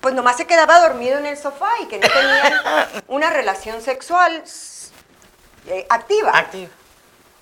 pues 0.00 0.14
nomás 0.14 0.38
se 0.38 0.46
quedaba 0.46 0.80
dormido 0.80 1.18
en 1.18 1.26
el 1.26 1.36
sofá 1.36 1.70
y 1.82 1.86
que 1.86 1.98
no 1.98 2.08
tenía 2.08 2.88
una 3.08 3.28
relación 3.28 3.82
sexual 3.82 4.42
eh, 5.66 5.86
activa. 5.90 6.32
Activa. 6.34 6.70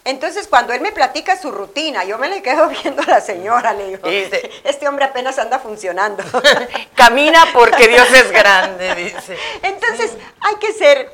Entonces, 0.05 0.49
cuando 0.49 0.73
él 0.73 0.81
me 0.81 0.93
platica 0.93 1.39
su 1.39 1.51
rutina, 1.51 2.05
yo 2.05 2.17
me 2.19 2.29
le 2.29 2.43
quedo 2.43 2.69
viendo 2.83 3.03
a 3.03 3.07
la 3.07 3.21
señora, 3.21 3.73
le 3.75 3.89
digo, 3.89 4.09
este 4.65 4.89
hombre 4.89 5.05
apenas 5.05 5.39
anda 5.39 5.59
funcionando. 5.59 6.25
Camina 6.95 7.47
porque 7.53 7.89
Dios 7.89 8.11
es 8.13 8.31
grande, 8.31 8.95
dice. 8.95 9.37
Entonces, 9.63 10.13
hay 10.41 10.57
que 10.57 10.73
ser 10.73 11.13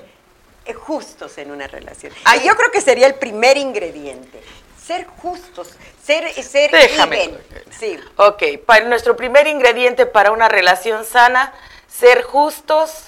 eh, 0.65 0.73
justos 0.73 1.37
en 1.39 1.51
una 1.51 1.67
relación. 1.67 2.13
yo 2.45 2.57
creo 2.57 2.71
que 2.71 2.81
sería 2.81 3.07
el 3.07 3.17
primer 3.17 3.57
ingrediente. 3.57 4.43
Ser 4.85 5.05
justos, 5.21 5.73
ser, 6.05 6.33
ser 6.45 6.71
Déjame. 6.71 7.35
Sí. 7.77 7.99
Ok, 8.19 8.45
para 8.65 8.85
nuestro 8.85 9.17
primer 9.17 9.49
ingrediente 9.49 10.07
para 10.07 10.31
una 10.31 10.49
relación 10.49 11.05
sana, 11.05 11.53
ser 11.89 12.23
justos 12.23 13.07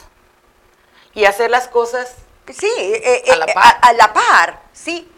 y 1.14 1.24
hacer 1.24 1.52
las 1.52 1.68
cosas 1.68 2.16
sí, 2.52 2.68
eh, 2.76 3.22
a, 3.30 3.36
la 3.36 3.44
eh, 3.44 3.54
a 3.54 3.92
la 3.92 4.12
par, 4.12 4.60
sí 4.72 5.08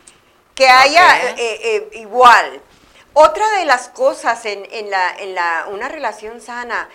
que 0.60 0.68
haya 0.68 1.30
eh, 1.30 1.36
eh, 1.38 1.88
igual. 1.92 2.60
Otra 3.14 3.50
de 3.52 3.64
las 3.64 3.88
cosas 3.88 4.44
en, 4.44 4.90
la, 4.90 5.10
en 5.16 5.34
la, 5.34 5.66
una 5.70 5.88
relación 5.88 6.42
sana, 6.42 6.86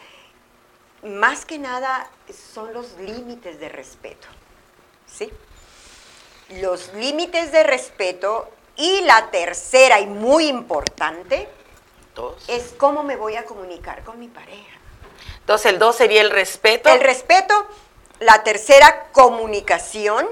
más 1.02 1.46
que 1.46 1.58
nada 1.58 2.08
son 2.54 2.76
los 2.76 2.92
límites 3.00 3.60
de 3.60 3.70
respeto. 3.70 4.28
¿Sí? 5.12 5.32
Los 6.62 6.94
límites 6.94 7.52
de 7.52 7.64
respeto 7.64 8.52
y 8.76 9.02
la 9.02 9.32
tercera 9.32 10.00
y 10.00 10.06
muy 10.06 10.46
importante 10.46 11.50
Dos. 12.14 12.48
es 12.48 12.72
cómo 12.78 13.02
me 13.02 13.16
voy 13.16 13.36
a 13.36 13.46
comunicar 13.46 14.04
con 14.04 14.20
mi 14.20 14.28
pareja. 14.28 14.78
Entonces 15.40 15.72
el 15.72 15.80
dos 15.80 15.96
sería 15.96 16.22
el 16.22 16.30
respeto. 16.30 16.88
El 16.90 17.02
respeto, 17.02 17.66
la 18.20 18.44
tercera 18.44 19.08
comunicación. 19.12 20.28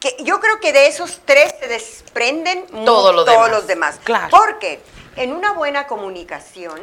Que 0.00 0.16
yo 0.20 0.40
creo 0.40 0.60
que 0.60 0.72
de 0.72 0.86
esos 0.88 1.20
tres 1.24 1.54
se 1.58 1.68
desprenden 1.68 2.66
mu- 2.70 2.84
Todo 2.84 3.12
lo 3.12 3.24
todos 3.24 3.36
demás. 3.46 3.50
los 3.50 3.66
demás. 3.66 4.00
Claro. 4.04 4.28
Porque 4.30 4.80
en 5.16 5.32
una 5.32 5.52
buena 5.52 5.86
comunicación, 5.86 6.80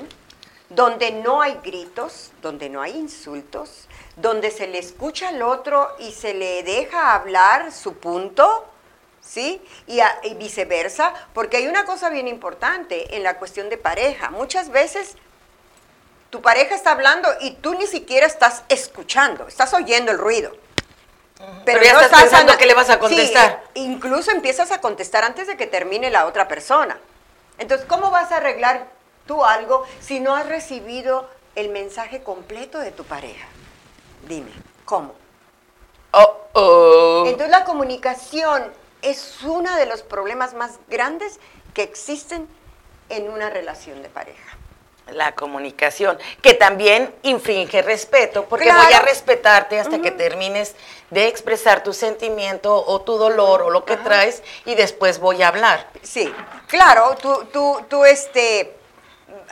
donde 0.70 1.12
no 1.12 1.42
hay 1.42 1.60
gritos, 1.64 2.32
donde 2.42 2.70
no 2.70 2.82
hay 2.82 2.98
insultos, 2.98 3.88
donde 4.16 4.50
se 4.50 4.68
le 4.68 4.80
escucha 4.80 5.30
al 5.30 5.42
otro 5.44 5.90
y 6.00 6.12
se 6.12 6.34
le 6.34 6.64
deja 6.64 7.14
hablar 7.14 7.72
su 7.72 7.94
punto, 7.98 8.66
¿sí? 9.22 9.62
Y, 9.86 10.00
a- 10.00 10.20
y 10.24 10.34
viceversa, 10.34 11.14
porque 11.34 11.58
hay 11.58 11.68
una 11.68 11.86
cosa 11.86 12.10
bien 12.10 12.28
importante 12.28 13.16
en 13.16 13.22
la 13.22 13.38
cuestión 13.38 13.70
de 13.70 13.78
pareja. 13.78 14.32
Muchas 14.32 14.70
veces 14.70 15.16
tu 16.32 16.42
pareja 16.42 16.74
está 16.74 16.92
hablando 16.94 17.30
y 17.42 17.52
tú 17.52 17.76
ni 17.76 17.86
siquiera 17.86 18.26
estás 18.26 18.64
escuchando, 18.70 19.48
estás 19.48 19.72
oyendo 19.76 20.12
el 20.12 20.18
ruido. 20.18 20.52
Pero 21.66 21.84
ya 21.84 21.92
estás 22.02 22.22
pensando 22.22 22.58
que 22.58 22.66
le 22.66 22.74
vas 22.74 22.90
a 22.90 22.94
Sí, 22.94 23.00
contestar. 23.00 23.64
eh, 23.76 23.80
incluso 23.80 24.32
empiezas 24.32 24.72
a 24.72 24.82
contestar 24.82 25.24
antes 25.24 25.48
de 25.48 25.58
que 25.58 25.68
termine 25.68 26.10
la 26.10 26.26
otra 26.26 26.48
persona. 26.48 26.98
Entonces, 27.58 27.86
¿cómo 27.88 28.12
vas 28.12 28.32
a 28.32 28.38
arreglar 28.38 28.88
tú 29.28 29.44
algo 29.46 29.86
si 30.02 30.20
no 30.20 30.36
has 30.36 30.48
recibido 30.48 31.30
el 31.56 31.70
mensaje 31.70 32.24
completo 32.24 32.80
de 32.80 32.92
tu 32.92 33.04
pareja? 33.04 33.48
Dime, 34.28 34.52
¿cómo? 34.86 35.14
Oh, 36.12 36.38
oh. 36.54 37.24
Entonces, 37.26 37.50
la 37.50 37.64
comunicación 37.64 38.72
es 39.02 39.42
uno 39.44 39.76
de 39.76 39.86
los 39.86 40.02
problemas 40.02 40.54
más 40.54 40.80
grandes 40.88 41.40
que 41.74 41.84
existen 41.84 42.48
en 43.10 43.30
una 43.30 43.50
relación 43.50 44.02
de 44.02 44.10
pareja. 44.10 44.53
La 45.12 45.34
comunicación, 45.36 46.18
que 46.42 46.54
también 46.54 47.14
infringe 47.24 47.82
respeto, 47.82 48.46
porque 48.46 48.66
Claro. 48.66 48.84
voy 48.84 48.94
a 48.94 49.00
respetarte 49.02 49.80
hasta 49.80 50.02
que 50.02 50.12
termines 50.12 50.76
de 51.10 51.28
expresar 51.28 51.84
tu 51.84 51.94
sentimiento 51.94 52.74
o 52.88 53.02
tu 53.02 53.18
dolor 53.18 53.64
o 53.64 53.70
lo 53.70 53.84
que 53.86 53.98
traes 53.98 54.42
y 54.66 54.76
después 54.76 55.20
voy 55.20 55.44
a 55.44 55.50
hablar. 55.50 55.88
Sí, 56.02 56.34
claro, 56.68 57.16
tú, 57.22 57.46
tú, 57.52 57.82
tú 57.90 58.06
este, 58.06 58.76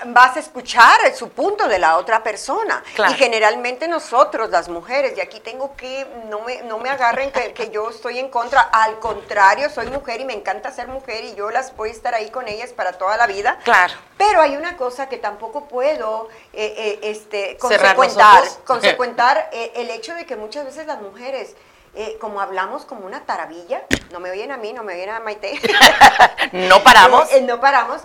vas 0.08 0.36
a 0.36 0.40
escuchar 0.40 0.98
su 1.16 1.30
punto 1.30 1.68
de 1.68 1.80
la 1.80 1.98
otra 1.98 2.24
persona. 2.24 2.84
Claro. 2.96 3.14
Y 3.14 3.16
generalmente 3.16 3.88
nosotros, 3.88 4.50
las 4.50 4.70
mujeres, 4.70 5.14
y 5.18 5.22
aquí 5.22 5.40
tengo 5.40 5.76
que, 5.76 6.06
no 6.30 6.42
me, 6.42 6.62
no 6.64 6.78
me 6.78 6.90
agarren 6.90 7.32
que, 7.32 7.54
que 7.54 7.70
yo 7.70 7.90
estoy 7.90 8.20
en 8.20 8.30
contra, 8.30 8.62
al 8.62 9.00
contrario, 9.00 9.70
soy 9.70 9.88
mujer 9.88 10.22
y 10.22 10.26
me 10.26 10.34
encanta 10.34 10.72
ser 10.72 10.88
mujer 10.88 11.24
y 11.24 11.36
yo 11.36 11.52
las 11.52 11.76
voy 11.76 11.90
a 11.90 11.92
estar 11.92 12.14
ahí 12.16 12.30
con 12.30 12.48
ellas 12.48 12.72
para 12.74 12.94
toda 12.94 13.18
la 13.18 13.28
vida. 13.28 13.60
Claro. 13.64 13.94
Pero 14.18 14.42
hay 14.42 14.56
una 14.56 14.78
cosa 14.78 15.10
que 15.10 15.18
tampoco 15.18 15.68
puedo 15.68 16.30
eh, 16.54 16.74
eh, 16.78 17.00
este, 17.04 17.58
consecuentar, 17.58 18.44
consecuentar 18.66 19.50
eh, 19.52 19.72
el 19.76 19.90
hecho 19.90 20.14
de 20.16 20.26
que 20.26 20.36
muchas 20.36 20.66
veces 20.66 20.86
las 20.88 21.02
mujeres, 21.02 21.56
eh, 21.94 22.18
como 22.22 22.40
hablamos 22.40 22.86
como 22.86 23.06
una 23.06 23.26
taravilla, 23.26 23.84
no 24.12 24.22
me 24.22 24.32
oyen 24.32 24.52
a 24.52 24.58
mí, 24.58 24.72
no 24.72 24.84
me 24.84 24.94
oyen 24.94 25.10
a 25.10 25.20
Maite. 25.20 25.60
No 26.54 26.84
paramos. 26.84 27.30
Eh, 27.32 27.38
eh, 27.38 27.42
no 27.42 27.60
paramos. 27.60 28.02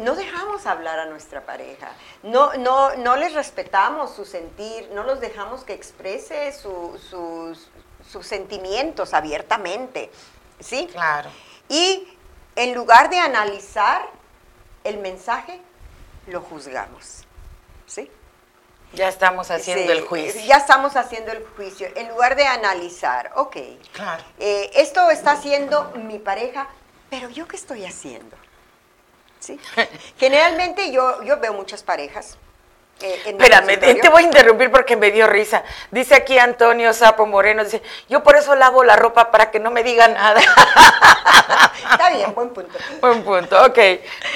No 0.00 0.14
dejamos 0.14 0.66
hablar 0.66 0.98
a 0.98 1.06
nuestra 1.06 1.40
pareja. 1.46 1.92
No, 2.22 2.54
no, 2.54 2.94
no 2.96 3.16
les 3.16 3.32
respetamos 3.34 4.14
su 4.14 4.24
sentir, 4.24 4.88
no 4.92 5.02
los 5.04 5.20
dejamos 5.20 5.64
que 5.64 5.72
exprese 5.74 6.52
su- 6.52 6.98
sus, 7.10 7.68
sus 8.10 8.26
sentimientos 8.26 9.14
abiertamente. 9.14 10.10
¿Sí? 10.60 10.88
Claro. 10.92 11.30
Y 11.68 12.06
en 12.56 12.74
lugar 12.74 13.10
de 13.10 13.18
analizar 13.18 14.08
el 14.84 14.98
mensaje, 14.98 15.60
lo 16.26 16.40
juzgamos. 16.40 17.24
¿Sí? 17.86 18.10
Ya 18.92 19.08
estamos 19.08 19.50
haciendo 19.50 19.86
Sí, 19.92 19.98
el 19.98 20.06
juicio. 20.06 20.40
Ya 20.46 20.56
estamos 20.58 20.94
haciendo 20.94 21.32
el 21.32 21.44
juicio. 21.56 21.88
En 21.96 22.08
lugar 22.10 22.36
de 22.36 22.46
analizar, 22.46 23.32
ok, 23.34 23.56
Claro. 23.92 24.22
eh, 24.38 24.70
esto 24.74 25.10
está 25.10 25.32
haciendo 25.32 25.90
mi 25.96 26.18
pareja, 26.20 26.68
pero 27.10 27.28
yo 27.28 27.48
qué 27.48 27.56
estoy 27.56 27.84
haciendo. 27.84 28.36
¿Sí? 29.44 29.60
Generalmente 30.18 30.90
yo, 30.90 31.22
yo 31.22 31.38
veo 31.38 31.52
muchas 31.52 31.82
parejas. 31.82 32.38
eh, 33.02 33.20
en 33.26 33.40
Espérame, 33.40 33.78
te 33.78 34.08
voy 34.08 34.22
a 34.22 34.26
interrumpir 34.26 34.70
porque 34.70 34.96
me 34.96 35.10
dio 35.10 35.26
risa. 35.26 35.62
Dice 35.90 36.14
aquí 36.14 36.38
Antonio 36.38 36.94
Sapo 36.94 37.26
Moreno, 37.26 37.62
dice, 37.62 37.82
yo 38.08 38.22
por 38.22 38.36
eso 38.36 38.54
lavo 38.54 38.84
la 38.84 38.96
ropa 38.96 39.30
para 39.30 39.50
que 39.50 39.60
no 39.60 39.70
me 39.70 39.82
diga 39.82 40.08
nada. 40.08 40.40
Está 41.92 42.08
bien, 42.10 42.34
buen 42.34 42.50
punto. 42.50 42.78
Buen 43.02 43.22
punto, 43.22 43.62
ok. 43.66 43.78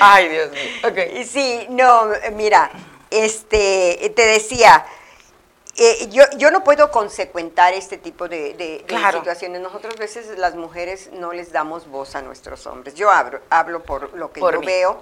Ay, 0.00 0.28
Dios 0.28 0.50
mío, 0.50 0.70
ok. 0.84 0.98
Y 1.14 1.24
Sí, 1.24 1.66
no, 1.70 2.08
mira, 2.32 2.70
este, 3.10 4.12
te 4.14 4.26
decía, 4.26 4.84
eh, 5.78 6.08
yo, 6.10 6.24
yo 6.36 6.50
no 6.50 6.64
puedo 6.64 6.90
consecuentar 6.90 7.72
este 7.72 7.96
tipo 7.98 8.28
de, 8.28 8.54
de- 8.54 8.84
situaciones. 9.12 9.60
Nosotros 9.62 9.94
a 9.96 9.98
veces 9.98 10.36
las 10.38 10.54
mujeres 10.56 11.10
no 11.12 11.32
les 11.32 11.52
damos 11.52 11.86
voz 11.88 12.14
a 12.16 12.22
nuestros 12.22 12.66
hombres. 12.66 12.94
Yo 12.94 13.10
hablo, 13.10 13.40
hablo 13.48 13.82
por 13.82 14.12
lo 14.14 14.32
que 14.32 14.40
Por 14.40 14.54
yo 14.54 14.60
mí. 14.60 14.66
veo, 14.66 15.00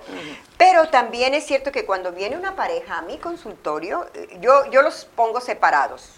pero 0.58 0.88
también 0.90 1.34
es 1.34 1.44
cierto 1.46 1.72
que 1.72 1.84
cuando 1.86 2.12
viene 2.12 2.36
una 2.36 2.54
pareja 2.54 2.98
a 2.98 3.02
mi 3.02 3.18
consultorio, 3.18 4.06
eh, 4.14 4.38
yo, 4.40 4.70
yo 4.70 4.82
los 4.82 5.04
pongo 5.06 5.40
separados. 5.40 6.10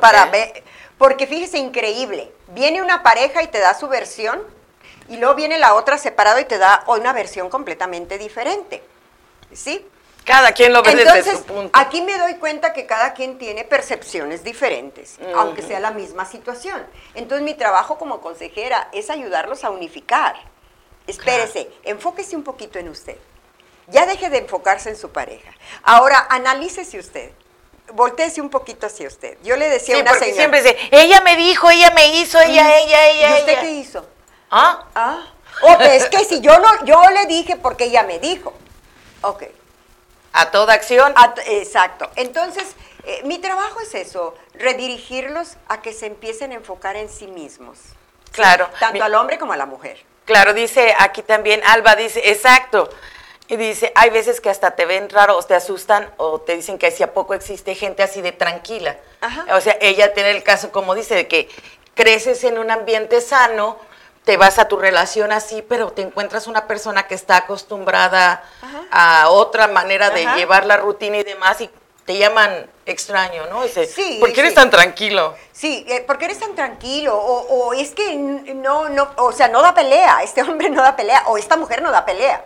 Para 0.00 0.26
ver, 0.26 0.62
porque 0.98 1.26
fíjese, 1.26 1.58
increíble, 1.58 2.32
viene 2.48 2.80
una 2.80 3.02
pareja 3.02 3.42
y 3.42 3.48
te 3.48 3.58
da 3.58 3.74
su 3.74 3.88
versión, 3.88 4.40
y 5.08 5.16
luego 5.16 5.34
viene 5.34 5.58
la 5.58 5.74
otra 5.74 5.98
separado 5.98 6.38
y 6.38 6.44
te 6.44 6.58
da 6.58 6.84
una 6.86 7.12
versión 7.12 7.50
completamente 7.50 8.16
diferente. 8.16 8.82
¿Sí? 9.52 9.84
Cada 10.24 10.52
quien 10.52 10.72
lo 10.72 10.82
ve 10.82 10.94
desde 10.94 11.08
Entonces, 11.10 11.38
su 11.38 11.44
punto. 11.44 11.70
aquí 11.78 12.02
me 12.02 12.16
doy 12.18 12.34
cuenta 12.34 12.72
que 12.72 12.86
cada 12.86 13.14
quien 13.14 13.38
tiene 13.38 13.64
percepciones 13.64 14.44
diferentes, 14.44 15.18
aunque 15.34 15.62
sea 15.62 15.80
la 15.80 15.90
misma 15.90 16.24
situación. 16.26 16.86
Entonces, 17.14 17.44
mi 17.44 17.54
trabajo 17.54 17.98
como 17.98 18.20
consejera 18.20 18.88
es 18.92 19.10
ayudarlos 19.10 19.64
a 19.64 19.70
unificar. 19.70 20.36
Espérese, 21.06 21.70
enfóquese 21.84 22.36
un 22.36 22.44
poquito 22.44 22.78
en 22.78 22.88
usted. 22.90 23.16
Ya 23.88 24.06
deje 24.06 24.30
de 24.30 24.38
enfocarse 24.38 24.90
en 24.90 24.96
su 24.96 25.10
pareja. 25.10 25.50
Ahora, 25.82 26.26
analícese 26.30 26.98
usted. 26.98 27.32
Voltéese 27.92 28.40
un 28.40 28.50
poquito 28.50 28.86
hacia 28.86 29.08
usted. 29.08 29.36
Yo 29.42 29.56
le 29.56 29.68
decía 29.68 29.96
Sí, 29.96 30.00
a 30.00 30.04
una 30.04 30.10
porque 30.12 30.26
señora. 30.26 30.38
siempre 30.38 30.62
dice, 30.62 30.78
ella 30.92 31.20
me 31.22 31.34
dijo, 31.34 31.68
ella 31.70 31.90
me 31.90 32.14
hizo, 32.18 32.38
ella, 32.40 32.78
ella, 32.78 33.08
ella, 33.10 33.30
¿Y 33.30 33.40
usted 33.40 33.52
ella. 33.52 33.60
qué 33.62 33.70
hizo? 33.72 34.06
¿Ah? 34.48 34.84
Ah, 34.94 35.26
ok, 35.62 35.80
es 35.80 36.08
que 36.08 36.24
si 36.24 36.40
yo 36.40 36.56
no, 36.60 36.84
yo 36.84 37.02
le 37.10 37.26
dije 37.26 37.56
porque 37.56 37.84
ella 37.86 38.04
me 38.04 38.20
dijo. 38.20 38.52
Ok. 39.22 39.42
A 40.32 40.50
toda 40.50 40.74
acción. 40.74 41.12
A- 41.16 41.34
exacto. 41.46 42.10
Entonces, 42.16 42.64
eh, 43.04 43.22
mi 43.24 43.38
trabajo 43.38 43.80
es 43.80 43.94
eso, 43.94 44.34
redirigirlos 44.54 45.56
a 45.68 45.82
que 45.82 45.92
se 45.92 46.06
empiecen 46.06 46.52
a 46.52 46.54
enfocar 46.54 46.96
en 46.96 47.08
sí 47.08 47.26
mismos. 47.26 47.78
Claro. 48.32 48.68
Tanto 48.78 48.94
Mi- 48.94 49.00
al 49.00 49.14
hombre 49.14 49.38
como 49.38 49.52
a 49.52 49.56
la 49.56 49.66
mujer. 49.66 50.04
Claro, 50.24 50.52
dice 50.54 50.94
aquí 50.98 51.22
también, 51.22 51.60
Alba 51.66 51.96
dice, 51.96 52.30
exacto. 52.30 52.88
Y 53.48 53.56
dice, 53.56 53.90
hay 53.96 54.10
veces 54.10 54.40
que 54.40 54.48
hasta 54.48 54.76
te 54.76 54.86
ven 54.86 55.08
raro 55.10 55.36
o 55.36 55.42
te 55.42 55.56
asustan 55.56 56.08
o 56.18 56.40
te 56.40 56.54
dicen 56.54 56.78
que 56.78 56.92
si 56.92 57.02
a 57.02 57.12
poco 57.12 57.34
existe 57.34 57.74
gente 57.74 58.04
así 58.04 58.22
de 58.22 58.30
tranquila. 58.30 58.96
Ajá. 59.20 59.46
O 59.56 59.60
sea, 59.60 59.76
ella 59.80 60.14
tiene 60.14 60.30
el 60.30 60.44
caso, 60.44 60.70
como 60.70 60.94
dice, 60.94 61.16
de 61.16 61.26
que 61.26 61.48
creces 61.96 62.44
en 62.44 62.58
un 62.58 62.70
ambiente 62.70 63.20
sano, 63.20 63.76
te 64.24 64.36
vas 64.36 64.58
a 64.58 64.68
tu 64.68 64.76
relación 64.76 65.32
así, 65.32 65.62
pero 65.62 65.92
te 65.92 66.02
encuentras 66.02 66.46
una 66.46 66.66
persona 66.66 67.06
que 67.06 67.14
está 67.14 67.36
acostumbrada 67.38 68.42
Ajá. 68.62 68.82
a 68.90 69.28
otra 69.30 69.66
manera 69.68 70.10
de 70.10 70.26
Ajá. 70.26 70.36
llevar 70.36 70.66
la 70.66 70.76
rutina 70.76 71.16
y 71.18 71.22
demás 71.24 71.60
y 71.60 71.70
te 72.04 72.18
llaman 72.18 72.68
extraño, 72.86 73.46
¿no? 73.46 73.62
Dice, 73.62 73.86
Sí, 73.86 74.16
¿por 74.20 74.32
qué 74.32 74.40
eres 74.40 74.52
sí. 74.52 74.56
tan 74.56 74.70
tranquilo? 74.70 75.34
Sí, 75.52 75.84
eh, 75.88 76.02
porque 76.06 76.24
eres 76.24 76.38
tan 76.40 76.54
tranquilo, 76.54 77.16
o, 77.16 77.66
o 77.68 77.72
es 77.72 77.92
que 77.92 78.14
no, 78.16 78.88
no, 78.88 79.10
o 79.16 79.32
sea, 79.32 79.48
no 79.48 79.62
da 79.62 79.74
pelea, 79.74 80.22
este 80.22 80.42
hombre 80.42 80.70
no 80.70 80.82
da 80.82 80.96
pelea, 80.96 81.22
o 81.26 81.38
esta 81.38 81.56
mujer 81.56 81.82
no 81.82 81.90
da 81.90 82.04
pelea. 82.04 82.44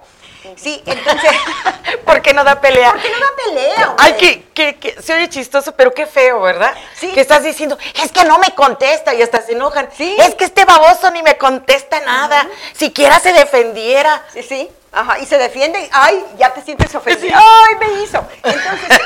Sí, 0.57 0.83
entonces, 0.87 1.31
¿Por 2.05 2.21
qué 2.23 2.35
no 2.35 2.45
da 2.45 2.61
pelea? 2.61 2.91
¿por 2.93 3.01
qué 3.01 3.11
no 3.11 3.19
da 3.19 3.27
pelea? 3.47 3.95
Ay, 3.99 4.13
que, 4.15 4.43
que, 4.55 4.77
que 4.77 5.01
se 5.03 5.15
oye 5.15 5.29
chistoso, 5.29 5.75
pero 5.75 5.93
qué 5.95 6.07
feo, 6.07 6.41
¿verdad? 6.41 6.75
Sí. 6.97 7.09
Que 7.13 7.21
estás 7.21 7.43
diciendo, 7.43 7.79
es 8.03 8.13
que 8.13 8.25
no 8.25 8.39
me 8.39 8.51
contesta 8.55 9.15
y 9.15 9.23
hasta 9.23 9.43
se 9.43 9.53
enojan. 9.53 9.89
Sí. 9.97 10.17
Es 10.19 10.35
que 10.35 10.45
este 10.45 10.65
baboso 10.65 11.11
ni 11.11 11.23
me 11.23 11.37
contesta 11.39 12.01
nada. 12.01 12.47
Siquiera 12.75 13.19
se 13.21 13.33
defendiera. 13.33 14.23
Sí, 14.33 14.43
sí, 14.43 14.71
ajá, 14.93 15.19
y 15.19 15.27
se 15.27 15.39
defiende, 15.39 15.81
y, 15.81 15.89
ay, 15.93 16.25
ya 16.39 16.53
te 16.53 16.61
sientes 16.63 16.95
ofendido, 16.95 17.39
Sí. 17.39 17.45
ay, 17.71 17.75
me 17.81 18.03
hizo. 18.03 18.25
Entonces, 18.43 19.01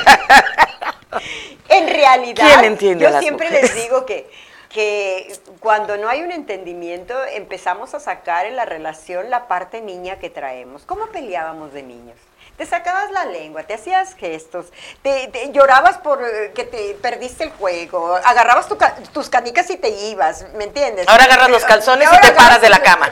en 1.69 1.87
realidad, 1.87 2.45
¿Quién 2.47 2.65
entiende 2.65 3.05
yo 3.11 3.19
siempre 3.19 3.47
mujeres? 3.47 3.73
les 3.75 3.83
digo 3.83 4.05
que, 4.05 4.29
que 4.69 5.33
cuando 5.59 5.97
no 5.97 6.07
hay 6.07 6.21
un 6.21 6.31
entendimiento, 6.31 7.15
empezamos 7.25 7.93
a 7.93 7.99
sacar 7.99 8.45
en 8.45 8.55
la 8.55 8.65
relación 8.65 9.29
la 9.29 9.47
parte 9.47 9.81
niña 9.81 10.19
que 10.19 10.29
traemos. 10.29 10.83
¿Cómo 10.85 11.07
peleábamos 11.07 11.73
de 11.73 11.83
niños? 11.83 12.17
te 12.59 12.65
sacabas 12.65 13.09
la 13.11 13.23
lengua, 13.23 13.63
te 13.63 13.73
hacías 13.73 14.15
gestos, 14.15 14.65
te, 15.01 15.31
llorabas 15.53 15.97
por 15.99 16.21
eh, 16.21 16.51
que 16.53 16.65
te 16.65 16.93
perdiste 17.01 17.45
el 17.45 17.51
juego, 17.51 18.19
agarrabas 18.25 18.67
tus 19.13 19.29
canicas 19.29 19.69
y 19.69 19.77
te 19.77 19.87
ibas, 19.87 20.45
¿me 20.55 20.65
entiendes? 20.65 21.07
Ahora 21.07 21.23
agarras 21.23 21.49
los 21.49 21.63
calzones 21.63 22.09
y 22.11 22.19
te 22.19 22.33
paras 22.33 22.59
de 22.59 22.69
la 22.69 22.81
cama. 22.81 23.11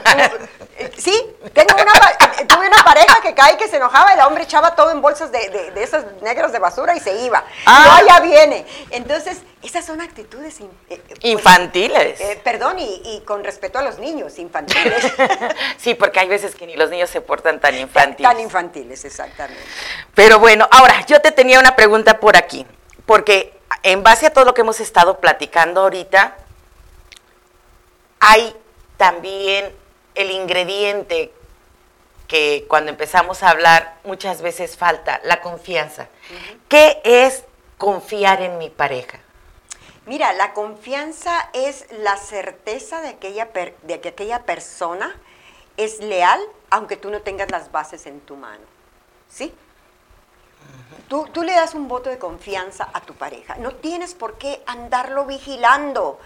Sí, 0.96 1.34
tengo 1.54 1.74
una, 1.74 1.92
tuve 2.46 2.68
una 2.68 2.84
pareja 2.84 3.20
que 3.20 3.34
cae 3.34 3.56
que 3.56 3.66
se 3.66 3.76
enojaba, 3.76 4.12
el 4.12 4.20
hombre 4.20 4.44
echaba 4.44 4.76
todo 4.76 4.92
en 4.92 5.00
bolsas 5.00 5.32
de, 5.32 5.72
de, 5.74 5.82
esas 5.82 6.04
negras 6.22 6.52
de 6.52 6.60
basura 6.60 6.94
y 6.94 7.00
se 7.00 7.16
iba. 7.24 7.42
Ah. 7.66 8.00
ya 8.06 8.20
viene. 8.20 8.64
Entonces, 8.90 9.38
esas 9.62 9.84
son 9.84 10.00
actitudes 10.00 10.60
eh, 10.60 10.68
eh, 10.88 11.00
pues, 11.08 11.18
infantiles. 11.22 12.20
perdón, 12.44 12.78
y, 12.78 13.02
y, 13.04 13.22
con 13.24 13.42
respeto 13.42 13.78
a 13.78 13.82
los 13.82 13.98
niños, 13.98 14.38
infantiles. 14.38 15.12
sí, 15.78 15.94
porque 15.94 16.20
hay 16.20 16.28
veces 16.28 16.54
que 16.54 16.66
ni 16.66 16.76
los 16.76 16.90
niños 16.90 17.10
se 17.10 17.20
portan 17.20 17.60
tan 17.60 17.76
infantiles. 17.76 18.30
Tan 18.30 18.40
infantiles, 18.40 19.04
exactamente. 19.04 19.62
Pero 20.14 20.38
bueno, 20.38 20.68
ahora, 20.70 21.04
yo 21.06 21.20
te 21.20 21.32
tenía 21.32 21.58
una 21.58 21.74
pregunta 21.74 22.20
por 22.20 22.36
aquí, 22.36 22.66
porque 23.04 23.58
en 23.82 24.02
base 24.02 24.26
a 24.26 24.30
todo 24.30 24.44
lo 24.44 24.54
que 24.54 24.60
hemos 24.60 24.80
estado 24.80 25.18
platicando 25.18 25.80
ahorita, 25.82 26.36
hay 28.20 28.54
también 28.96 29.72
el 30.14 30.30
ingrediente 30.30 31.32
que 32.26 32.66
cuando 32.68 32.90
empezamos 32.90 33.42
a 33.42 33.50
hablar 33.50 33.96
muchas 34.04 34.42
veces 34.42 34.76
falta, 34.76 35.20
la 35.24 35.40
confianza. 35.40 36.08
¿Qué 36.68 37.00
es 37.02 37.44
confiar 37.78 38.42
en 38.42 38.58
mi 38.58 38.68
pareja? 38.68 39.18
Mira, 40.08 40.32
la 40.32 40.54
confianza 40.54 41.50
es 41.52 41.84
la 41.92 42.16
certeza 42.16 43.02
de, 43.02 43.10
aquella 43.10 43.50
de 43.82 44.00
que 44.00 44.08
aquella 44.08 44.46
persona 44.46 45.14
es 45.76 46.00
leal 46.00 46.40
aunque 46.70 46.96
tú 46.96 47.10
no 47.10 47.20
tengas 47.20 47.50
las 47.50 47.70
bases 47.70 48.06
en 48.06 48.20
tu 48.20 48.34
mano. 48.34 48.64
¿Sí? 49.28 49.52
Tú, 51.08 51.26
tú, 51.32 51.42
le 51.42 51.52
das 51.52 51.74
un 51.74 51.88
voto 51.88 52.08
de 52.08 52.18
confianza 52.18 52.88
a 52.94 53.02
tu 53.02 53.12
pareja. 53.14 53.56
No 53.56 53.72
tienes 53.72 54.14
por 54.14 54.38
qué 54.38 54.62
andarlo 54.66 55.26
vigilando. 55.26 56.18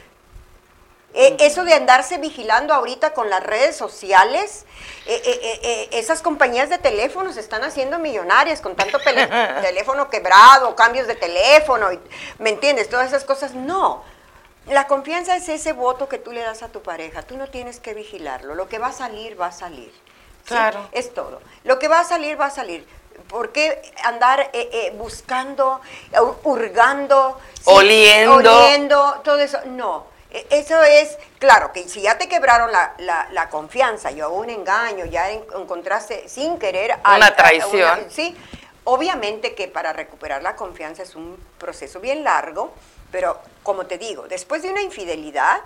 Eh, 1.14 1.36
eso 1.40 1.64
de 1.64 1.74
andarse 1.74 2.16
vigilando 2.16 2.72
ahorita 2.72 3.12
con 3.12 3.28
las 3.28 3.42
redes 3.42 3.76
sociales, 3.76 4.64
eh, 5.06 5.20
eh, 5.62 5.88
esas 5.92 6.22
compañías 6.22 6.70
de 6.70 6.78
teléfonos 6.78 7.36
están 7.36 7.64
haciendo 7.64 7.98
millonarias 7.98 8.62
con 8.62 8.76
tanto 8.76 8.98
teléfono 9.62 10.08
quebrado, 10.08 10.74
cambios 10.74 11.06
de 11.06 11.14
teléfono, 11.14 11.88
¿me 12.38 12.50
entiendes? 12.50 12.88
Todas 12.88 13.08
esas 13.08 13.24
cosas. 13.24 13.54
No. 13.54 14.02
La 14.68 14.86
confianza 14.86 15.36
es 15.36 15.48
ese 15.48 15.72
voto 15.72 16.08
que 16.08 16.18
tú 16.18 16.32
le 16.32 16.40
das 16.40 16.62
a 16.62 16.68
tu 16.68 16.82
pareja. 16.82 17.22
Tú 17.22 17.36
no 17.36 17.48
tienes 17.48 17.80
que 17.80 17.94
vigilarlo. 17.94 18.54
Lo 18.54 18.68
que 18.68 18.78
va 18.78 18.86
a 18.86 18.92
salir, 18.92 19.38
va 19.38 19.46
a 19.46 19.52
salir. 19.52 19.92
Claro. 20.46 20.88
Es 20.92 21.12
todo. 21.12 21.42
Lo 21.64 21.78
que 21.78 21.88
va 21.88 22.00
a 22.00 22.04
salir, 22.04 22.40
va 22.40 22.46
a 22.46 22.50
salir. 22.50 22.86
¿Por 23.28 23.52
qué 23.52 23.92
andar 24.04 24.50
buscando, 24.94 25.80
hurgando, 26.44 27.38
oliendo. 27.64 28.34
oliendo, 28.34 29.20
todo 29.24 29.38
eso? 29.40 29.58
No. 29.66 30.11
E, 30.32 30.46
eso 30.50 30.82
es, 30.82 31.18
claro, 31.38 31.72
que 31.72 31.88
si 31.88 32.00
ya 32.00 32.16
te 32.16 32.28
quebraron 32.28 32.72
la, 32.72 33.48
confianza 33.50 34.10
y 34.10 34.22
un 34.22 34.50
engaño, 34.50 35.04
ya 35.04 35.30
encontraste 35.30 36.28
sin 36.28 36.58
querer... 36.58 36.98
Una 37.04 37.36
traición. 37.36 38.06
sí, 38.10 38.36
obviamente 38.84 39.54
que 39.54 39.68
para 39.68 39.92
recuperar 39.92 40.42
la 40.42 40.56
confianza 40.56 41.02
es 41.02 41.14
un 41.14 41.38
proceso 41.58 42.00
bien 42.00 42.24
largo, 42.24 42.72
pero 43.10 43.38
como 43.62 43.86
te 43.86 43.98
digo, 43.98 44.26
después 44.26 44.62
de 44.62 44.70
una 44.70 44.80
infidelidad, 44.80 45.60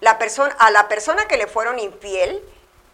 la 0.00 0.18
persona, 0.18 0.54
a 0.58 0.70
la 0.70 0.88
persona 0.88 1.26
que 1.26 1.38
le 1.38 1.46
fueron 1.46 1.78
infiel, 1.78 2.42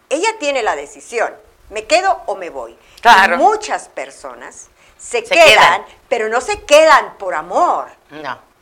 ella 0.09 0.29
tiene 0.39 0.63
la 0.63 0.75
decisión, 0.77 1.33
me 1.69 1.83
quedo 1.85 2.21
o 2.27 2.35
me 2.35 2.49
voy. 2.49 2.77
Claro. 3.01 3.35
muchas 3.35 3.89
personas 3.89 4.69
se, 4.97 5.25
quedan, 5.25 5.83
pero 6.07 6.29
no 6.29 6.39
se 6.39 6.61
quedan 6.61 7.17
por 7.17 7.35
amor. 7.35 7.87
No 8.09 8.52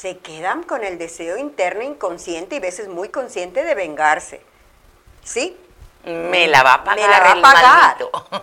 se 0.00 0.16
quedan 0.16 0.62
con 0.62 0.82
el 0.82 0.96
deseo 0.96 1.36
interno 1.36 1.82
inconsciente 1.82 2.54
y 2.54 2.58
a 2.58 2.62
veces 2.62 2.88
muy 2.88 3.10
consciente 3.10 3.64
de 3.64 3.74
vengarse. 3.74 4.40
¿Sí? 5.22 5.58
Me 6.04 6.48
la 6.48 6.62
va 6.62 6.74
a 6.74 6.84
pagar. 6.84 7.00
Me 7.00 7.06
la 7.06 7.20
va 7.20 7.32
a 7.32 7.42
pagar. 7.42 7.96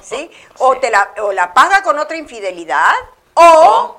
¿sí? 0.03 0.29
O, 0.59 0.77
Te 0.77 0.91
la, 0.91 1.13
o 1.23 1.31
la 1.31 1.55
paga 1.55 1.81
con 1.81 1.97
otra 1.97 2.15
infidelidad 2.15 2.93
o 3.33 3.97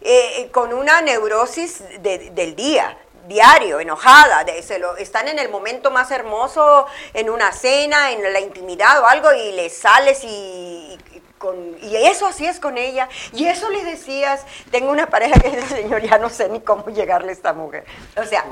eh, 0.00 0.48
con 0.52 0.72
una 0.72 1.02
neurosis 1.02 1.82
del 2.00 2.56
día, 2.56 2.96
diario, 3.26 3.80
enojada, 3.80 4.44
de, 4.44 4.62
se 4.62 4.78
lo, 4.78 4.96
están 4.96 5.28
en 5.28 5.38
el 5.38 5.48
momento 5.48 5.90
más 5.90 6.10
hermoso, 6.10 6.86
en 7.14 7.30
una 7.30 7.52
cena, 7.52 8.12
en 8.12 8.32
la 8.32 8.40
intimidad 8.40 9.00
o 9.00 9.06
algo, 9.06 9.32
y 9.32 9.52
le 9.52 9.68
sales 9.70 10.22
y, 10.24 10.98
y 11.82 11.96
eso 11.96 12.26
así 12.26 12.46
es 12.46 12.58
con 12.60 12.78
ella, 12.78 13.08
y 13.32 13.46
eso 13.46 13.68
le 13.70 13.84
decías, 13.84 14.44
tengo 14.70 14.90
una 14.90 15.08
pareja 15.08 15.38
que 15.40 15.50
dice, 15.50 15.66
señor, 15.68 16.02
ya 16.02 16.18
no 16.18 16.30
sé 16.30 16.48
ni 16.48 16.60
cómo 16.60 16.88
llegarle 16.88 17.30
a 17.30 17.32
esta 17.32 17.52
mujer. 17.52 17.84
O 18.16 18.24
sea, 18.24 18.44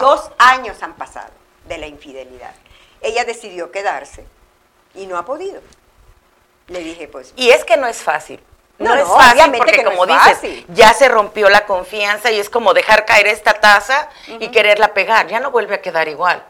dos 0.00 0.30
años 0.38 0.82
han 0.82 0.94
pasado 0.94 1.30
de 1.68 1.78
la 1.78 1.86
infidelidad. 1.86 2.54
Ella 3.00 3.24
decidió 3.24 3.70
quedarse 3.70 4.26
y 4.94 5.06
no 5.06 5.16
ha 5.18 5.24
podido. 5.24 5.60
Le 6.68 6.80
dije, 6.80 7.06
pues... 7.06 7.32
Y 7.36 7.50
es 7.50 7.64
que 7.64 7.76
no 7.76 7.86
es 7.86 8.02
fácil. 8.02 8.40
No, 8.78 8.94
es 8.94 9.08
fácil 9.08 9.52
porque 9.56 9.84
como 9.84 10.06
dices, 10.06 10.64
ya 10.68 10.92
se 10.92 11.08
rompió 11.08 11.48
la 11.48 11.64
confianza 11.66 12.30
y 12.30 12.38
es 12.38 12.50
como 12.50 12.74
dejar 12.74 13.04
caer 13.04 13.26
esta 13.26 13.54
taza 13.54 14.08
y 14.26 14.48
quererla 14.48 14.94
pegar, 14.94 15.26
ya 15.28 15.40
no 15.40 15.50
vuelve 15.50 15.76
a 15.76 15.82
quedar 15.82 16.08
igual. 16.08 16.42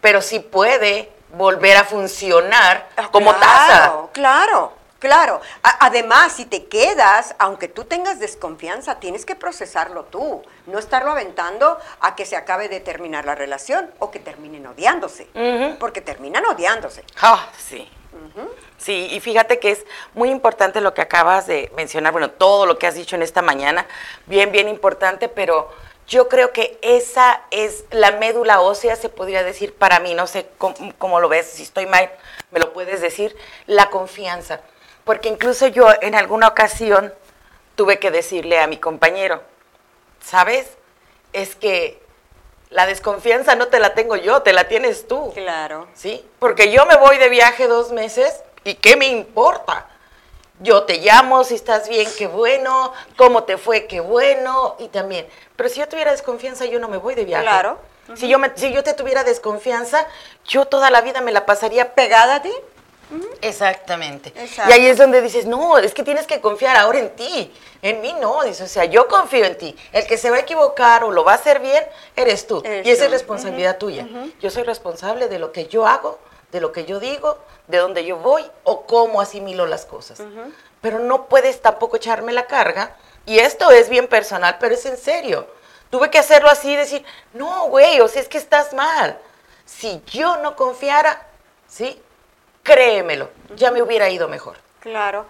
Pero 0.00 0.20
sí 0.22 0.40
puede 0.40 1.12
volver 1.30 1.76
a 1.76 1.84
funcionar 1.84 2.88
ah, 2.96 3.08
como 3.10 3.34
taza. 3.34 3.92
Claro, 4.12 4.78
Claro, 4.98 5.40
además, 5.62 6.32
si 6.32 6.44
te 6.44 6.66
quedas, 6.66 7.36
aunque 7.38 7.68
tú 7.68 7.84
tengas 7.84 8.18
desconfianza, 8.18 8.96
tienes 8.96 9.24
que 9.24 9.36
procesarlo 9.36 10.04
tú, 10.04 10.42
no 10.66 10.78
estarlo 10.80 11.12
aventando 11.12 11.78
a 12.00 12.16
que 12.16 12.26
se 12.26 12.36
acabe 12.36 12.68
de 12.68 12.80
terminar 12.80 13.24
la 13.24 13.36
relación 13.36 13.88
o 14.00 14.10
que 14.10 14.18
terminen 14.18 14.66
odiándose, 14.66 15.28
porque 15.78 16.00
terminan 16.00 16.44
odiándose. 16.46 17.04
Ah, 17.22 17.48
sí. 17.56 17.88
Sí, 18.78 19.08
y 19.10 19.20
fíjate 19.20 19.58
que 19.58 19.72
es 19.72 19.84
muy 20.14 20.30
importante 20.30 20.80
lo 20.80 20.94
que 20.94 21.02
acabas 21.02 21.46
de 21.46 21.70
mencionar, 21.76 22.12
bueno, 22.12 22.30
todo 22.30 22.64
lo 22.66 22.78
que 22.78 22.86
has 22.86 22.94
dicho 22.94 23.16
en 23.16 23.22
esta 23.22 23.42
mañana, 23.42 23.86
bien, 24.26 24.52
bien 24.52 24.68
importante, 24.68 25.28
pero 25.28 25.68
yo 26.06 26.28
creo 26.28 26.52
que 26.52 26.78
esa 26.80 27.42
es 27.50 27.84
la 27.90 28.12
médula 28.12 28.60
ósea, 28.60 28.96
se 28.96 29.08
podría 29.08 29.42
decir 29.42 29.74
para 29.74 29.98
mí, 29.98 30.14
no 30.14 30.26
sé 30.26 30.48
cómo, 30.58 30.76
cómo 30.98 31.20
lo 31.20 31.28
ves, 31.28 31.46
si 31.46 31.64
estoy 31.64 31.86
mal, 31.86 32.10
me 32.50 32.60
lo 32.60 32.72
puedes 32.72 33.00
decir, 33.00 33.36
la 33.66 33.90
confianza 33.90 34.60
porque 35.08 35.30
incluso 35.30 35.66
yo 35.68 35.88
en 36.02 36.14
alguna 36.14 36.48
ocasión 36.48 37.14
tuve 37.76 37.98
que 37.98 38.10
decirle 38.10 38.60
a 38.60 38.66
mi 38.66 38.76
compañero, 38.76 39.42
¿sabes? 40.22 40.68
Es 41.32 41.54
que 41.54 41.98
la 42.70 42.86
desconfianza 42.86 43.54
no 43.54 43.68
te 43.68 43.80
la 43.80 43.94
tengo 43.94 44.16
yo, 44.16 44.42
te 44.42 44.52
la 44.52 44.68
tienes 44.68 45.08
tú. 45.08 45.32
Claro. 45.32 45.88
¿Sí? 45.94 46.24
Porque 46.38 46.70
yo 46.70 46.86
me 46.86 46.96
voy 46.96 47.18
de 47.18 47.28
viaje 47.28 47.66
dos 47.66 47.92
meses 47.92 48.42
y 48.64 48.74
¿qué 48.74 48.96
me 48.96 49.06
importa? 49.06 49.86
Yo 50.60 50.82
te 50.82 50.98
llamo, 50.98 51.44
si 51.44 51.54
estás 51.54 51.88
bien, 51.88 52.08
qué 52.18 52.26
bueno, 52.26 52.92
cómo 53.16 53.44
te 53.44 53.58
fue, 53.58 53.86
qué 53.86 54.00
bueno, 54.00 54.74
y 54.80 54.88
también. 54.88 55.26
Pero 55.56 55.68
si 55.68 55.78
yo 55.78 55.88
tuviera 55.88 56.10
desconfianza, 56.10 56.64
yo 56.66 56.80
no 56.80 56.88
me 56.88 56.96
voy 56.96 57.14
de 57.14 57.24
viaje. 57.24 57.44
Claro. 57.44 57.78
si, 58.14 58.28
yo 58.28 58.40
me, 58.40 58.50
si 58.56 58.72
yo 58.72 58.82
te 58.82 58.92
tuviera 58.92 59.22
desconfianza, 59.22 60.06
yo 60.44 60.64
toda 60.64 60.90
la 60.90 61.00
vida 61.00 61.20
me 61.20 61.30
la 61.30 61.46
pasaría 61.46 61.94
pegada 61.94 62.36
a 62.36 62.42
ti. 62.42 62.52
Exactamente. 63.40 64.32
Y 64.68 64.72
ahí 64.72 64.86
es 64.86 64.98
donde 64.98 65.22
dices, 65.22 65.46
no, 65.46 65.78
es 65.78 65.94
que 65.94 66.02
tienes 66.02 66.26
que 66.26 66.40
confiar 66.40 66.76
ahora 66.76 66.98
en 66.98 67.14
ti. 67.16 67.52
En 67.82 68.00
mí 68.00 68.14
no, 68.20 68.42
dice, 68.44 68.64
o 68.64 68.68
sea, 68.68 68.84
yo 68.84 69.08
confío 69.08 69.44
en 69.44 69.56
ti. 69.56 69.76
El 69.92 70.06
que 70.06 70.18
se 70.18 70.30
va 70.30 70.36
a 70.36 70.40
equivocar 70.40 71.04
o 71.04 71.10
lo 71.10 71.24
va 71.24 71.32
a 71.32 71.34
hacer 71.36 71.60
bien, 71.60 71.84
eres 72.16 72.46
tú. 72.46 72.62
y 72.84 72.90
esa 72.90 73.04
es 73.06 73.10
responsabilidad 73.10 73.78
tuya. 73.78 74.06
Yo 74.40 74.50
soy 74.50 74.62
responsable 74.64 75.28
de 75.28 75.38
lo 75.38 75.52
que 75.52 75.66
yo 75.66 75.86
hago, 75.86 76.18
de 76.52 76.60
lo 76.60 76.72
que 76.72 76.84
yo 76.84 77.00
digo, 77.00 77.38
de 77.66 77.78
dónde 77.78 78.04
yo 78.04 78.16
voy 78.16 78.44
o 78.64 78.82
cómo 78.86 79.20
asimilo 79.20 79.66
las 79.66 79.86
cosas. 79.86 80.22
Pero 80.80 80.98
no 80.98 81.26
puedes 81.26 81.60
tampoco 81.62 81.96
echarme 81.96 82.32
la 82.32 82.46
carga. 82.46 82.96
Y 83.26 83.38
esto 83.38 83.70
es 83.70 83.88
bien 83.88 84.06
personal, 84.08 84.56
pero 84.58 84.74
es 84.74 84.86
en 84.86 84.96
serio. 84.96 85.46
Tuve 85.90 86.10
que 86.10 86.18
hacerlo 86.18 86.50
así 86.50 86.74
decir, 86.76 87.04
no, 87.32 87.68
güey, 87.68 88.00
o 88.00 88.08
sea, 88.08 88.22
es 88.22 88.28
que 88.28 88.38
estás 88.38 88.72
mal. 88.74 89.18
Si 89.64 90.02
yo 90.06 90.38
no 90.38 90.56
confiara, 90.56 91.26
¿sí? 91.66 92.00
Créemelo, 92.68 93.30
ya 93.56 93.70
me 93.70 93.82
hubiera 93.82 94.10
ido 94.10 94.28
mejor. 94.28 94.56
Claro. 94.80 95.26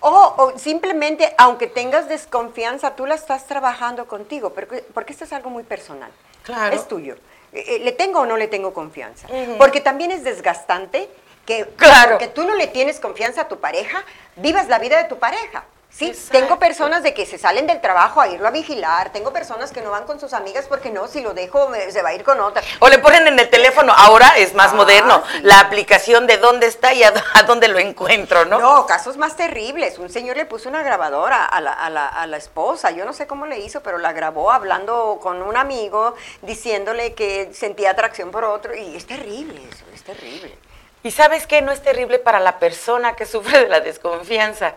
O, 0.00 0.52
simplemente, 0.56 1.32
aunque 1.38 1.68
tengas 1.68 2.08
desconfianza, 2.08 2.96
tú 2.96 3.06
la 3.06 3.14
estás 3.14 3.46
trabajando 3.46 4.06
contigo, 4.06 4.50
porque, 4.50 4.84
porque 4.92 5.12
esto 5.12 5.24
es 5.24 5.32
algo 5.32 5.48
muy 5.48 5.62
personal. 5.62 6.10
Claro. 6.42 6.74
Es 6.74 6.88
tuyo. 6.88 7.14
Eh, 7.52 7.64
eh, 7.66 7.78
¿Le 7.78 7.92
tengo 7.92 8.20
o 8.20 8.26
no 8.26 8.36
le 8.36 8.48
tengo 8.48 8.74
confianza? 8.74 9.28
Porque 9.58 9.80
también 9.80 10.10
es 10.10 10.24
desgastante 10.24 11.08
que, 11.46 11.66
claro. 11.76 12.18
que 12.18 12.26
tú 12.28 12.44
no 12.44 12.56
le 12.56 12.66
tienes 12.66 12.98
confianza 12.98 13.42
a 13.42 13.48
tu 13.48 13.58
pareja, 13.58 14.04
vivas 14.36 14.68
la 14.68 14.78
vida 14.78 14.96
de 15.00 15.08
tu 15.08 15.18
pareja. 15.18 15.64
Sí, 15.94 16.06
Exacto. 16.08 16.32
tengo 16.38 16.58
personas 16.58 17.02
de 17.02 17.12
que 17.12 17.26
se 17.26 17.36
salen 17.36 17.66
del 17.66 17.82
trabajo 17.82 18.20
a 18.22 18.26
irlo 18.28 18.48
a 18.48 18.50
vigilar, 18.50 19.12
tengo 19.12 19.30
personas 19.30 19.72
que 19.72 19.82
no 19.82 19.90
van 19.90 20.04
con 20.04 20.18
sus 20.18 20.32
amigas 20.32 20.64
porque 20.66 20.90
no, 20.90 21.06
si 21.06 21.20
lo 21.20 21.34
dejo 21.34 21.70
se 21.90 22.00
va 22.00 22.08
a 22.08 22.14
ir 22.14 22.24
con 22.24 22.40
otra. 22.40 22.62
O 22.80 22.88
le 22.88 22.98
ponen 22.98 23.26
en 23.28 23.38
el 23.38 23.50
teléfono, 23.50 23.92
ahora 23.94 24.28
es 24.38 24.54
más 24.54 24.72
Ah, 24.72 24.76
moderno, 24.76 25.22
sí. 25.30 25.40
la 25.42 25.60
aplicación 25.60 26.26
de 26.26 26.38
dónde 26.38 26.66
está 26.66 26.94
y 26.94 27.02
a, 27.04 27.12
a 27.34 27.42
dónde 27.42 27.68
lo 27.68 27.78
encuentro, 27.78 28.46
¿no? 28.46 28.58
No, 28.58 28.86
casos 28.86 29.18
más 29.18 29.36
terribles. 29.36 29.98
Un 29.98 30.08
señor 30.08 30.38
le 30.38 30.46
puso 30.46 30.70
una 30.70 30.82
grabadora 30.82 31.44
a 31.44 31.60
la, 31.60 31.72
a 31.74 31.90
la- 31.90 32.08
a 32.08 32.26
la 32.26 32.38
esposa. 32.38 32.90
Yo 32.90 33.04
no 33.04 33.12
sé 33.12 33.26
cómo 33.26 33.44
le 33.44 33.58
hizo, 33.58 33.82
pero 33.82 33.98
la 33.98 34.12
grabó 34.12 34.50
hablando 34.50 35.18
con 35.22 35.42
un 35.42 35.58
amigo, 35.58 36.14
diciéndole 36.40 37.12
que 37.12 37.50
sentía 37.52 37.90
atracción 37.90 38.30
por 38.30 38.44
otro. 38.44 38.74
Y 38.74 38.96
es 38.96 39.06
terrible 39.06 39.60
eso, 39.70 39.84
es 39.94 40.02
terrible. 40.02 40.56
Y 41.02 41.10
sabes 41.10 41.46
qué, 41.46 41.60
no 41.60 41.70
es 41.70 41.82
terrible 41.82 42.18
para 42.18 42.40
la 42.40 42.58
persona 42.58 43.14
que 43.14 43.26
sufre 43.26 43.60
de 43.60 43.68
la 43.68 43.80
desconfianza, 43.80 44.74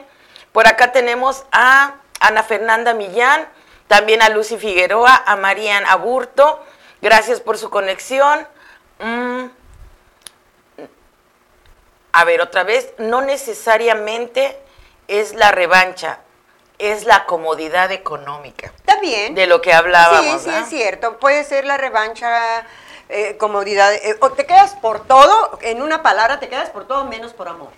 por 0.52 0.66
acá 0.66 0.92
tenemos 0.92 1.44
a 1.52 1.96
Ana 2.20 2.42
Fernanda 2.42 2.94
Millán, 2.94 3.46
también 3.86 4.22
a 4.22 4.30
Lucy 4.30 4.56
Figueroa, 4.56 5.24
a 5.26 5.36
Marian 5.36 5.84
Aburto. 5.84 6.64
Gracias 7.02 7.40
por 7.40 7.58
su 7.58 7.68
conexión. 7.68 8.48
Mm, 8.98 9.44
a 12.12 12.24
ver, 12.24 12.40
otra 12.40 12.62
vez, 12.62 12.94
no 12.96 13.20
necesariamente 13.20 14.58
es 15.08 15.34
la 15.34 15.50
revancha, 15.50 16.20
es 16.82 17.04
la 17.04 17.24
comodidad 17.26 17.90
económica 17.92 18.72
Está 18.76 18.98
bien. 19.00 19.34
de 19.34 19.46
lo 19.46 19.60
que 19.62 19.70
Sí, 19.70 19.76
hablábamos. 19.76 20.40
sí, 20.42 20.46
¿verdad? 20.48 20.62
es 20.62 20.68
cierto. 20.68 21.18
Puede 21.18 21.44
ser 21.44 21.64
la 21.64 21.76
revancha, 21.76 22.66
eh, 23.08 23.36
comodidad. 23.38 23.92
eh, 23.94 24.16
o 24.20 24.30
te 24.32 24.46
quedas 24.46 24.74
por 24.76 25.06
todo, 25.06 25.58
en 25.62 25.82
una 25.82 26.02
palabra, 26.02 26.40
te 26.40 26.48
quedas 26.48 26.70
por 26.70 26.86
todo 26.86 27.04
menos 27.04 27.32
por 27.32 27.48
amor. 27.48 27.70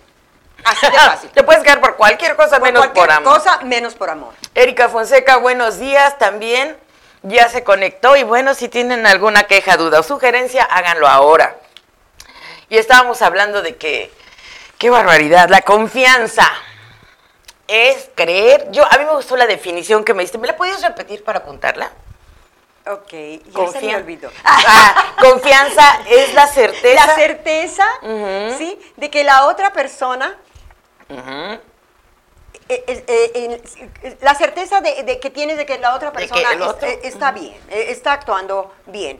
Así 0.63 0.85
de 0.87 0.93
fácil. 0.97 1.29
Te 1.33 1.43
puedes 1.43 1.61
quedar 1.61 1.79
por 1.79 1.95
cualquier 1.95 2.35
cosa 2.35 2.57
Por 2.57 2.63
menos 2.67 2.81
cualquier 2.81 3.05
por 3.05 3.15
amor. 3.15 3.33
cosa 3.37 3.59
menos 3.63 3.93
por 3.93 4.09
amor. 4.09 4.33
Erika 4.55 4.89
Fonseca, 4.89 5.37
buenos 5.37 5.77
días 5.79 6.17
también. 6.17 6.75
Ya 7.21 7.49
se 7.49 7.63
conectó 7.63 8.15
y 8.15 8.23
bueno, 8.23 8.53
si 8.55 8.67
tienen 8.69 9.05
alguna 9.05 9.43
queja, 9.43 9.77
duda 9.77 9.99
o 9.99 10.03
sugerencia, 10.03 10.63
háganlo 10.63 11.07
ahora. 11.07 11.55
Y 12.69 12.77
estábamos 12.77 13.21
hablando 13.21 13.61
de 13.61 13.75
que, 13.75 14.11
qué 14.79 14.89
barbaridad, 14.89 15.49
la 15.49 15.61
confianza 15.61 16.47
es 17.67 18.09
creer. 18.15 18.69
Yo, 18.71 18.83
a 18.85 18.97
mí 18.97 19.05
me 19.05 19.13
gustó 19.13 19.35
la 19.35 19.45
definición 19.47 20.03
que 20.03 20.13
me 20.13 20.23
diste. 20.23 20.37
¿Me 20.37 20.47
la 20.47 20.55
puedes 20.55 20.81
repetir 20.81 21.23
para 21.23 21.39
apuntarla? 21.39 21.91
Ok, 22.87 23.11
ya 23.11 23.67
se 23.71 23.81
me 23.81 23.95
olvidó. 23.95 24.29
Ah, 24.43 25.15
confianza 25.19 25.99
es 26.07 26.33
la 26.35 26.45
certeza. 26.47 27.05
La 27.07 27.15
certeza. 27.15 27.85
¿sí? 28.57 28.79
De 28.97 29.09
que 29.09 29.23
la 29.23 29.47
otra 29.47 29.73
persona, 29.73 30.37
eh, 32.67 32.83
eh, 32.87 33.03
eh, 33.07 33.61
eh, 34.03 34.17
la 34.21 34.33
certeza 34.35 34.81
de, 34.81 35.03
de 35.03 35.19
que 35.19 35.29
tienes 35.29 35.57
de 35.57 35.65
que 35.65 35.77
la 35.79 35.93
otra 35.95 36.11
persona 36.11 36.41
es- 36.87 36.99
está 37.03 37.31
bien, 37.31 37.57
está 37.69 38.13
actuando 38.13 38.73
bien, 38.87 39.19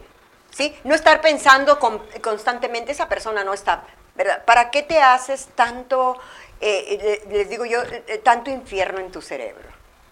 ¿sí? 0.51 0.75
No 0.83 0.95
estar 0.95 1.21
pensando 1.21 1.79
con- 1.79 2.03
constantemente, 2.21 2.91
esa 2.91 3.07
persona 3.07 3.43
no 3.43 3.53
está, 3.53 3.83
¿verdad? 4.15 4.43
¿Para 4.45 4.71
qué 4.71 4.81
te 4.83 4.99
haces 4.99 5.47
tanto, 5.55 6.17
eh, 6.61 6.97
eh, 7.01 7.23
les 7.31 7.49
digo 7.49 7.65
yo, 7.65 7.81
eh, 7.83 8.03
eh, 8.07 8.17
tanto 8.19 8.49
infierno 8.49 8.99
en 8.99 9.11
tu 9.11 9.21
cerebro? 9.21 9.67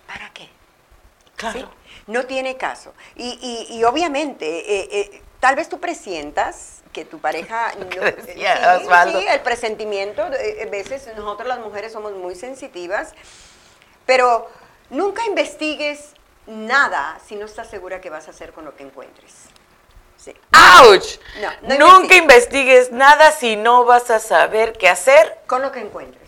¿Para 0.07 0.29
qué? 0.33 0.49
Claro. 1.35 1.59
¿sí? 1.59 1.65
No 2.07 2.25
tiene 2.25 2.57
caso. 2.57 2.93
Y, 3.15 3.39
y- 3.69 3.75
y 3.77 3.83
obviamente, 3.83 4.45
eh, 4.45 4.89
eh, 4.91 5.21
tal 5.39 5.55
vez 5.55 5.69
tú 5.69 5.79
presientas 5.79 6.81
que 6.91 7.05
tu 7.05 7.19
pareja... 7.19 7.73
No, 7.79 8.05
sí, 9.11 9.19
sí, 9.19 9.25
el 9.27 9.41
presentimiento, 9.41 10.25
eh, 10.33 10.63
a 10.67 10.69
veces 10.69 11.07
nosotros 11.15 11.47
las 11.47 11.59
mujeres 11.59 11.91
somos 11.91 12.13
muy 12.13 12.35
sensitivas, 12.35 13.13
pero 14.05 14.49
nunca 14.89 15.25
investigues 15.25 16.13
nada 16.45 17.19
si 17.25 17.35
no 17.35 17.45
estás 17.45 17.69
segura 17.69 18.01
que 18.01 18.09
vas 18.09 18.27
a 18.27 18.31
hacer 18.31 18.51
con 18.51 18.65
lo 18.65 18.75
que 18.75 18.83
encuentres. 18.83 19.33
Sí. 20.17 20.33
¡Auch! 20.53 21.19
No, 21.41 21.77
no 21.77 21.99
Nunca 21.99 22.15
investigues 22.15 22.91
nada 22.91 23.31
si 23.31 23.55
no 23.55 23.83
vas 23.85 24.09
a 24.09 24.19
saber 24.19 24.73
qué 24.73 24.87
hacer. 24.87 25.37
Con 25.47 25.61
lo 25.61 25.71
que 25.71 25.79
encuentres. 25.79 26.22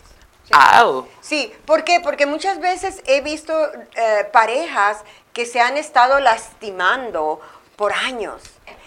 Sí. 1.21 1.53
¿por 1.65 1.83
qué? 1.83 1.99
Porque 2.01 2.25
muchas 2.25 2.59
veces 2.59 3.01
he 3.05 3.21
visto 3.21 3.53
eh, 3.95 4.29
parejas 4.31 4.99
que 5.33 5.45
se 5.45 5.59
han 5.59 5.75
estado 5.77 6.19
lastimando 6.19 7.39
por 7.75 7.93
años 7.93 8.41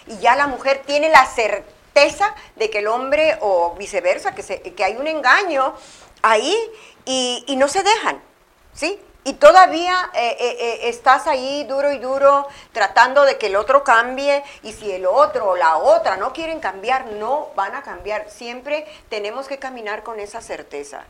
y 0.07 0.19
ya 0.19 0.37
la 0.37 0.47
mujer 0.47 0.83
tiene 0.87 1.11
la 1.11 1.27
certeza 1.27 2.35
de 2.57 2.71
que 2.71 2.79
el 2.79 2.87
hombre 2.87 3.37
o 3.41 3.75
viceversa, 3.75 4.35
que, 4.35 4.43
se- 4.43 4.63
que 4.63 4.85
hay 4.85 4.97
un 4.97 5.07
engaño 5.09 5.75
ahí 6.23 6.57
y, 7.05 7.45
y 7.47 7.57
no 7.57 7.69
se 7.69 7.83
dejan, 7.83 8.21
¿sí? 8.73 9.01
Y 9.25 9.35
todavía 9.35 10.11
eh, 10.15 10.37
eh, 10.41 10.79
estás 10.89 11.27
ahí 11.27 11.65
duro 11.65 11.93
y 11.93 11.99
duro 11.99 12.47
tratando 12.73 13.25
de 13.25 13.37
que 13.37 13.49
el 13.49 13.57
otro 13.57 13.85
cambie 13.85 14.43
y 14.63 14.73
si 14.73 14.91
el 14.91 15.05
otro 15.05 15.51
o 15.51 15.57
la 15.57 15.77
otra 15.77 16.17
no 16.17 16.33
quieren 16.33 16.61
cambiar, 16.61 17.07
no 17.07 17.49
van 17.55 17.75
a 17.75 17.83
cambiar. 17.83 18.31
Siempre 18.31 18.87
tenemos 19.11 19.47
que 19.49 19.59
caminar 19.59 20.03
con 20.03 20.19
esa 20.19 20.41
certeza 20.41 21.05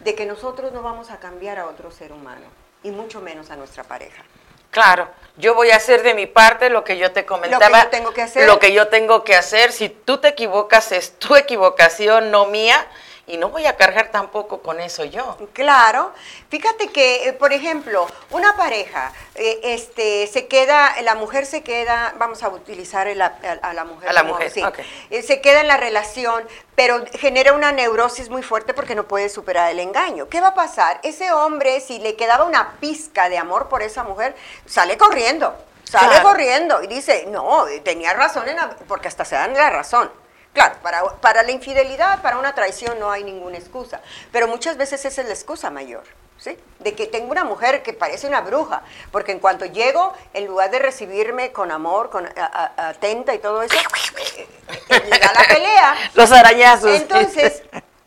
de 0.00 0.14
que 0.14 0.26
nosotros 0.26 0.72
no 0.72 0.82
vamos 0.82 1.10
a 1.10 1.18
cambiar 1.18 1.58
a 1.58 1.66
otro 1.66 1.90
ser 1.90 2.12
humano 2.12 2.46
y 2.82 2.90
mucho 2.90 3.20
menos 3.20 3.50
a 3.50 3.56
nuestra 3.56 3.84
pareja. 3.84 4.22
Claro, 4.70 5.08
yo 5.38 5.54
voy 5.54 5.70
a 5.70 5.76
hacer 5.76 6.02
de 6.02 6.14
mi 6.14 6.26
parte 6.26 6.68
lo 6.68 6.84
que 6.84 6.98
yo 6.98 7.10
te 7.12 7.24
comentaba. 7.24 7.84
yo 7.84 7.88
tengo 7.88 8.12
que 8.12 8.22
hacer. 8.22 8.46
Lo 8.46 8.58
que 8.58 8.72
yo 8.72 8.88
tengo 8.88 9.24
que 9.24 9.34
hacer. 9.34 9.72
Si 9.72 9.88
tú 9.88 10.18
te 10.18 10.28
equivocas, 10.28 10.92
es 10.92 11.18
tu 11.18 11.34
equivocación, 11.34 12.30
no 12.30 12.46
mía. 12.46 12.86
Y 13.26 13.36
no 13.38 13.48
voy 13.50 13.66
a 13.66 13.76
cargar 13.76 14.10
tampoco 14.10 14.62
con 14.62 14.80
eso 14.80 15.04
yo. 15.04 15.36
Claro, 15.52 16.12
fíjate 16.48 16.88
que, 16.88 17.28
eh, 17.28 17.32
por 17.32 17.52
ejemplo, 17.52 18.06
una 18.30 18.56
pareja, 18.56 19.12
eh, 19.34 19.60
este, 19.64 20.26
se 20.28 20.46
queda, 20.46 20.94
la 21.02 21.14
mujer 21.16 21.44
se 21.44 21.62
queda, 21.62 22.14
vamos 22.18 22.42
a 22.42 22.48
utilizar 22.48 23.08
el- 23.08 23.20
a, 23.22 23.36
a 23.62 23.72
la 23.72 23.84
mujer. 23.84 24.08
A 24.08 24.12
la 24.12 24.20
como- 24.22 24.34
mujer, 24.34 24.50
sí, 24.50 24.62
eh, 25.10 25.22
se 25.22 25.40
queda 25.40 25.60
en 25.60 25.68
la 25.68 25.76
relación, 25.76 26.44
pero 26.76 27.04
genera 27.14 27.52
una 27.52 27.72
neurosis 27.72 28.28
muy 28.28 28.42
fuerte 28.42 28.74
porque 28.74 28.94
no 28.94 29.04
puede 29.08 29.28
superar 29.28 29.70
el 29.70 29.80
engaño. 29.80 30.28
¿Qué 30.28 30.40
va 30.40 30.48
a 30.48 30.54
pasar? 30.54 31.00
Ese 31.02 31.32
hombre, 31.32 31.80
si 31.80 31.98
le 31.98 32.14
quedaba 32.16 32.44
una 32.44 32.74
pizca 32.80 33.28
de 33.28 33.38
amor 33.38 33.68
por 33.68 33.82
esa 33.82 34.04
mujer, 34.04 34.36
sale 34.66 34.96
corriendo. 34.96 35.54
Sale 35.84 36.08
Claro. 36.08 36.28
corriendo 36.28 36.82
y 36.82 36.88
dice, 36.88 37.26
no, 37.28 37.64
tenía 37.84 38.12
razón, 38.12 38.48
en 38.48 38.56
la- 38.56 38.70
porque 38.88 39.06
hasta 39.08 39.24
se 39.24 39.36
dan 39.36 39.54
la 39.54 39.70
razón. 39.70 40.10
Claro, 40.56 40.76
para, 40.82 41.04
para 41.20 41.42
la 41.42 41.50
infidelidad, 41.50 42.22
para 42.22 42.38
una 42.38 42.54
traición 42.54 42.98
no 42.98 43.10
hay 43.10 43.22
ninguna 43.24 43.58
excusa, 43.58 44.00
pero 44.32 44.48
muchas 44.48 44.78
veces 44.78 45.04
esa 45.04 45.20
es 45.20 45.26
la 45.28 45.34
excusa 45.34 45.68
mayor, 45.68 46.02
¿sí? 46.38 46.56
De 46.78 46.94
que 46.94 47.06
tengo 47.06 47.30
una 47.30 47.44
mujer 47.44 47.82
que 47.82 47.92
parece 47.92 48.26
una 48.26 48.40
bruja, 48.40 48.80
porque 49.12 49.32
en 49.32 49.38
cuanto 49.38 49.66
llego, 49.66 50.14
en 50.32 50.46
lugar 50.46 50.70
de 50.70 50.78
recibirme 50.78 51.52
con 51.52 51.70
amor, 51.70 52.08
con 52.08 52.24
a- 52.26 52.32
a- 52.78 52.88
atenta 52.88 53.34
y 53.34 53.38
todo 53.38 53.60
eso, 53.60 53.76
eh, 53.76 54.48
eh, 54.88 55.02
le 55.10 55.18
da 55.18 55.30
la 55.34 55.44
pelea. 55.46 55.94
Los 56.14 56.32
arañazos. 56.32 56.88
Entonces, 57.02 57.62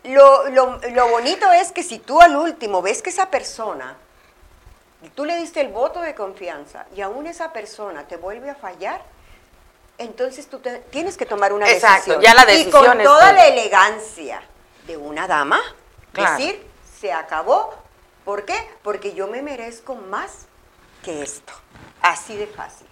lo, 0.06 0.50
lo- 0.50 0.80
lo 0.90 1.08
bonito 1.10 1.52
es 1.52 1.72
que 1.72 1.84
si 1.84 2.00
tú 2.00 2.20
al 2.20 2.36
último 2.36 2.82
ves 2.82 3.04
que 3.04 3.12
esa 3.12 3.28
persona, 3.30 3.96
tú 5.14 5.24
le 5.24 5.36
diste 5.38 5.62
el 5.62 5.68
voto 5.68 6.02
de 6.02 6.16
confianza 6.16 6.88
y 6.96 7.02
aún 7.02 7.28
esa 7.28 7.54
persona 7.54 8.08
te 8.08 8.18
vuelve 8.18 8.50
a 8.50 8.56
fallar, 8.56 9.04
entonces 10.00 10.48
tú 10.50 10.60
te- 10.60 10.80
tienes 10.90 11.16
que 11.18 11.26
tomar 11.26 11.54
una 11.54 11.70
Exacto, 11.70 12.12
decisión. 12.14 12.22
ya 12.22 12.34
la 12.34 12.44
Y 12.52 12.58
decisión 12.58 12.86
con 12.86 13.00
es 13.02 13.06
toda 13.06 13.32
la 13.34 13.48
elegancia 13.48 14.42
de 14.88 14.98
una 14.98 15.28
dama, 15.28 15.60
Claro. 16.14 16.38
decir, 16.38 16.66
se 17.00 17.14
acabó. 17.14 17.74
¿Por 18.26 18.46
qué? 18.46 18.56
Porque 18.84 19.14
yo 19.14 19.28
me 19.28 19.42
merezco 19.42 19.96
más 19.96 20.48
que 21.04 21.22
esto. 21.22 21.54
Así 22.02 22.36
de 22.36 22.48
fácil. 22.48 22.88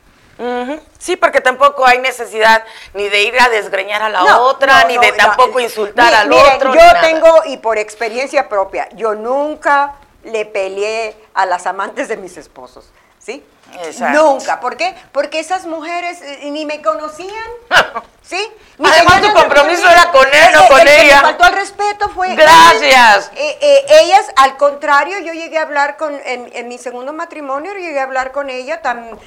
Sí, 1.00 1.16
porque 1.16 1.42
tampoco 1.42 1.86
hay 1.88 1.98
necesidad 1.98 2.64
ni 2.94 3.10
de 3.10 3.24
ir 3.24 3.40
a 3.42 3.50
desgreñar 3.50 4.04
a 4.04 4.10
la 4.10 4.20
No, 4.22 4.42
otra, 4.44 4.84
no, 4.84 4.88
ni 4.90 4.96
no, 4.96 5.02
de 5.02 5.12
tampoco 5.14 5.60
insultar 5.60 6.14
al 6.14 6.32
otro. 6.32 6.76
Yo 6.76 6.82
tengo, 7.02 7.44
y 7.46 7.58
por 7.58 7.80
experiencia 7.80 8.48
propia, 8.48 8.88
yo 8.90 9.16
nunca 9.16 9.96
le 10.24 10.46
peleé 10.46 11.18
a 11.34 11.48
las 11.48 11.66
amantes 11.66 12.08
de 12.08 12.18
mis 12.18 12.38
esposos. 12.38 12.92
¿Sí? 13.20 13.44
Exacto. 13.84 14.24
Nunca. 14.24 14.60
¿Por 14.60 14.78
qué? 14.78 14.96
Porque 15.12 15.40
esas 15.40 15.66
mujeres 15.66 16.22
eh, 16.22 16.50
ni 16.52 16.66
me 16.66 16.82
conocían. 16.82 17.32
¿Sí? 18.24 18.46
Ni 18.78 18.90
Además, 18.90 19.22
tu 19.22 19.34
compromiso 19.34 19.90
era 19.90 20.12
con 20.12 20.28
él, 20.28 20.50
no 20.54 20.68
con 20.68 20.80
el 20.82 20.86
que 20.88 21.02
ella. 21.06 21.16
me 21.18 21.22
faltó 21.22 21.44
al 21.46 21.54
respeto 21.54 22.10
fue. 22.10 22.36
Gracias. 22.36 23.32
Eh, 23.36 23.58
eh, 23.62 23.86
ellas, 24.04 24.26
al 24.36 24.58
contrario, 24.58 25.20
yo 25.20 25.34
llegué 25.34 25.58
a 25.58 25.62
hablar 25.62 25.98
con. 25.98 26.14
En, 26.26 26.50
en 26.54 26.68
mi 26.68 26.78
segundo 26.78 27.14
matrimonio, 27.14 27.74
llegué 27.74 28.00
a 28.00 28.04
hablar 28.04 28.32
con 28.32 28.50
ella 28.50 28.82
tan. 28.82 29.18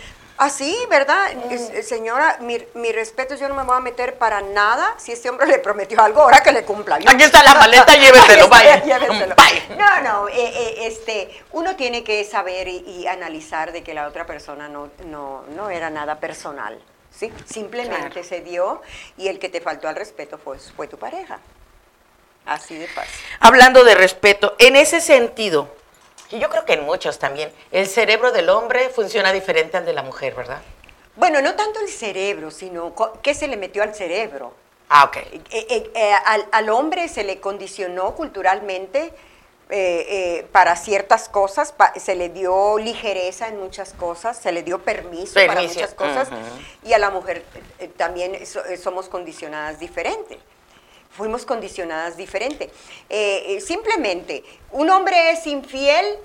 Así, 0.41 0.75
¿verdad? 0.89 1.31
Es- 1.51 1.69
eh, 1.69 1.83
señora, 1.83 2.39
mi, 2.41 2.57
mi 2.73 2.93
respeto, 2.93 3.35
yo 3.35 3.47
no 3.47 3.55
me 3.55 3.63
voy 3.63 3.77
a 3.77 3.81
meter 3.81 4.17
para 4.17 4.41
nada. 4.41 4.95
Si 4.97 5.13
este 5.13 5.29
hombre 5.29 5.47
le 5.47 5.59
prometió 5.59 6.01
algo, 6.01 6.23
ahora 6.23 6.41
que 6.43 6.51
le 6.51 6.65
cumpla. 6.65 6.99
Yo- 6.99 7.11
Aquí 7.11 7.25
está 7.25 7.43
la 7.43 7.55
maleta, 7.61 7.95
lléveselo, 7.95 8.47
Aquí 8.51 8.91
está, 8.91 9.35
bye. 9.35 9.77
No, 9.77 10.01
no, 10.01 10.29
eh, 10.31 10.35
eh, 10.39 10.87
este, 10.87 11.43
uno 11.53 11.77
tiene 11.77 12.03
que 12.03 12.25
saber 12.25 12.69
y, 12.69 12.79
y 12.89 13.07
analizar 13.07 13.71
de 13.71 13.83
que 13.83 13.93
la 13.93 14.07
otra 14.09 14.25
persona 14.25 14.67
no, 14.67 14.89
no, 15.05 15.45
no 15.55 15.69
era 15.69 15.91
nada 15.91 16.19
personal, 16.21 16.81
¿sí? 17.15 17.31
Simplemente 17.45 18.09
Claro. 18.09 18.25
se 18.27 18.41
dio 18.41 18.81
y 19.19 19.29
el 19.29 19.39
que 19.39 19.51
te 19.51 19.61
faltó 19.61 19.89
al 19.89 19.97
respeto 19.97 20.39
fue, 20.39 20.59
fue 20.59 20.89
tu 20.89 20.97
pareja. 20.97 21.39
Así 22.47 22.79
de 22.79 22.89
fácil. 22.89 23.13
Hablando 23.41 23.85
de 23.85 23.95
respeto, 23.95 24.57
en 24.59 24.77
ese 24.77 25.03
sentido, 25.03 25.69
y 26.31 26.39
yo 26.39 26.49
creo 26.49 26.65
que 26.65 26.75
en 26.75 26.85
muchos 26.85 27.19
también, 27.19 27.53
el 27.73 27.87
cerebro 27.87 28.33
del 28.33 28.49
hombre 28.49 28.89
funciona 28.91 29.33
diferente 29.33 29.77
al 29.77 29.85
de 29.87 29.93
la 29.93 30.03
mujer, 30.03 30.35
¿verdad? 30.35 30.61
Bueno, 31.17 31.43
no 31.43 31.55
tanto 31.55 31.81
el 31.81 31.89
cerebro, 31.89 32.51
sino 32.51 32.95
qué 33.23 33.35
se 33.35 33.49
le 33.49 33.57
metió 33.57 33.83
al 33.83 33.95
cerebro. 33.95 34.53
Ah, 34.89 35.05
ok. 35.05 35.17
Eh, 35.17 35.43
eh, 35.51 35.91
eh, 35.95 36.13
al, 36.25 36.47
al 36.53 36.69
hombre 36.71 37.09
se 37.09 37.25
le 37.25 37.41
condicionó 37.41 38.15
culturalmente 38.15 39.13
eh, 39.73 40.07
eh, 40.41 40.47
para 40.51 40.75
ciertas 40.75 41.29
cosas, 41.29 41.71
pa- 41.73 41.93
se 41.95 42.17
le 42.17 42.29
dio 42.29 42.77
ligereza 42.79 43.47
en 43.49 43.61
muchas 43.61 43.93
cosas, 43.93 44.37
se 44.37 44.51
le 44.51 44.63
dio 44.65 44.81
permiso, 44.81 45.35
para 45.35 45.55
Permiso, 45.55 45.75
muchas 45.75 45.95
cosas, 45.95 46.29
ujú. 46.29 46.89
y 46.89 46.93
a 46.93 46.99
la 46.99 47.11
mujer 47.11 47.45
eh, 47.55 47.63
eh, 47.81 47.89
también 47.89 48.45
so- 48.47 48.65
eh, 48.65 48.77
somos 48.77 49.09
condicionadas 49.09 49.79
diferente. 49.79 50.41
Fuimos 51.11 51.45
condicionadas 51.45 52.17
diferente. 52.17 52.71
Eh, 53.09 53.45
eh, 53.57 53.61
simplemente, 53.61 54.45
un 54.71 54.89
hombre 54.91 55.33
es 55.33 55.47
infiel 55.47 56.19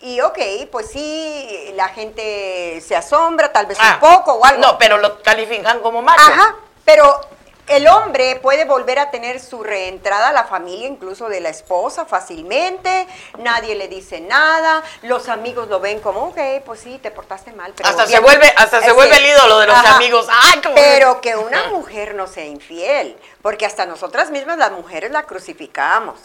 y 0.00 0.20
ok, 0.20 0.38
pues 0.70 0.90
sí, 0.90 1.72
la 1.74 1.88
gente 1.88 2.80
se 2.80 2.96
asombra, 2.96 3.52
tal 3.52 3.66
vez 3.66 3.78
Ah, 3.80 3.98
un 4.02 4.10
poco 4.16 4.34
o 4.34 4.44
algo. 4.44 4.60
No, 4.60 4.78
pero 4.78 4.98
lo 4.98 5.22
califican 5.22 5.80
como 5.80 6.02
macho. 6.02 6.20
Ajá, 6.20 6.56
pero 6.84 7.20
el 7.66 7.88
hombre 7.88 8.36
puede 8.42 8.64
volver 8.64 8.98
a 8.98 9.10
tener 9.10 9.40
su 9.40 9.62
reentrada 9.62 10.28
a 10.28 10.32
la 10.32 10.44
familia, 10.44 10.86
incluso 10.86 11.28
de 11.28 11.40
la 11.40 11.48
esposa, 11.48 12.04
fácilmente. 12.04 13.06
Nadie 13.38 13.74
le 13.74 13.88
dice 13.88 14.20
nada. 14.20 14.82
Los 15.02 15.28
amigos 15.28 15.68
lo 15.68 15.80
ven 15.80 16.00
como, 16.00 16.24
ok, 16.24 16.38
pues 16.66 16.80
sí, 16.80 16.98
te 17.02 17.10
portaste 17.10 17.52
mal. 17.52 17.72
Pero 17.74 17.88
Hasta 17.88 18.06
se 18.06 18.20
vuelve- 18.20 18.52
hasta 18.56 18.82
se 18.82 18.92
vuelve 18.92 19.16
el 19.16 19.26
ídolo 19.26 19.58
de 19.60 19.66
los 19.66 19.76
amigos. 19.76 20.26
Ay, 20.30 20.60
cómo- 20.62 20.74
Pero 20.74 21.20
que 21.20 21.36
una 21.36 21.68
mujer 21.68 22.14
no 22.14 22.26
sea 22.26 22.44
infiel, 22.44 23.16
porque 23.42 23.66
hasta 23.66 23.86
nosotras 23.86 24.30
mismas 24.30 24.58
las 24.58 24.72
mujeres 24.72 25.10
la 25.10 25.22
crucificamos. 25.24 26.18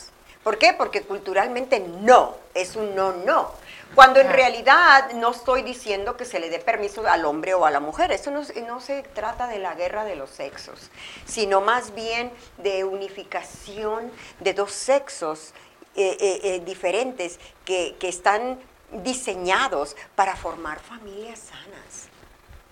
¿Por 0.43 0.57
qué? 0.57 0.73
Porque 0.73 1.01
culturalmente 1.03 1.79
no, 1.79 2.35
es 2.53 2.75
un 2.75 2.95
no, 2.95 3.11
no. 3.11 3.51
Cuando 3.95 4.19
en 4.19 4.29
realidad 4.29 5.11
no 5.13 5.31
estoy 5.31 5.63
diciendo 5.63 6.15
que 6.15 6.23
se 6.23 6.39
le 6.39 6.49
dé 6.49 6.59
permiso 6.59 7.05
al 7.07 7.25
hombre 7.25 7.53
o 7.55 7.65
a 7.65 7.71
la 7.71 7.79
mujer, 7.79 8.11
eso 8.11 8.29
no, 8.31 8.43
se- 8.45 8.61
no 8.61 8.79
se 8.79 9.01
trata 9.03 9.47
de 9.47 9.59
la 9.59 9.73
guerra 9.75 10.05
de 10.05 10.15
los 10.15 10.29
sexos, 10.29 10.89
sino 11.25 11.59
más 11.59 11.93
bien 11.95 12.31
de 12.57 12.83
unificación 12.83 14.11
de 14.39 14.53
dos 14.53 14.71
sexos 14.71 15.53
eh, 15.95 16.15
eh, 16.19 16.39
eh, 16.43 16.59
diferentes 16.63 17.39
que, 17.65 17.95
que 17.99 18.07
están 18.09 18.59
diseñados 18.91 19.95
para 20.15 20.35
formar 20.35 20.79
familias 20.79 21.39
sanas. 21.39 22.07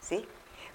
¿sí? 0.02 0.26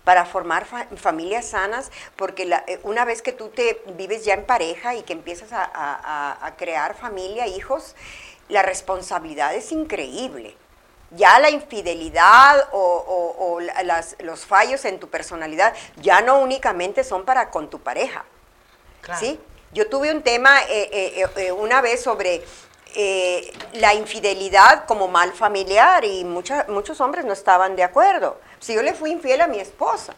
Para 0.05 0.25
formar 0.27 0.65
fa- 0.67 0.89
familias 0.97 1.47
sanas, 1.51 1.91
porque 2.17 2.45
la- 2.45 2.65
una 2.83 3.05
vez 3.05 3.23
que 3.23 3.33
tú 3.33 3.49
te 3.49 3.81
vives 3.97 4.25
ya 4.25 4.35
en 4.35 4.45
pareja 4.45 4.97
y 4.97 5.03
que 5.03 5.13
empiezas 5.13 5.53
a, 5.53 5.63
a- 5.65 5.95
a- 6.33 6.47
a 6.47 6.57
crear 6.57 6.95
familia, 6.97 7.47
hijos, 7.47 7.95
la 8.49 8.63
responsabilidad 8.63 9.55
es 9.55 9.73
increíble. 9.73 10.57
Ya 11.11 11.39
la 11.39 11.51
infidelidad 11.51 12.69
o, 12.73 12.79
o- 12.79 13.53
o 13.55 13.61
la- 13.61 13.83
las- 13.83 14.17
los 14.21 14.47
fallos 14.47 14.85
en 14.85 14.99
tu 14.99 15.09
personalidad 15.09 15.75
ya 15.97 16.21
no 16.23 16.39
únicamente 16.41 17.05
son 17.05 17.25
para 17.25 17.51
con 17.51 17.69
tu 17.69 17.81
pareja. 17.81 18.25
Claro. 19.03 19.21
¿sí? 19.21 19.39
Yo 19.73 19.89
tuve 19.89 20.11
un 20.11 20.23
tema 20.23 20.61
eh, 20.69 20.89
eh, 20.93 21.27
eh, 21.37 21.53
una 21.53 21.81
vez 21.81 22.03
sobre 22.03 22.43
eh, 22.95 23.53
la 23.75 23.95
infidelidad 23.95 24.85
como 24.87 25.09
mal 25.09 25.33
familiar 25.33 26.05
y 26.05 26.25
mucha- 26.25 26.67
muchos 26.69 27.01
hombres 27.01 27.25
no 27.25 27.33
estaban 27.33 27.75
de 27.77 27.83
acuerdo. 27.85 28.39
Si 28.61 28.75
yo 28.75 28.83
le 28.83 28.93
fui 28.95 29.11
infiel 29.11 29.41
a 29.41 29.47
mi 29.47 29.61
esposa, 29.61 30.15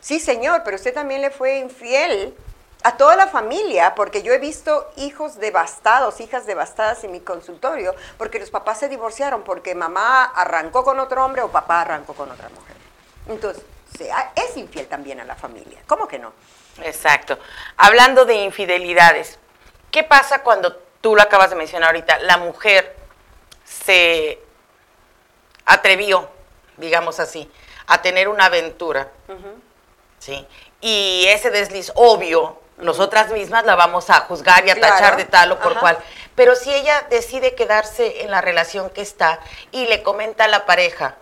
sí 0.00 0.20
señor, 0.20 0.62
pero 0.64 0.76
usted 0.76 0.94
también 0.94 1.20
le 1.22 1.30
fue 1.30 1.58
infiel 1.58 2.34
a 2.84 2.98
toda 2.98 3.16
la 3.16 3.26
familia, 3.26 3.94
porque 3.94 4.22
yo 4.22 4.34
he 4.34 4.38
visto 4.38 4.90
hijos 4.96 5.36
devastados, 5.36 6.20
hijas 6.20 6.44
devastadas 6.44 7.02
en 7.02 7.12
mi 7.12 7.20
consultorio, 7.20 7.94
porque 8.18 8.38
los 8.38 8.50
papás 8.50 8.78
se 8.78 8.90
divorciaron, 8.90 9.42
porque 9.42 9.74
mamá 9.74 10.24
arrancó 10.24 10.84
con 10.84 11.00
otro 11.00 11.24
hombre 11.24 11.40
o 11.40 11.48
papá 11.50 11.80
arrancó 11.80 12.12
con 12.12 12.30
otra 12.30 12.50
mujer. 12.50 12.76
Entonces, 13.26 13.64
es 14.36 14.56
infiel 14.58 14.86
también 14.86 15.18
a 15.18 15.24
la 15.24 15.34
familia. 15.34 15.80
¿Cómo 15.86 16.06
que 16.06 16.18
no? 16.18 16.34
Exacto. 16.82 17.38
Hablando 17.78 18.26
de 18.26 18.34
infidelidades, 18.34 19.38
¿qué 19.90 20.04
pasa 20.04 20.42
cuando 20.42 20.76
tú 21.00 21.16
lo 21.16 21.22
acabas 21.22 21.50
de 21.50 21.56
mencionar 21.56 21.88
ahorita? 21.88 22.18
La 22.18 22.36
mujer 22.36 22.96
se 23.64 24.38
atrevió, 25.64 26.28
digamos 26.76 27.18
así, 27.18 27.50
a 27.86 28.02
tener 28.02 28.28
una 28.28 28.44
aventura, 28.44 29.10
¿sí? 30.18 30.46
Y 30.82 31.24
ese 31.28 31.50
desliz 31.50 31.90
obvio, 31.94 32.60
nosotras 32.78 33.30
mismas 33.30 33.64
la 33.64 33.74
vamos 33.76 34.10
a 34.10 34.20
juzgar 34.20 34.66
y 34.66 34.70
a 34.70 34.74
Claro, 34.74 34.94
tachar 34.94 35.16
de 35.16 35.24
tal 35.24 35.52
o 35.52 35.58
por 35.58 35.72
ajá. 35.72 35.80
cual. 35.80 35.98
Pero 36.34 36.56
si 36.56 36.72
ella 36.74 37.06
decide 37.10 37.54
quedarse 37.54 38.22
en 38.22 38.30
la 38.30 38.40
relación 38.40 38.90
que 38.90 39.02
está 39.02 39.38
y 39.70 39.86
le 39.86 40.02
comenta 40.02 40.44
a 40.44 40.48
la 40.48 40.66
pareja 40.66 41.14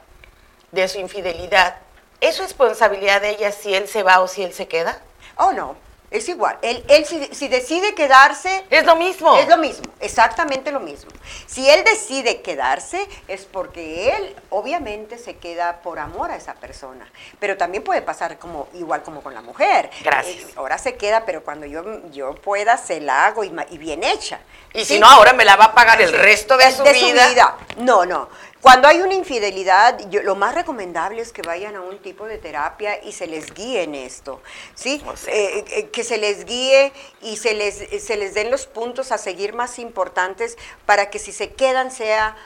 de 0.70 0.88
su 0.88 0.98
infidelidad, 0.98 1.76
¿es 2.20 2.38
responsabilidad 2.38 3.20
de 3.20 3.30
ella 3.30 3.52
si 3.52 3.74
él 3.74 3.88
se 3.88 4.02
va 4.02 4.20
o 4.20 4.28
si 4.28 4.42
él 4.42 4.54
se 4.54 4.68
queda? 4.68 4.98
Oh, 5.36 5.52
no. 5.52 5.76
Es 6.12 6.28
igual. 6.28 6.58
Él, 6.62 6.84
él 6.88 7.06
si, 7.06 7.24
si 7.34 7.48
decide 7.48 7.94
quedarse, 7.94 8.64
Es 8.70 8.84
lo 8.84 8.96
mismo. 8.96 9.36
es 9.38 9.48
lo 9.48 9.56
mismo, 9.56 9.84
exactamente 10.00 10.70
lo 10.70 10.80
mismo. 10.80 11.10
Si 11.46 11.68
él 11.68 11.82
decide 11.84 12.42
quedarse, 12.42 13.08
es 13.28 13.44
porque 13.46 14.14
él 14.16 14.36
obviamente 14.50 15.16
se 15.18 15.36
queda 15.38 15.80
por 15.80 15.98
amor 15.98 16.30
a 16.30 16.36
esa 16.36 16.54
persona. 16.54 17.10
Pero 17.38 17.56
también 17.56 17.82
puede 17.82 18.02
pasar 18.02 18.38
como 18.38 18.68
igual 18.74 19.02
como 19.02 19.22
con 19.22 19.32
la 19.34 19.40
mujer. 19.40 19.90
Gracias. 20.04 20.36
Eh, 20.50 20.52
ahora 20.56 20.76
se 20.78 20.96
queda, 20.96 21.24
pero 21.24 21.42
cuando 21.42 21.64
yo, 21.66 21.82
yo 22.10 22.34
pueda, 22.34 22.76
se 22.76 23.00
la 23.00 23.26
hago 23.26 23.42
y, 23.42 23.50
bien 23.78 24.04
hecha. 24.04 24.38
Y 24.74 24.80
¿Sí? 24.80 24.94
si 24.94 25.00
no, 25.00 25.06
ahora 25.08 25.32
me 25.32 25.44
la 25.44 25.56
va 25.56 25.66
a 25.66 25.74
pagar 25.74 26.00
el 26.02 26.12
resto 26.12 26.56
de, 26.58 26.66
El- 26.66 26.74
su, 26.74 26.82
vida. 26.84 27.56
No, 27.78 28.04
no. 28.04 28.28
Cuando 28.62 28.86
hay 28.86 29.00
una 29.00 29.14
infidelidad, 29.14 29.98
yo- 30.08 30.22
lo 30.22 30.36
más 30.36 30.54
recomendable 30.54 31.20
es 31.20 31.32
que 31.32 31.42
vayan 31.42 31.74
a 31.74 31.80
un 31.80 31.98
tipo 31.98 32.26
de 32.26 32.38
terapia 32.38 33.02
y 33.02 33.10
se 33.10 33.26
les 33.26 33.52
guíe 33.52 33.82
en 33.82 33.96
esto, 33.96 34.40
¿sí? 34.76 35.02
O 35.06 35.16
sea. 35.16 35.34
Eh, 35.34 35.64
eh, 35.68 35.88
que 35.90 36.04
se 36.04 36.16
les 36.16 36.44
guíe 36.44 36.92
y 37.22 37.36
se 37.38 37.54
les, 37.54 37.80
eh, 37.80 37.98
se 37.98 38.16
les 38.16 38.34
den 38.34 38.52
los 38.52 38.66
puntos 38.66 39.10
a 39.10 39.18
seguir 39.18 39.52
más 39.52 39.80
importantes 39.80 40.56
para 40.86 41.10
que 41.10 41.18
si 41.18 41.32
se 41.32 41.50
quedan 41.52 41.90
sea 41.90 42.36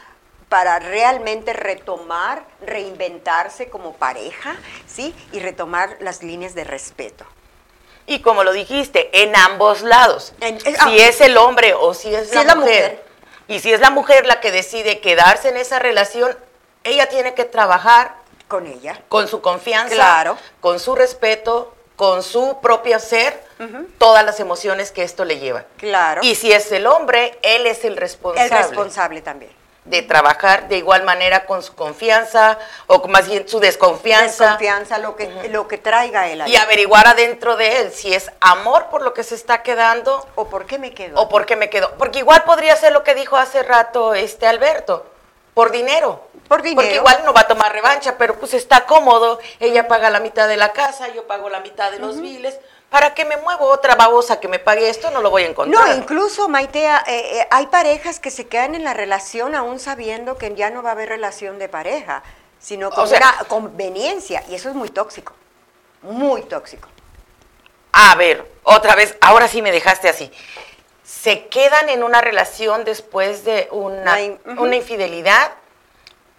para 0.49 0.79
realmente 0.79 1.53
retomar, 1.53 2.47
reinventarse 2.63 3.69
como 3.69 3.95
pareja, 3.95 4.57
¿sí? 4.87 5.15
Y 5.33 5.41
retomar 5.41 5.97
las 6.01 6.23
líneas 6.23 6.55
de 6.55 6.65
respeto. 6.65 7.27
Y 8.07 8.21
como 8.21 8.43
lo 8.45 8.53
dijiste, 8.53 9.11
en 9.25 9.35
ambos 9.37 9.83
lados. 9.83 10.33
En- 10.41 10.61
si 10.61 10.69
eh, 10.71 10.77
ah. 10.79 10.91
es 10.97 11.21
el 11.21 11.37
hombre 11.37 11.75
o 11.75 11.93
si 11.93 12.15
es, 12.15 12.29
Si 12.31 12.35
la, 12.37 12.41
es 12.43 12.47
la 12.47 12.55
mujer. 12.55 13.05
Y 13.49 13.61
si 13.61 13.73
es 13.73 13.81
la 13.81 13.91
mujer 13.91 14.27
la 14.27 14.41
que 14.41 14.51
decide 14.53 15.01
quedarse 15.01 15.49
en 15.49 15.57
esa 15.57 15.79
relación, 15.79 16.37
ella 16.85 17.09
tiene 17.09 17.35
que 17.35 17.45
trabajar 17.45 18.15
Con 18.49 18.67
ella. 18.67 19.01
con 19.09 19.29
su 19.29 19.41
confianza, 19.41 19.95
Claro. 19.95 20.37
con 20.61 20.81
su 20.81 20.95
respeto, 20.95 21.75
con 21.97 22.23
su 22.23 22.59
propio 22.61 22.99
ser, 22.99 23.43
todas 23.99 24.25
las 24.25 24.39
emociones 24.41 24.93
que 24.93 25.03
esto 25.03 25.25
le 25.25 25.39
lleva. 25.39 25.65
Claro. 25.79 26.21
Y 26.23 26.35
si 26.35 26.53
es 26.53 26.71
el 26.73 26.87
hombre, 26.87 27.39
él 27.43 27.67
es 27.67 27.85
el 27.85 27.97
responsable. 27.97 28.45
el 28.55 28.63
responsable 28.65 29.23
también. 29.23 29.53
De 29.87 30.03
trabajar 30.03 30.69
de 30.69 30.79
igual 30.79 31.05
manera 31.05 31.47
con 31.47 31.63
su 31.63 31.75
confianza 31.75 32.59
o 32.87 33.07
más 33.09 33.29
bien 33.29 33.49
su 33.49 33.61
desconfianza 33.61 34.45
Desconfianza, 34.45 34.99
lo 34.99 35.17
que, 35.17 35.49
lo 35.49 35.69
que 35.69 35.79
traiga 35.79 36.29
él 36.29 36.41
ahí. 36.41 36.53
y 36.53 36.57
averiguar 36.57 37.07
adentro 37.07 37.57
de 37.57 37.81
él 37.81 37.93
si 37.93 38.13
es 38.13 38.31
amor 38.41 38.87
por 38.87 39.03
lo 39.03 39.15
que 39.15 39.23
se 39.23 39.35
está 39.35 39.63
quedando 39.63 40.27
¿O 40.35 40.49
por 40.49 40.67
qué 40.67 40.79
me 40.79 40.93
quedo? 40.93 41.21
o 41.21 41.29
por 41.29 41.47
qué 41.47 41.57
me 41.57 41.71
quedo. 41.71 41.93
Porque 41.99 42.19
igual 42.19 42.43
podría 42.45 42.75
ser 42.77 42.93
lo 42.93 43.05
que 43.05 43.15
dijo 43.15 43.37
hace 43.37 43.63
rato 43.63 44.15
este 44.15 44.47
Alberto, 44.47 45.07
por 45.55 45.71
dinero. 45.71 46.21
Por 46.49 46.63
dinero. 46.63 46.83
Porque 46.83 46.97
igual 46.97 47.23
no 47.25 47.33
va 47.33 47.41
a 47.43 47.47
tomar 47.49 47.73
revancha, 47.73 48.17
pero 48.19 48.35
pues 48.39 48.55
está 48.55 48.85
cómodo, 48.87 49.39
ella 49.59 49.89
paga 49.89 50.11
la 50.11 50.21
mitad 50.21 50.47
de 50.49 50.57
la 50.57 50.73
casa, 50.73 51.09
yo 51.09 51.27
pago 51.27 51.49
la 51.49 51.61
mitad 51.61 51.91
de 51.91 51.99
los 51.99 52.21
biles. 52.21 52.59
¿Para 52.97 53.13
qué 53.13 53.27
me 53.27 53.37
muevo 53.37 53.67
otra 53.67 53.95
babosa 53.95 54.41
que 54.41 54.49
me 54.49 54.59
pague 54.59 54.89
esto? 54.89 55.11
No 55.11 55.21
lo 55.21 55.29
voy 55.29 55.43
a 55.43 55.49
encontrar. 55.49 55.87
No, 55.87 55.95
incluso, 55.95 56.49
Maitea, 56.49 57.05
eh, 57.07 57.41
eh, 57.41 57.49
hay 57.51 57.67
parejas 57.67 58.21
que 58.21 58.31
se 58.31 58.47
quedan 58.47 58.75
en 58.75 58.85
la 58.85 58.95
relación 58.95 59.55
aún 59.55 59.79
sabiendo 59.79 60.39
que 60.39 60.55
ya 60.55 60.71
no 60.71 60.83
va 60.83 60.89
a 60.89 60.93
haber 60.93 61.11
relación 61.11 61.59
de 61.59 61.69
pareja, 61.69 62.23
sino 62.59 62.89
con 62.91 63.05
O 63.05 63.07
sea- 63.07 63.19
una 63.19 63.49
conveniencia, 63.49 64.43
y 64.49 64.55
eso 64.55 64.71
es 64.71 64.75
muy 64.75 64.89
tóxico, 64.89 65.35
muy 66.01 66.41
tóxico. 66.45 66.89
A 67.93 68.15
ver, 68.15 68.51
otra 68.63 68.95
vez, 68.95 69.15
ahora 69.21 69.47
sí 69.47 69.61
me 69.61 69.73
dejaste 69.73 70.09
así. 70.09 70.33
Se 71.05 71.49
quedan 71.49 71.91
en 71.91 72.03
una 72.03 72.23
relación 72.23 72.85
después 72.85 73.45
de 73.45 73.69
una, 73.73 74.15
Ay, 74.15 74.41
una 74.57 74.75
infidelidad, 74.75 75.53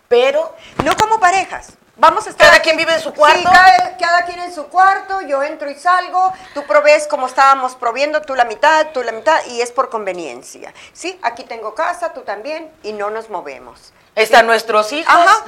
pero 0.08 0.56
No 0.84 0.96
como 0.98 1.20
parejas. 1.20 1.74
Vamos 2.00 2.28
a 2.28 2.30
estar 2.30 2.46
Cada 2.48 2.58
aquí- 2.58 2.64
quien 2.66 2.78
vive 2.78 2.94
en 2.94 3.02
su 3.02 3.14
cuarto. 3.14 3.40
Sí, 3.40 3.44
cada, 3.46 3.98
cada 3.98 4.26
quien 4.26 4.40
en 4.40 4.54
su 4.54 4.68
cuarto, 4.68 5.22
yo 5.22 5.42
entro 5.42 5.70
y 5.70 5.76
salgo, 5.76 6.32
tú 6.54 6.64
provees 6.66 7.08
como 7.08 7.26
estábamos 7.28 7.76
proviendo, 7.76 8.22
tú 8.22 8.36
la 8.36 8.46
mitad, 8.46 8.88
tú 8.94 9.02
la 9.04 9.12
mitad, 9.12 9.44
y 9.48 9.62
es 9.62 9.72
por 9.72 9.90
conveniencia. 9.90 10.74
Sí, 10.94 11.20
aquí 11.24 11.44
tengo 11.44 11.74
casa, 11.74 12.14
tú 12.14 12.22
también, 12.22 12.72
y 12.84 12.94
no 12.94 13.10
nos 13.10 13.30
movemos. 13.30 13.94
están 14.16 14.46
nuestros 14.48 14.92
hijos. 14.94 15.14
Ajá. 15.14 15.44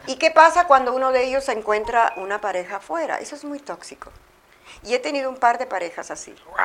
¿Y 0.06 0.16
qué 0.16 0.30
pasa 0.30 0.66
cuando 0.66 0.92
uno 0.94 1.10
de 1.12 1.24
ellos 1.24 1.48
encuentra 1.48 2.12
una 2.16 2.40
pareja 2.40 2.76
afuera? 2.76 3.18
Eso 3.18 3.34
es 3.36 3.44
muy 3.44 3.58
tóxico. 3.58 4.10
Y 4.84 4.94
he 4.94 4.98
tenido 4.98 5.28
un 5.30 5.36
par 5.36 5.58
de 5.58 5.66
parejas 5.66 6.10
así, 6.10 6.34
Wow. 6.46 6.56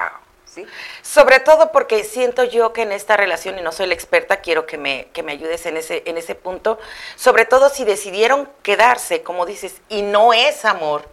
¿Sí? 0.53 0.65
Sobre 1.01 1.39
todo 1.39 1.71
porque 1.71 2.03
siento 2.03 2.43
yo 2.43 2.73
que 2.73 2.83
en 2.83 2.91
esta 2.91 3.17
relación, 3.17 3.57
y 3.59 3.61
no 3.61 3.71
soy 3.71 3.87
la 3.87 3.93
experta, 3.93 4.41
quiero 4.41 4.65
que 4.65 4.77
me, 4.77 5.07
que 5.13 5.23
me 5.23 5.33
ayudes 5.33 5.65
en 5.65 5.77
ese, 5.77 6.03
en 6.05 6.17
ese 6.17 6.35
punto, 6.35 6.79
sobre 7.15 7.45
todo 7.45 7.69
si 7.69 7.85
decidieron 7.85 8.49
quedarse, 8.63 9.23
como 9.23 9.45
dices, 9.45 9.81
y 9.89 10.01
no 10.01 10.33
es 10.33 10.65
amor, 10.65 11.07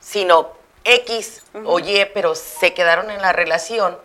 sino 0.00 0.52
X 0.84 1.42
o 1.64 1.78
Y, 1.78 2.06
pero 2.12 2.34
se 2.34 2.74
quedaron 2.74 3.10
en 3.10 3.22
la 3.22 3.32
relación 3.32 3.98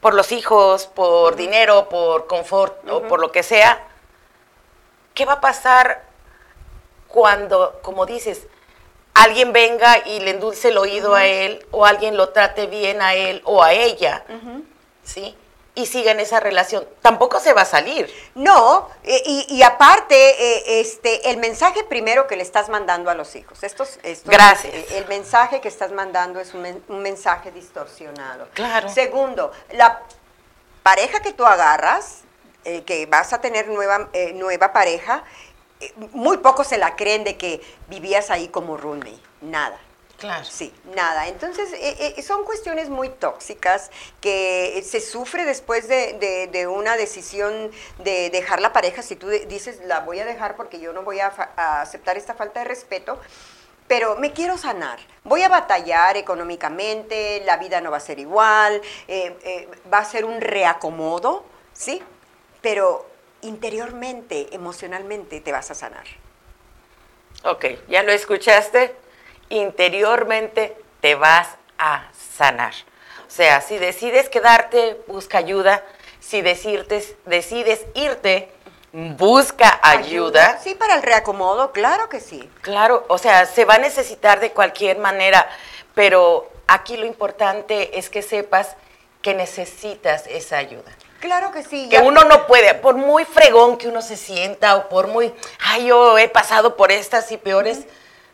por 0.00 0.12
los 0.12 0.32
hijos, 0.32 0.86
por 0.86 1.36
dinero, 1.36 1.88
por 1.88 2.26
confort 2.26 2.86
o 2.90 3.02
por 3.02 3.20
lo 3.20 3.32
que 3.32 3.42
sea, 3.42 3.86
¿qué 5.14 5.24
va 5.24 5.34
a 5.34 5.40
pasar 5.40 6.04
cuando, 7.08 7.80
como 7.82 8.04
dices, 8.04 8.46
alguien 9.14 9.52
venga 9.52 9.98
y 10.06 10.20
le 10.20 10.30
endulce 10.32 10.68
el 10.68 10.78
oído 10.78 11.14
a 11.14 11.24
él 11.26 11.64
o 11.70 11.86
alguien 11.86 12.16
lo 12.16 12.30
trate 12.30 12.66
bien 12.66 13.00
a 13.00 13.14
él 13.14 13.40
o 13.44 13.62
a 13.62 13.72
ella, 13.72 14.24
¿sí? 15.04 15.36
Y 15.76 15.86
siga 15.86 16.12
en 16.12 16.20
esa 16.20 16.38
relación. 16.38 16.86
Tampoco 17.02 17.40
se 17.40 17.52
va 17.52 17.62
a 17.62 17.64
salir. 17.64 18.08
No, 18.36 18.88
eh, 19.02 19.20
y, 19.26 19.46
y 19.56 19.62
aparte, 19.64 20.14
eh, 20.14 20.80
este, 20.80 21.30
el 21.30 21.36
mensaje 21.38 21.82
primero 21.82 22.28
que 22.28 22.36
le 22.36 22.44
estás 22.44 22.68
mandando 22.68 23.10
a 23.10 23.14
los 23.14 23.34
hijos. 23.34 23.60
Estos, 23.64 23.98
estos- 24.04 24.30
Gracias. 24.30 24.72
eh, 24.72 24.86
El 24.98 25.06
mensaje 25.08 25.60
que 25.60 25.66
estás 25.66 25.90
mandando 25.90 26.38
es 26.38 26.54
un, 26.54 26.62
men- 26.62 26.84
un 26.86 27.00
mensaje 27.02 27.50
distorsionado. 27.50 28.48
Claro. 28.54 28.88
Segundo, 28.88 29.50
la 29.72 30.00
pareja 30.84 31.22
que 31.22 31.32
tú 31.32 31.44
agarras, 31.44 32.20
eh, 32.64 32.82
que 32.84 33.06
vas 33.06 33.32
a 33.32 33.40
tener 33.40 33.66
nueva, 33.66 34.10
eh, 34.12 34.32
nueva 34.32 34.72
pareja, 34.72 35.24
muy 36.12 36.38
pocos 36.38 36.66
se 36.68 36.78
la 36.78 36.96
creen 36.96 37.24
de 37.24 37.36
que 37.36 37.60
vivías 37.88 38.30
ahí 38.30 38.48
como 38.48 38.76
roommate. 38.76 39.18
Nada. 39.40 39.78
Claro. 40.16 40.44
Sí, 40.44 40.72
nada. 40.94 41.26
Entonces, 41.26 41.72
eh, 41.72 42.14
eh, 42.16 42.22
son 42.22 42.44
cuestiones 42.44 42.88
muy 42.88 43.08
tóxicas 43.08 43.90
que 44.20 44.82
se 44.88 45.00
sufre 45.00 45.44
después 45.44 45.88
de, 45.88 46.14
de- 46.14 46.46
de 46.46 46.66
una 46.68 46.96
decisión 46.96 47.70
de 47.98 48.30
dejar 48.30 48.60
la 48.60 48.72
pareja. 48.72 49.02
Si 49.02 49.16
tú 49.16 49.28
dices, 49.28 49.80
la 49.84 50.00
voy 50.00 50.20
a 50.20 50.24
dejar 50.24 50.56
porque 50.56 50.78
yo 50.80 50.92
no 50.92 51.02
voy 51.02 51.18
a, 51.20 51.26
aceptar 51.82 52.16
esta 52.16 52.34
falta 52.34 52.60
de 52.60 52.64
respeto, 52.66 53.18
pero 53.88 54.14
me 54.16 54.32
quiero 54.32 54.56
sanar. 54.56 54.98
Voy 55.24 55.42
a 55.42 55.48
batallar 55.48 56.16
económicamente, 56.16 57.42
la 57.44 57.56
vida 57.58 57.80
no 57.80 57.90
va 57.90 57.98
a 57.98 58.00
ser 58.00 58.18
igual, 58.18 58.80
eh, 59.08 59.36
eh, 59.42 59.68
va 59.92 59.98
a 59.98 60.04
ser 60.04 60.24
un 60.24 60.40
reacomodo, 60.40 61.44
¿sí? 61.72 62.00
Pero 62.62 63.04
interiormente, 63.44 64.48
emocionalmente, 64.52 65.40
te 65.40 65.52
vas 65.52 65.70
a 65.70 65.74
sanar. 65.74 66.04
Ok, 67.44 67.66
ya 67.88 68.02
lo 68.02 68.12
escuchaste. 68.12 68.94
Interiormente 69.50 70.76
te 71.00 71.14
vas 71.14 71.48
a 71.78 72.08
sanar. 72.36 72.74
O 73.26 73.30
sea, 73.30 73.60
si 73.60 73.78
decides 73.78 74.28
quedarte, 74.28 75.00
busca 75.06 75.38
ayuda. 75.38 75.84
Si 76.20 76.40
decides, 76.40 77.14
decides 77.26 77.84
irte, 77.94 78.48
busca 78.92 79.78
ayuda. 79.82 80.58
Sí, 80.62 80.74
para 80.74 80.94
el 80.94 81.02
reacomodo, 81.02 81.72
claro 81.72 82.08
que 82.08 82.20
sí. 82.20 82.48
Claro, 82.62 83.04
o 83.08 83.18
sea, 83.18 83.44
se 83.44 83.64
va 83.64 83.74
a 83.74 83.78
necesitar 83.78 84.40
de 84.40 84.52
cualquier 84.52 84.98
manera, 84.98 85.48
pero 85.94 86.50
aquí 86.66 86.96
lo 86.96 87.04
importante 87.04 87.98
es 87.98 88.08
que 88.08 88.22
sepas 88.22 88.76
que 89.20 89.34
necesitas 89.34 90.26
esa 90.28 90.56
ayuda. 90.58 90.92
Claro 91.24 91.52
que 91.52 91.62
sí. 91.64 91.88
Que 91.88 92.00
uno 92.00 92.22
no 92.24 92.46
puede, 92.46 92.74
por 92.74 92.96
muy 92.96 93.24
fregón 93.24 93.78
que 93.78 93.88
uno 93.88 94.02
se 94.02 94.14
sienta 94.14 94.76
o 94.76 94.90
por 94.90 95.06
muy, 95.06 95.32
ay, 95.58 95.86
yo 95.86 96.18
he 96.18 96.28
pasado 96.28 96.76
por 96.76 96.92
estas 96.92 97.32
y 97.32 97.38
peores, 97.38 97.86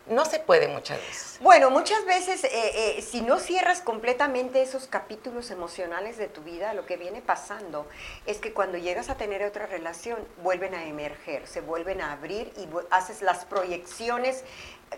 no 0.07 0.25
se 0.25 0.41
puede 0.41 0.67
muchas 0.67 0.99
veces. 0.99 1.37
Bueno, 1.39 1.71
muchas 1.71 2.05
veces, 2.05 2.43
eh, 2.43 2.51
eh, 2.53 3.03
si 3.09 3.21
no 3.21 3.39
cierras 3.39 3.81
completamente 3.81 4.61
esos 4.61 4.89
capítulos 4.89 5.53
emocionales 5.53 6.17
de 6.19 6.27
tu 6.27 6.41
vida, 6.43 6.75
lo 6.75 6.85
que 6.85 6.97
viene 6.97 7.23
pasando 7.23 7.87
es 8.27 8.39
que 8.39 8.53
cuando 8.53 8.77
llegas 8.77 9.09
a 9.09 9.15
tener 9.15 9.45
otra 9.45 9.67
relación, 9.67 10.19
vuelven 10.43 10.75
a 10.75 10.85
emerger, 10.85 11.47
se 11.47 11.61
vuelven 11.61 12.01
a 12.01 12.11
abrir 12.11 12.53
y 12.57 12.67
haces 12.91 13.23
las 13.23 13.45
proyecciones 13.45 14.43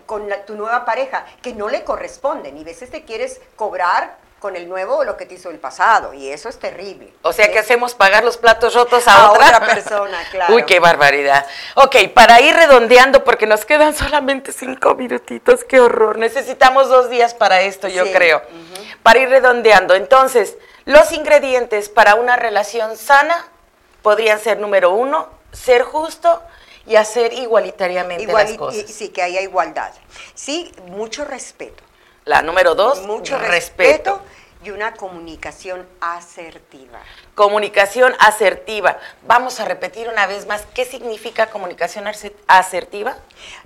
con 0.06 0.30
la- 0.30 0.46
tu 0.46 0.54
nueva 0.54 0.86
pareja 0.86 1.26
que 1.42 1.52
no 1.52 1.68
le 1.68 1.84
corresponden 1.84 2.56
y 2.56 2.62
a 2.62 2.64
veces 2.64 2.90
te 2.90 3.04
quieres 3.04 3.42
cobrar 3.54 4.16
con 4.42 4.56
el 4.56 4.68
nuevo 4.68 5.04
lo 5.04 5.16
que 5.16 5.24
te 5.24 5.34
hizo 5.36 5.50
el 5.50 5.58
pasado 5.60 6.12
y 6.12 6.28
eso 6.28 6.48
es 6.48 6.58
terrible. 6.58 7.12
O 7.22 7.32
sea, 7.32 7.50
que 7.52 7.60
hacemos 7.60 7.94
pagar 7.94 8.24
los 8.24 8.36
platos 8.36 8.74
rotos 8.74 9.06
a, 9.06 9.14
A 9.26 9.30
otra? 9.30 9.46
otra 9.46 9.60
persona, 9.66 10.18
claro. 10.32 10.52
Uy, 10.56 10.64
qué 10.64 10.80
barbaridad. 10.80 11.46
Ok, 11.76 11.96
para 12.12 12.40
ir 12.40 12.52
redondeando, 12.56 13.22
porque 13.22 13.46
nos 13.46 13.64
quedan 13.64 13.94
solamente 13.96 14.52
cinco 14.52 14.96
minutitos, 14.96 15.62
qué 15.62 15.78
horror. 15.78 16.18
Necesitamos 16.18 16.88
dos 16.88 17.08
días 17.08 17.34
para 17.34 17.62
esto, 17.62 17.86
yo 17.86 18.04
Sí, 18.04 18.12
creo. 18.12 18.42
Para 19.04 19.20
ir 19.20 19.28
redondeando. 19.28 19.94
Entonces, 19.94 20.56
los 20.86 21.12
ingredientes 21.12 21.88
para 21.88 22.16
una 22.16 22.34
relación 22.34 22.96
sana 22.96 23.46
podrían 24.02 24.40
ser, 24.40 24.58
número 24.58 24.90
uno, 24.90 25.28
ser 25.52 25.82
justo 25.82 26.42
y 26.84 26.96
hacer 26.96 27.32
igualitariamente 27.32 28.24
Igual- 28.24 28.48
las 28.48 28.56
cosas. 28.58 28.90
y- 28.90 28.92
sí, 28.92 29.10
que 29.10 29.22
haya 29.22 29.40
igualdad. 29.40 29.92
Sí, 30.34 30.72
mucho 30.88 31.24
respeto. 31.24 31.84
La 32.24 32.40
número 32.42 32.76
dos, 32.76 33.02
mucho 33.02 33.36
respeto 33.36 34.20
y 34.64 34.70
una 34.70 34.94
comunicación 34.94 35.88
asertiva. 36.00 37.00
Comunicación 37.34 38.14
asertiva. 38.20 38.96
Vamos 39.26 39.58
a 39.58 39.64
repetir 39.64 40.08
una 40.08 40.28
vez 40.28 40.46
más, 40.46 40.64
¿qué 40.72 40.84
significa 40.84 41.50
comunicación 41.50 42.04
asertiva? 42.46 43.16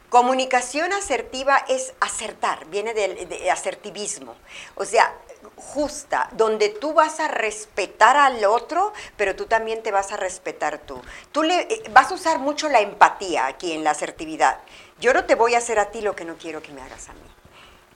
Comunicación 0.09 0.95
asertiva 0.95 1.59
es 1.69 1.93
acertar, 2.01 2.65
viene 2.67 2.95
del 2.95 3.29
de 3.29 3.51
asertivismo. 3.51 4.35
O 4.77 4.87
sea, 4.87 5.13
justa, 5.57 6.29
donde 6.33 6.71
tú 6.71 6.95
vas 6.95 7.21
a 7.21 7.29
respetar 7.29 8.17
al 8.17 8.43
otro, 8.47 8.95
pero 9.19 9.37
tú 9.37 9.45
también 9.45 9.83
te 9.83 9.91
vas 9.91 10.13
a 10.13 10.17
respetar 10.17 10.79
tú. 10.79 11.03
Tú 11.31 11.43
le, 11.43 11.61
eh, 11.61 11.83
vas 11.91 12.11
a 12.11 12.15
usar 12.15 12.39
mucho 12.39 12.71
la 12.71 12.81
empatía 12.81 13.47
aquí 13.47 13.73
en 13.73 13.85
la 13.85 13.91
asertividad. 13.91 14.61
Yo 14.99 15.13
no 15.13 15.25
te 15.25 15.35
voy 15.35 15.55
a 15.55 15.59
hacer 15.59 15.79
a 15.79 15.91
ti 15.91 16.01
lo 16.01 16.17
que 16.17 16.25
no 16.25 16.37
quiero 16.37 16.63
que 16.63 16.73
me 16.73 16.81
hagas 16.81 17.11
a 17.11 17.13
mí. 17.13 17.36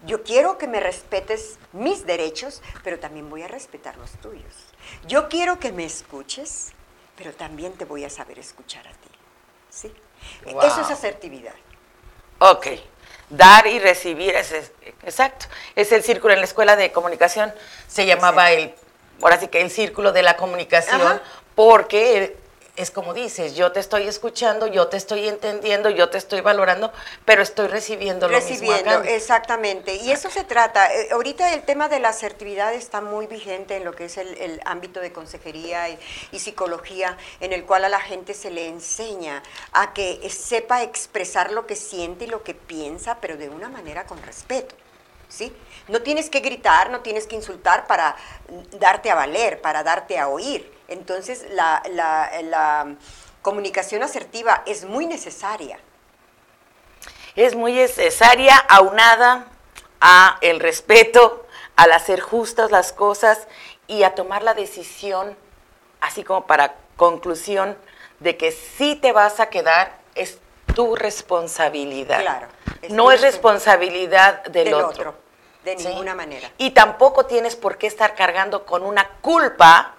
Yo 0.05 0.22
quiero 0.22 0.57
que 0.57 0.66
me 0.66 0.80
respetes 0.80 1.59
mis 1.72 2.07
derechos, 2.07 2.62
pero 2.82 2.98
también 2.98 3.28
voy 3.28 3.42
a 3.42 3.48
respetar 3.48 3.96
los 3.98 4.12
tuyos. 4.12 4.55
Yo 5.07 5.28
quiero 5.28 5.59
que 5.59 5.72
me 5.72 5.84
escuches, 5.84 6.72
pero 7.16 7.32
también 7.32 7.74
te 7.74 7.84
voy 7.84 8.05
a 8.05 8.11
saber 8.11 8.38
escuchar 8.38 8.86
a 8.88 8.92
ti. 8.92 9.09
¿Sí? 9.68 9.94
Eso 10.46 10.80
es 10.80 10.90
asertividad. 10.90 11.55
Ok. 12.38 12.66
Dar 13.28 13.66
y 13.66 13.78
recibir, 13.78 14.34
es, 14.34 14.72
exacto. 15.03 15.46
Es 15.76 15.92
el 15.92 16.03
círculo 16.03 16.32
en 16.32 16.40
la 16.40 16.46
escuela 16.46 16.76
de 16.76 16.90
comunicación, 16.90 17.53
se 17.86 18.07
llamaba 18.07 18.51
el, 18.51 18.74
ahora 19.22 19.38
sí 19.38 19.48
que 19.48 19.61
el 19.61 19.70
círculo 19.70 20.12
de 20.12 20.22
la 20.22 20.36
comunicación, 20.36 21.20
porque 21.55 22.36
es 22.81 22.91
como 22.91 23.12
dices, 23.14 23.55
yo 23.55 23.72
te 23.72 23.81
estoy 23.81 24.09
escuchando, 24.09 24.66
yo 24.66 24.89
te 24.89 24.97
estoy 24.97 25.28
entendiendo, 25.28 25.91
yo 25.91 26.09
te 26.09 26.18
estoy 26.18 26.41
valorando, 26.41 26.93
pero 27.24 27.43
estoy 27.43 27.68
recibiendo 27.68 28.26
lo 28.26 28.35
Recibiendo, 28.35 29.03
exactamente. 29.03 29.97
Y 29.97 30.11
eso 30.11 30.31
se 30.31 30.45
trata. 30.45 30.93
Eh, 30.93 31.09
ahorita 31.12 31.53
el 31.53 31.62
tema 31.62 31.89
de 31.89 32.01
la 32.01 32.09
asertividad 32.09 32.72
está 32.74 33.01
muy 33.01 33.26
vigente 33.26 33.76
en 33.76 33.85
lo 33.85 33.93
que 33.93 34.07
es 34.07 34.16
el, 34.16 34.61
ámbito 34.64 35.01
de 35.01 35.12
consejería 35.12 35.89
y, 35.89 36.39
psicología, 36.39 37.16
en 37.41 37.53
el 37.53 37.64
cual 37.64 37.85
a 37.85 37.89
la 37.89 38.01
gente 38.01 38.35
se 38.35 38.51
le 38.51 38.68
enseña 38.68 39.43
a 39.72 39.93
que 39.93 40.28
sepa 40.31 40.83
expresar 40.83 41.53
lo 41.53 41.66
que 41.66 41.76
siente 41.76 42.24
y 42.24 42.28
lo 42.28 42.43
que 42.43 42.55
piensa, 42.55 43.18
pero 43.20 43.37
de 43.37 43.49
una 43.49 43.68
manera 43.68 44.07
con 44.07 44.22
respeto. 44.22 44.74
¿Sí? 45.28 45.55
No 45.87 46.03
tienes 46.03 46.28
que 46.28 46.41
gritar, 46.41 46.91
no 46.91 47.01
tienes 47.01 47.28
que 47.28 47.37
insultar 47.37 47.87
para 47.87 48.16
darte 48.81 49.11
a 49.11 49.14
valer, 49.14 49.61
para 49.61 49.85
darte 49.85 50.18
a 50.18 50.26
oír 50.26 50.80
entonces, 50.91 51.47
la, 51.53 52.95
comunicación 53.43 54.03
asertiva 54.03 54.62
es 54.66 54.84
muy 54.84 55.07
necesaria. 55.07 55.78
Es 57.36 57.55
muy 57.55 57.72
necesaria, 57.72 58.55
aunada 58.68 59.47
a 60.01 60.36
el 60.43 60.61
respeto, 60.61 61.47
al 61.76 61.93
hacer 61.93 62.20
justas 62.20 62.70
las 62.70 62.93
cosas 62.93 63.47
y 63.86 64.03
a 64.03 64.14
tomar 64.14 64.43
la 64.43 64.53
decisión, 64.53 65.36
así 66.03 66.22
como 66.22 66.47
para 66.47 66.74
conclusión, 66.97 67.78
de 68.18 68.36
que 68.36 68.53
si 68.53 68.95
te 68.97 69.12
vas 69.12 69.41
a 69.41 69.49
quedar, 69.49 69.97
es 70.14 70.38
tu 70.74 70.97
responsabilidad. 70.97 72.20
Claro. 72.20 72.49
no 72.91 73.11
es 73.11 73.22
responsabilidad 73.22 74.43
del, 74.45 74.74
otro. 74.74 75.14
De 75.64 75.76
ninguna 75.76 76.14
manera. 76.14 76.51
Y 76.59 76.72
tampoco 76.72 77.24
tienes 77.26 77.57
por 77.57 77.78
qué 77.78 77.86
estar 77.86 78.14
cargando 78.14 78.66
con 78.66 78.82
una 78.82 79.09
culpa 79.22 79.95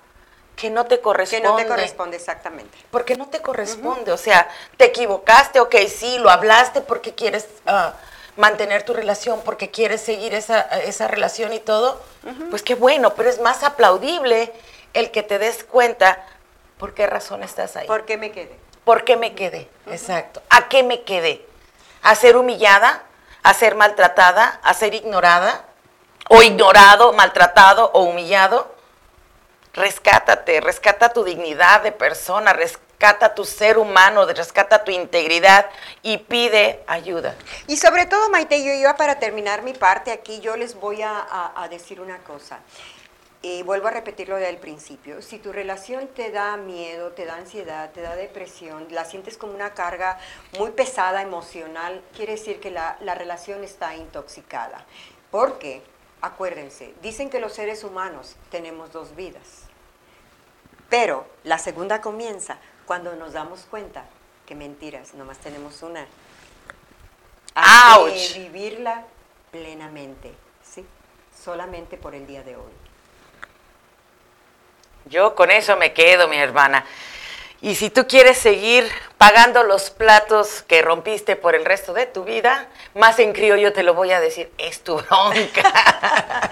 que 0.62 0.70
no 0.70 0.86
te 0.86 1.02
corresponde. 1.02 1.42
Que 1.42 1.50
no 1.50 1.56
te 1.56 1.66
corresponde, 1.66 2.18
exactamente. 2.18 2.78
Porque 2.92 3.16
no 3.16 3.28
te 3.30 3.42
corresponde, 3.42 4.12
o 4.12 4.18
sea, 4.18 4.48
te 4.78 4.86
equivocaste, 4.86 5.60
ok, 5.60 5.76
sí, 5.88 6.20
lo 6.20 6.30
hablaste 6.30 6.82
porque 6.82 7.16
quieres 7.16 7.48
ah, 7.66 7.96
mantener 8.38 8.84
tu 8.84 8.94
relación, 8.94 9.42
porque 9.44 9.72
quieres 9.72 10.02
seguir 10.02 10.36
esa, 10.36 10.62
esa 10.62 11.08
relación 11.08 11.52
y 11.52 11.60
todo, 11.60 12.00
pues 12.52 12.62
qué 12.62 12.76
bueno, 12.76 13.16
pero 13.16 13.28
es 13.28 13.42
más 13.42 13.64
aplaudible 13.64 14.54
el 14.94 15.10
que 15.10 15.24
te 15.24 15.40
des 15.40 15.64
cuenta 15.64 16.24
por 16.78 16.94
qué 16.94 17.08
razón 17.08 17.42
estás 17.42 17.76
ahí. 17.76 17.88
¿Por 17.88 18.06
qué 18.06 18.18
me 18.18 18.32
quedé? 18.32 18.56
¿Por 18.84 19.04
qué 19.04 19.18
me 19.18 19.34
quedé? 19.34 19.68
Exacto. 19.88 20.44
¿A 20.52 20.70
qué 20.70 20.84
me 20.84 21.02
quedé? 21.02 21.44
¿A 22.04 22.14
ser 22.14 22.38
humillada? 22.38 23.02
¿A 23.42 23.56
ser 23.56 23.74
maltratada? 23.74 24.60
¿A 24.62 24.76
ser 24.76 24.94
ignorada? 24.94 25.66
¿O 26.30 26.44
ignorado, 26.44 27.14
maltratado 27.14 27.90
o 27.96 28.04
humillado? 28.04 28.71
Rescátate, 29.74 30.62
rescata 30.62 31.14
tu 31.14 31.24
dignidad 31.24 31.82
de 31.82 31.92
persona, 31.92 32.54
rescata 32.54 33.34
tu 33.34 33.46
ser 33.46 33.78
humano, 33.78 34.26
rescata 34.26 34.84
tu 34.84 34.92
integridad 34.92 35.70
y 36.02 36.18
pide 36.18 36.84
ayuda. 36.88 37.36
Y 37.68 37.78
sobre 37.78 38.06
todo, 38.06 38.30
Maite, 38.30 38.64
yo 38.64 38.74
iba 38.74 38.96
para 38.96 39.20
terminar 39.20 39.64
mi 39.64 39.74
parte 39.74 40.12
aquí, 40.12 40.40
yo 40.40 40.56
les 40.56 40.76
voy 40.76 41.02
a, 41.02 41.68
decir 41.70 42.02
una 42.02 42.20
cosa. 42.20 42.60
Y 43.44 43.64
vuelvo 43.64 43.88
a 43.88 43.92
repetirlo 43.92 44.36
del 44.36 44.58
principio. 44.58 45.24
Si 45.24 45.40
tu 45.40 45.52
relación 45.52 46.08
te 46.10 46.30
da 46.30 46.58
miedo, 46.58 47.14
te 47.14 47.26
da 47.26 47.36
ansiedad, 47.36 47.90
te 47.92 48.02
da 48.02 48.16
depresión, 48.16 48.86
la 48.92 49.04
sientes 49.04 49.36
como 49.36 49.54
una 49.54 49.74
carga 49.74 50.20
muy 50.60 50.70
pesada 50.72 51.24
emocional, 51.24 52.04
quiere 52.16 52.34
decir 52.34 52.60
que 52.60 52.70
la, 52.70 52.98
la 53.00 53.16
relación 53.16 53.64
está 53.64 53.96
intoxicada. 53.96 54.86
¿Por 55.32 55.58
qué? 55.58 55.82
Acuérdense, 56.22 56.94
dicen 57.02 57.30
que 57.30 57.40
los 57.40 57.54
seres 57.54 57.84
humanos 57.84 58.36
tenemos 58.52 58.92
dos 58.92 59.16
vidas, 59.16 59.64
pero 60.90 61.26
la 61.44 61.58
segunda 61.58 62.00
comienza 62.00 62.58
cuando 62.86 63.16
nos 63.16 63.34
damos 63.34 63.62
cuenta 63.62 64.06
que 64.46 64.54
mentiras, 64.54 65.14
nomás 65.16 65.40
tenemos 65.40 65.82
una. 65.82 66.06
Hay 67.56 68.28
que 68.34 68.40
vivirla 68.40 69.06
plenamente, 69.52 70.34
¿sí? 70.64 70.86
Solamente 71.44 71.98
por 71.98 72.14
el 72.14 72.28
día 72.28 72.44
de 72.44 72.56
hoy. 72.56 72.72
Yo 75.06 75.34
con 75.34 75.50
eso 75.50 75.76
me 75.78 75.94
quedo, 75.94 76.28
mi 76.28 76.38
hermana. 76.38 76.86
Y 77.62 77.76
si 77.76 77.92
tú 77.92 78.08
quieres 78.08 78.40
seguir 78.40 78.90
pagando 79.20 79.62
los 79.62 79.92
platos 79.92 80.64
que 80.64 80.82
rompiste 80.82 81.36
por 81.36 81.54
el 81.54 81.64
resto 81.64 81.94
de 81.94 82.08
tu 82.08 82.24
vida, 82.24 82.68
más 82.96 83.20
en 83.20 83.34
criollo 83.34 83.72
te 83.72 83.84
lo 83.84 83.94
voy 83.94 84.12
a 84.12 84.20
decir, 84.20 84.52
es 84.58 84.84
tu 84.84 84.96
bronca. 84.96 86.52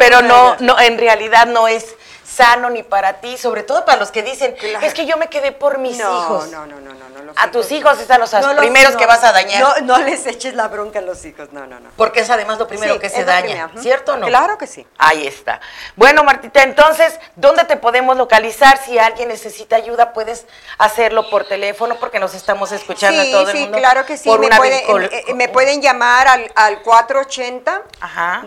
Pero 0.00 0.20
no, 0.22 0.56
no, 0.58 0.80
en 0.80 0.98
realidad 0.98 1.46
no 1.46 1.68
es 1.68 1.94
sano 2.32 2.70
ni 2.70 2.82
para 2.82 3.20
ti, 3.20 3.36
sobre 3.36 3.62
todo 3.62 3.84
para 3.84 3.98
los 3.98 4.10
que 4.10 4.22
dicen, 4.22 4.56
es 4.82 4.94
que 4.94 5.06
yo 5.06 5.16
me 5.16 5.28
quedé 5.28 5.52
por 5.52 5.78
mis 5.78 5.98
hijos. 5.98 6.50
No, 6.50 6.66
no, 6.66 6.80
no, 6.80 6.94
no, 6.94 7.22
no. 7.22 7.32
a 7.36 7.50
tus 7.50 7.70
hijos 7.72 8.00
están 8.00 8.20
los 8.20 8.30
primeros 8.56 8.96
que 8.96 9.06
vas 9.06 9.22
a 9.24 9.32
dañar. 9.32 9.60
No, 9.60 9.98
no 9.98 9.98
les 10.04 10.26
eches 10.26 10.54
la 10.54 10.68
bronca 10.68 11.00
a 11.00 11.02
los 11.02 11.24
hijos, 11.24 11.52
no, 11.52 11.66
no, 11.66 11.80
no. 11.80 11.90
Porque 11.96 12.20
es 12.20 12.30
además 12.30 12.58
lo 12.58 12.66
primero 12.66 12.98
que 12.98 13.08
se 13.08 13.24
daña, 13.24 13.70
¿cierto 13.78 14.14
o 14.14 14.16
no? 14.16 14.26
Claro 14.26 14.56
que 14.58 14.66
sí. 14.66 14.86
Ahí 14.98 15.26
está. 15.26 15.60
Bueno, 15.96 16.24
Martita, 16.24 16.62
entonces, 16.62 17.18
¿dónde 17.36 17.64
te 17.64 17.76
podemos 17.76 18.16
localizar? 18.16 18.78
Si 18.78 18.98
alguien 18.98 19.28
necesita 19.28 19.76
ayuda, 19.76 20.12
puedes 20.12 20.46
hacerlo 20.78 21.28
por 21.28 21.44
teléfono 21.44 21.96
porque 21.96 22.18
nos 22.18 22.34
estamos 22.34 22.72
escuchando 22.72 23.22
a 23.22 23.24
todo 23.26 23.50
el 23.50 23.58
mundo. 23.58 23.76
Sí, 23.76 23.80
claro 23.80 24.06
que 24.06 24.16
sí. 24.16 24.30
Me, 24.30 24.46
eh, 24.46 25.24
eh, 25.28 25.34
me, 25.34 25.48
pueden 25.48 25.82
llamar 25.82 26.28
al, 26.28 26.50
al 26.54 26.82
480 26.82 27.82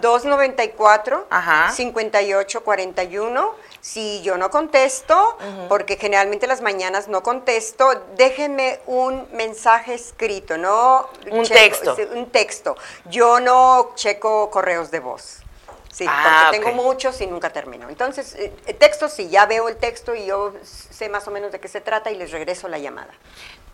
294 0.01 1.27
5841 1.75 3.55
si 3.85 4.23
yo 4.23 4.35
no 4.35 4.49
contesto, 4.49 5.37
porque 5.69 5.97
generalmente 5.97 6.47
las 6.47 6.61
mañanas 6.61 7.07
no 7.07 7.21
contesto, 7.21 8.03
déjenme 8.15 8.79
un 8.87 9.27
mensaje 9.31 9.93
escrito, 9.93 10.57
no 10.57 11.07
un 11.29 11.47
texto. 11.47 11.95
Un 12.15 12.31
texto. 12.31 12.75
Yo 13.11 13.39
no 13.39 13.91
checo 13.93 14.49
correos 14.49 14.89
de 14.89 15.01
voz. 15.01 15.43
Sí, 15.91 16.03
ah, 16.09 16.47
porque 16.49 16.57
tengo 16.57 16.83
muchos 16.83 17.21
y 17.21 17.27
nunca 17.27 17.51
termino. 17.51 17.87
Entonces, 17.87 18.33
eh, 18.33 18.51
eh, 18.65 18.73
texto 18.73 19.07
sí, 19.07 19.29
ya 19.29 19.45
veo 19.45 19.69
el 19.69 19.77
texto 19.77 20.15
y 20.15 20.25
yo 20.25 20.55
sé 20.63 21.07
más 21.07 21.27
o 21.27 21.31
menos 21.31 21.51
de 21.51 21.59
qué 21.59 21.67
se 21.67 21.79
trata 21.79 22.09
y 22.09 22.15
les 22.15 22.31
regreso 22.31 22.67
la 22.67 22.79
llamada. 22.79 23.13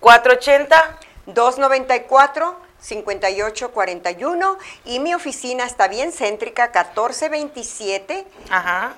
480 0.02 1.00
294 1.28 2.58
5841 2.82 4.58
y 4.86 5.00
mi 5.00 5.14
oficina 5.14 5.66
está 5.66 5.88
bien 5.88 6.12
céntrica, 6.12 6.66
1427, 6.66 8.26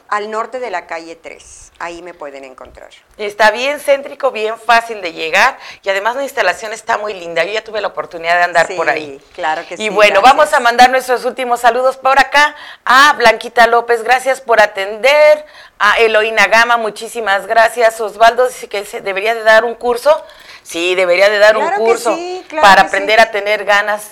al 0.08 0.32
norte 0.32 0.60
de 0.60 0.70
la 0.70 0.88
calle 0.88 1.16
3. 1.16 1.72
Ahí 1.80 2.02
me 2.02 2.14
pueden 2.14 2.46
encontrar. 2.46 2.90
Está 3.18 3.52
bien 3.52 3.80
céntrico, 3.80 4.32
bien 4.32 4.58
fácil 4.58 5.02
de 5.02 5.12
llegar 5.12 5.58
y 5.84 5.90
además 5.90 6.16
la 6.16 6.24
instalación 6.24 6.72
está 6.72 6.98
muy 6.98 7.14
linda. 7.14 7.44
Yo 7.44 7.52
ya 7.52 7.64
tuve 7.64 7.82
la 7.82 7.90
oportunidad 7.90 8.38
de 8.38 8.44
andar 8.44 8.74
por 8.76 8.90
ahí. 8.90 9.22
Claro 9.34 9.64
que 9.68 9.76
sí. 9.76 9.84
Y 9.84 9.90
bueno, 9.90 10.22
vamos 10.22 10.54
a 10.54 10.60
mandar 10.60 10.90
nuestros 10.90 11.26
últimos 11.26 11.60
saludos 11.60 11.98
por 11.98 12.18
acá 12.20 12.56
a 12.86 13.14
Blanquita 13.14 13.68
López, 13.68 14.04
gracias 14.04 14.40
por 14.42 14.62
atender. 14.62 15.46
A 15.80 15.98
Eloína 15.98 16.48
Gama, 16.48 16.78
muchísimas 16.78 17.46
gracias. 17.46 18.00
Osvaldo 18.00 18.48
dice 18.48 18.70
que 18.70 18.86
se 18.86 19.02
debería 19.02 19.36
de 19.36 19.44
dar 19.44 19.66
un 19.66 19.76
curso 19.76 20.24
Sí, 20.64 20.96
debería 20.96 21.30
de 21.30 21.40
dar 21.40 21.58
un 21.58 21.70
curso 21.72 22.18
para 22.62 22.84
aprender 22.84 23.20
a 23.20 23.32
tener 23.32 23.66
ganas, 23.66 24.12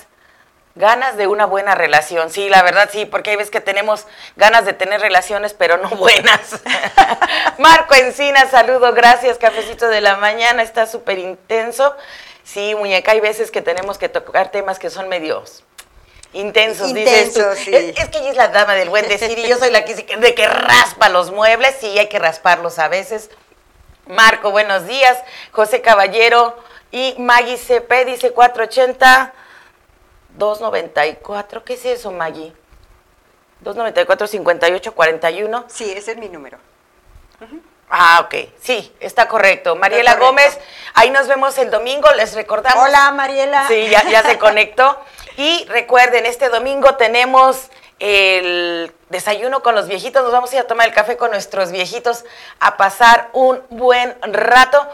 ganas 0.74 1.16
de 1.16 1.26
una 1.26 1.46
buena 1.46 1.74
relación. 1.74 2.30
Sí, 2.30 2.48
la 2.48 2.62
verdad 2.62 2.88
sí, 2.92 3.06
porque 3.06 3.30
hay 3.30 3.36
veces 3.36 3.50
que 3.50 3.60
tenemos 3.60 4.06
ganas 4.36 4.64
de 4.64 4.72
tener 4.74 5.00
relaciones, 5.00 5.54
pero 5.54 5.78
no 5.78 5.88
buenas. 5.96 6.60
Marco 7.58 7.94
Encina, 7.94 8.48
saludo, 8.50 8.92
gracias, 8.92 9.38
cafecito 9.38 9.88
de 9.88 10.00
la 10.00 10.16
mañana, 10.16 10.62
está 10.62 10.86
súper 10.86 11.18
intenso. 11.18 11.94
Sí, 12.44 12.74
muñeca, 12.74 13.12
hay 13.12 13.20
veces 13.20 13.50
que 13.50 13.62
tenemos 13.62 13.98
que 13.98 14.08
tocar 14.08 14.50
temas 14.50 14.78
que 14.78 14.90
son 14.90 15.08
medios 15.08 15.64
intensos, 16.34 16.94
dices 16.94 17.34
tú. 17.34 17.40
Intensos, 17.40 17.58
sí. 17.64 17.74
Es, 17.74 17.98
es 17.98 18.08
que 18.08 18.18
ella 18.18 18.30
es 18.30 18.36
la 18.36 18.48
dama 18.48 18.74
del 18.74 18.88
buen 18.88 19.06
decir 19.06 19.38
y 19.38 19.46
yo 19.46 19.58
soy 19.58 19.70
la 19.70 19.84
que- 19.84 19.94
de 20.16 20.34
que 20.34 20.46
raspa 20.46 21.08
los 21.10 21.30
muebles, 21.30 21.76
sí, 21.78 21.98
hay 21.98 22.08
que 22.08 22.18
rasparlos 22.18 22.78
a 22.78 22.88
veces. 22.88 23.28
Marco, 24.06 24.50
buenos 24.50 24.86
días. 24.86 25.18
José 25.52 25.80
Caballero 25.80 26.56
y 26.90 27.14
Maggie 27.18 27.56
CP 27.56 28.04
dice 28.04 28.32
480 28.32 29.32
294. 30.30 31.64
¿Qué 31.64 31.74
es 31.74 31.84
eso, 31.84 32.10
Maggie? 32.10 32.52
294 33.60 34.26
58 34.26 34.94
41. 34.94 35.64
Sí, 35.68 35.92
ese 35.92 36.12
es 36.12 36.16
mi 36.16 36.28
número. 36.28 36.58
Ah, 37.88 38.22
ok. 38.24 38.34
Sí, 38.60 38.92
está 39.00 39.28
correcto. 39.28 39.76
Mariela 39.76 40.12
correcto. 40.12 40.26
Gómez, 40.26 40.58
ahí 40.94 41.10
nos 41.10 41.28
vemos 41.28 41.56
el 41.58 41.70
domingo. 41.70 42.08
Les 42.16 42.34
recordamos. 42.34 42.88
Hola, 42.88 43.10
Mariela. 43.12 43.68
Sí, 43.68 43.88
ya, 43.88 44.02
ya 44.04 44.22
se 44.22 44.38
conectó. 44.40 44.98
Y 45.36 45.64
recuerden, 45.68 46.26
este 46.26 46.48
domingo 46.48 46.96
tenemos 46.96 47.70
el 48.02 48.92
desayuno 49.10 49.62
con 49.62 49.76
los 49.76 49.86
viejitos. 49.86 50.24
Nos 50.24 50.32
vamos 50.32 50.50
a 50.52 50.56
ir 50.56 50.62
a 50.62 50.66
tomar 50.66 50.88
el 50.88 50.92
café 50.92 51.16
con 51.16 51.30
nuestros 51.30 51.70
viejitos 51.70 52.24
a 52.58 52.76
pasar 52.76 53.30
un 53.32 53.62
buen 53.70 54.16
rato. 54.22 54.88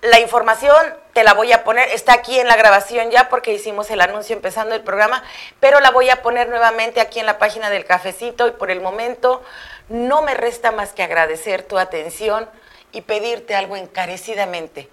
La 0.00 0.18
información 0.18 0.74
te 1.12 1.24
la 1.24 1.34
voy 1.34 1.52
a 1.52 1.62
poner, 1.62 1.90
está 1.90 2.14
aquí 2.14 2.40
en 2.40 2.48
la 2.48 2.56
grabación 2.56 3.10
ya 3.10 3.28
porque 3.28 3.52
hicimos 3.52 3.90
el 3.90 4.00
anuncio 4.00 4.34
empezando 4.34 4.74
el 4.74 4.80
programa, 4.80 5.22
pero 5.60 5.80
la 5.80 5.90
voy 5.90 6.08
a 6.08 6.22
poner 6.22 6.48
nuevamente 6.48 7.02
aquí 7.02 7.20
en 7.20 7.26
la 7.26 7.36
página 7.36 7.68
del 7.68 7.84
cafecito 7.84 8.48
y 8.48 8.52
por 8.52 8.70
el 8.70 8.80
momento 8.80 9.42
no 9.90 10.22
me 10.22 10.34
resta 10.34 10.72
más 10.72 10.92
que 10.92 11.02
agradecer 11.02 11.64
tu 11.64 11.76
atención 11.76 12.48
y 12.92 13.02
pedirte 13.02 13.56
algo 13.56 13.76
encarecidamente. 13.76 14.88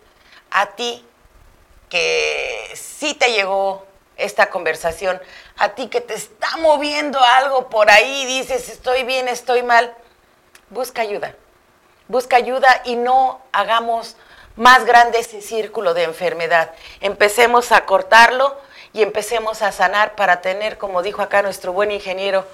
A 0.51 0.75
ti 0.75 1.05
que 1.89 2.69
sí 2.73 3.13
te 3.13 3.31
llegó 3.31 3.85
esta 4.17 4.49
conversación, 4.49 5.21
a 5.57 5.69
ti 5.69 5.87
que 5.87 6.01
te 6.01 6.13
está 6.13 6.57
moviendo 6.57 7.19
algo 7.19 7.69
por 7.69 7.89
ahí, 7.89 8.25
dices 8.25 8.69
estoy 8.69 9.03
bien, 9.03 9.27
estoy 9.27 9.63
mal, 9.63 9.93
busca 10.69 11.01
ayuda. 11.01 11.35
Busca 12.07 12.35
ayuda 12.35 12.81
y 12.85 12.95
no 12.95 13.41
hagamos 13.51 14.15
más 14.55 14.85
grande 14.85 15.19
ese 15.19 15.41
círculo 15.41 15.93
de 15.93 16.03
enfermedad. 16.03 16.71
Empecemos 17.01 17.71
a 17.71 17.85
cortarlo 17.85 18.55
y 18.93 19.01
empecemos 19.01 19.61
a 19.61 19.71
sanar 19.71 20.15
para 20.15 20.41
tener, 20.41 20.77
como 20.77 21.01
dijo 21.01 21.21
acá 21.21 21.41
nuestro 21.41 21.73
buen 21.73 21.91
ingeniero, 21.91 22.45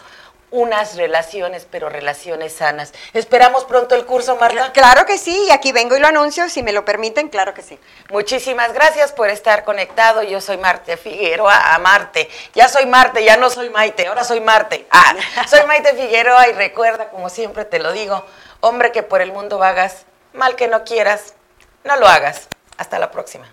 unas 0.52 0.98
relaciones, 0.98 1.66
pero 1.70 1.90
relaciones 1.90 2.54
sanas. 2.54 2.94
Esperamos 3.14 3.64
pronto 3.64 3.96
el 3.96 4.06
curso, 4.06 4.36
Marta. 4.36 4.72
Claro 4.74 5.06
que 5.06 5.18
sí, 5.18 5.46
y 5.48 5.52
aquí 5.52 5.72
vengo 5.72 5.96
y 5.96 6.00
lo 6.00 6.08
anuncio, 6.08 6.50
si 6.50 6.62
me 6.62 6.74
lo 6.74 6.86
permiten, 6.86 7.30
claro 7.30 7.54
que 7.54 7.62
sí. 7.62 7.80
Muchísimas 8.10 8.74
gracias 8.74 9.14
por 9.14 9.30
estar 9.30 9.64
conectado. 9.64 10.22
Yo 10.24 10.42
soy 10.42 10.58
Marte 10.58 10.98
Figueroa, 10.98 11.74
a 11.74 11.80
Marte. 11.80 12.30
Ya 12.54 12.68
soy 12.68 12.86
Marte, 12.86 13.24
ya 13.24 13.38
no 13.38 13.50
soy 13.50 13.70
Maite, 13.70 14.08
ahora 14.08 14.24
soy 14.24 14.42
Marte. 14.42 14.86
Ah, 14.92 15.16
soy 15.48 15.66
Maite 15.66 15.94
Figueroa 15.94 16.50
y 16.50 16.54
recuerda, 16.54 17.10
como 17.10 17.30
siempre 17.30 17.66
te 17.66 17.80
lo 17.80 17.94
digo, 17.94 18.26
hombre 18.60 18.92
que 18.92 19.04
por 19.04 19.22
el 19.22 19.32
mundo 19.32 19.58
vagas, 19.58 20.06
mal 20.34 20.56
que 20.56 20.68
no 20.68 20.84
quieras, 20.84 21.34
no 21.86 21.96
lo 21.96 22.08
hagas. 22.08 22.48
Hasta 22.78 23.00
la 23.00 23.12
próxima. 23.12 23.48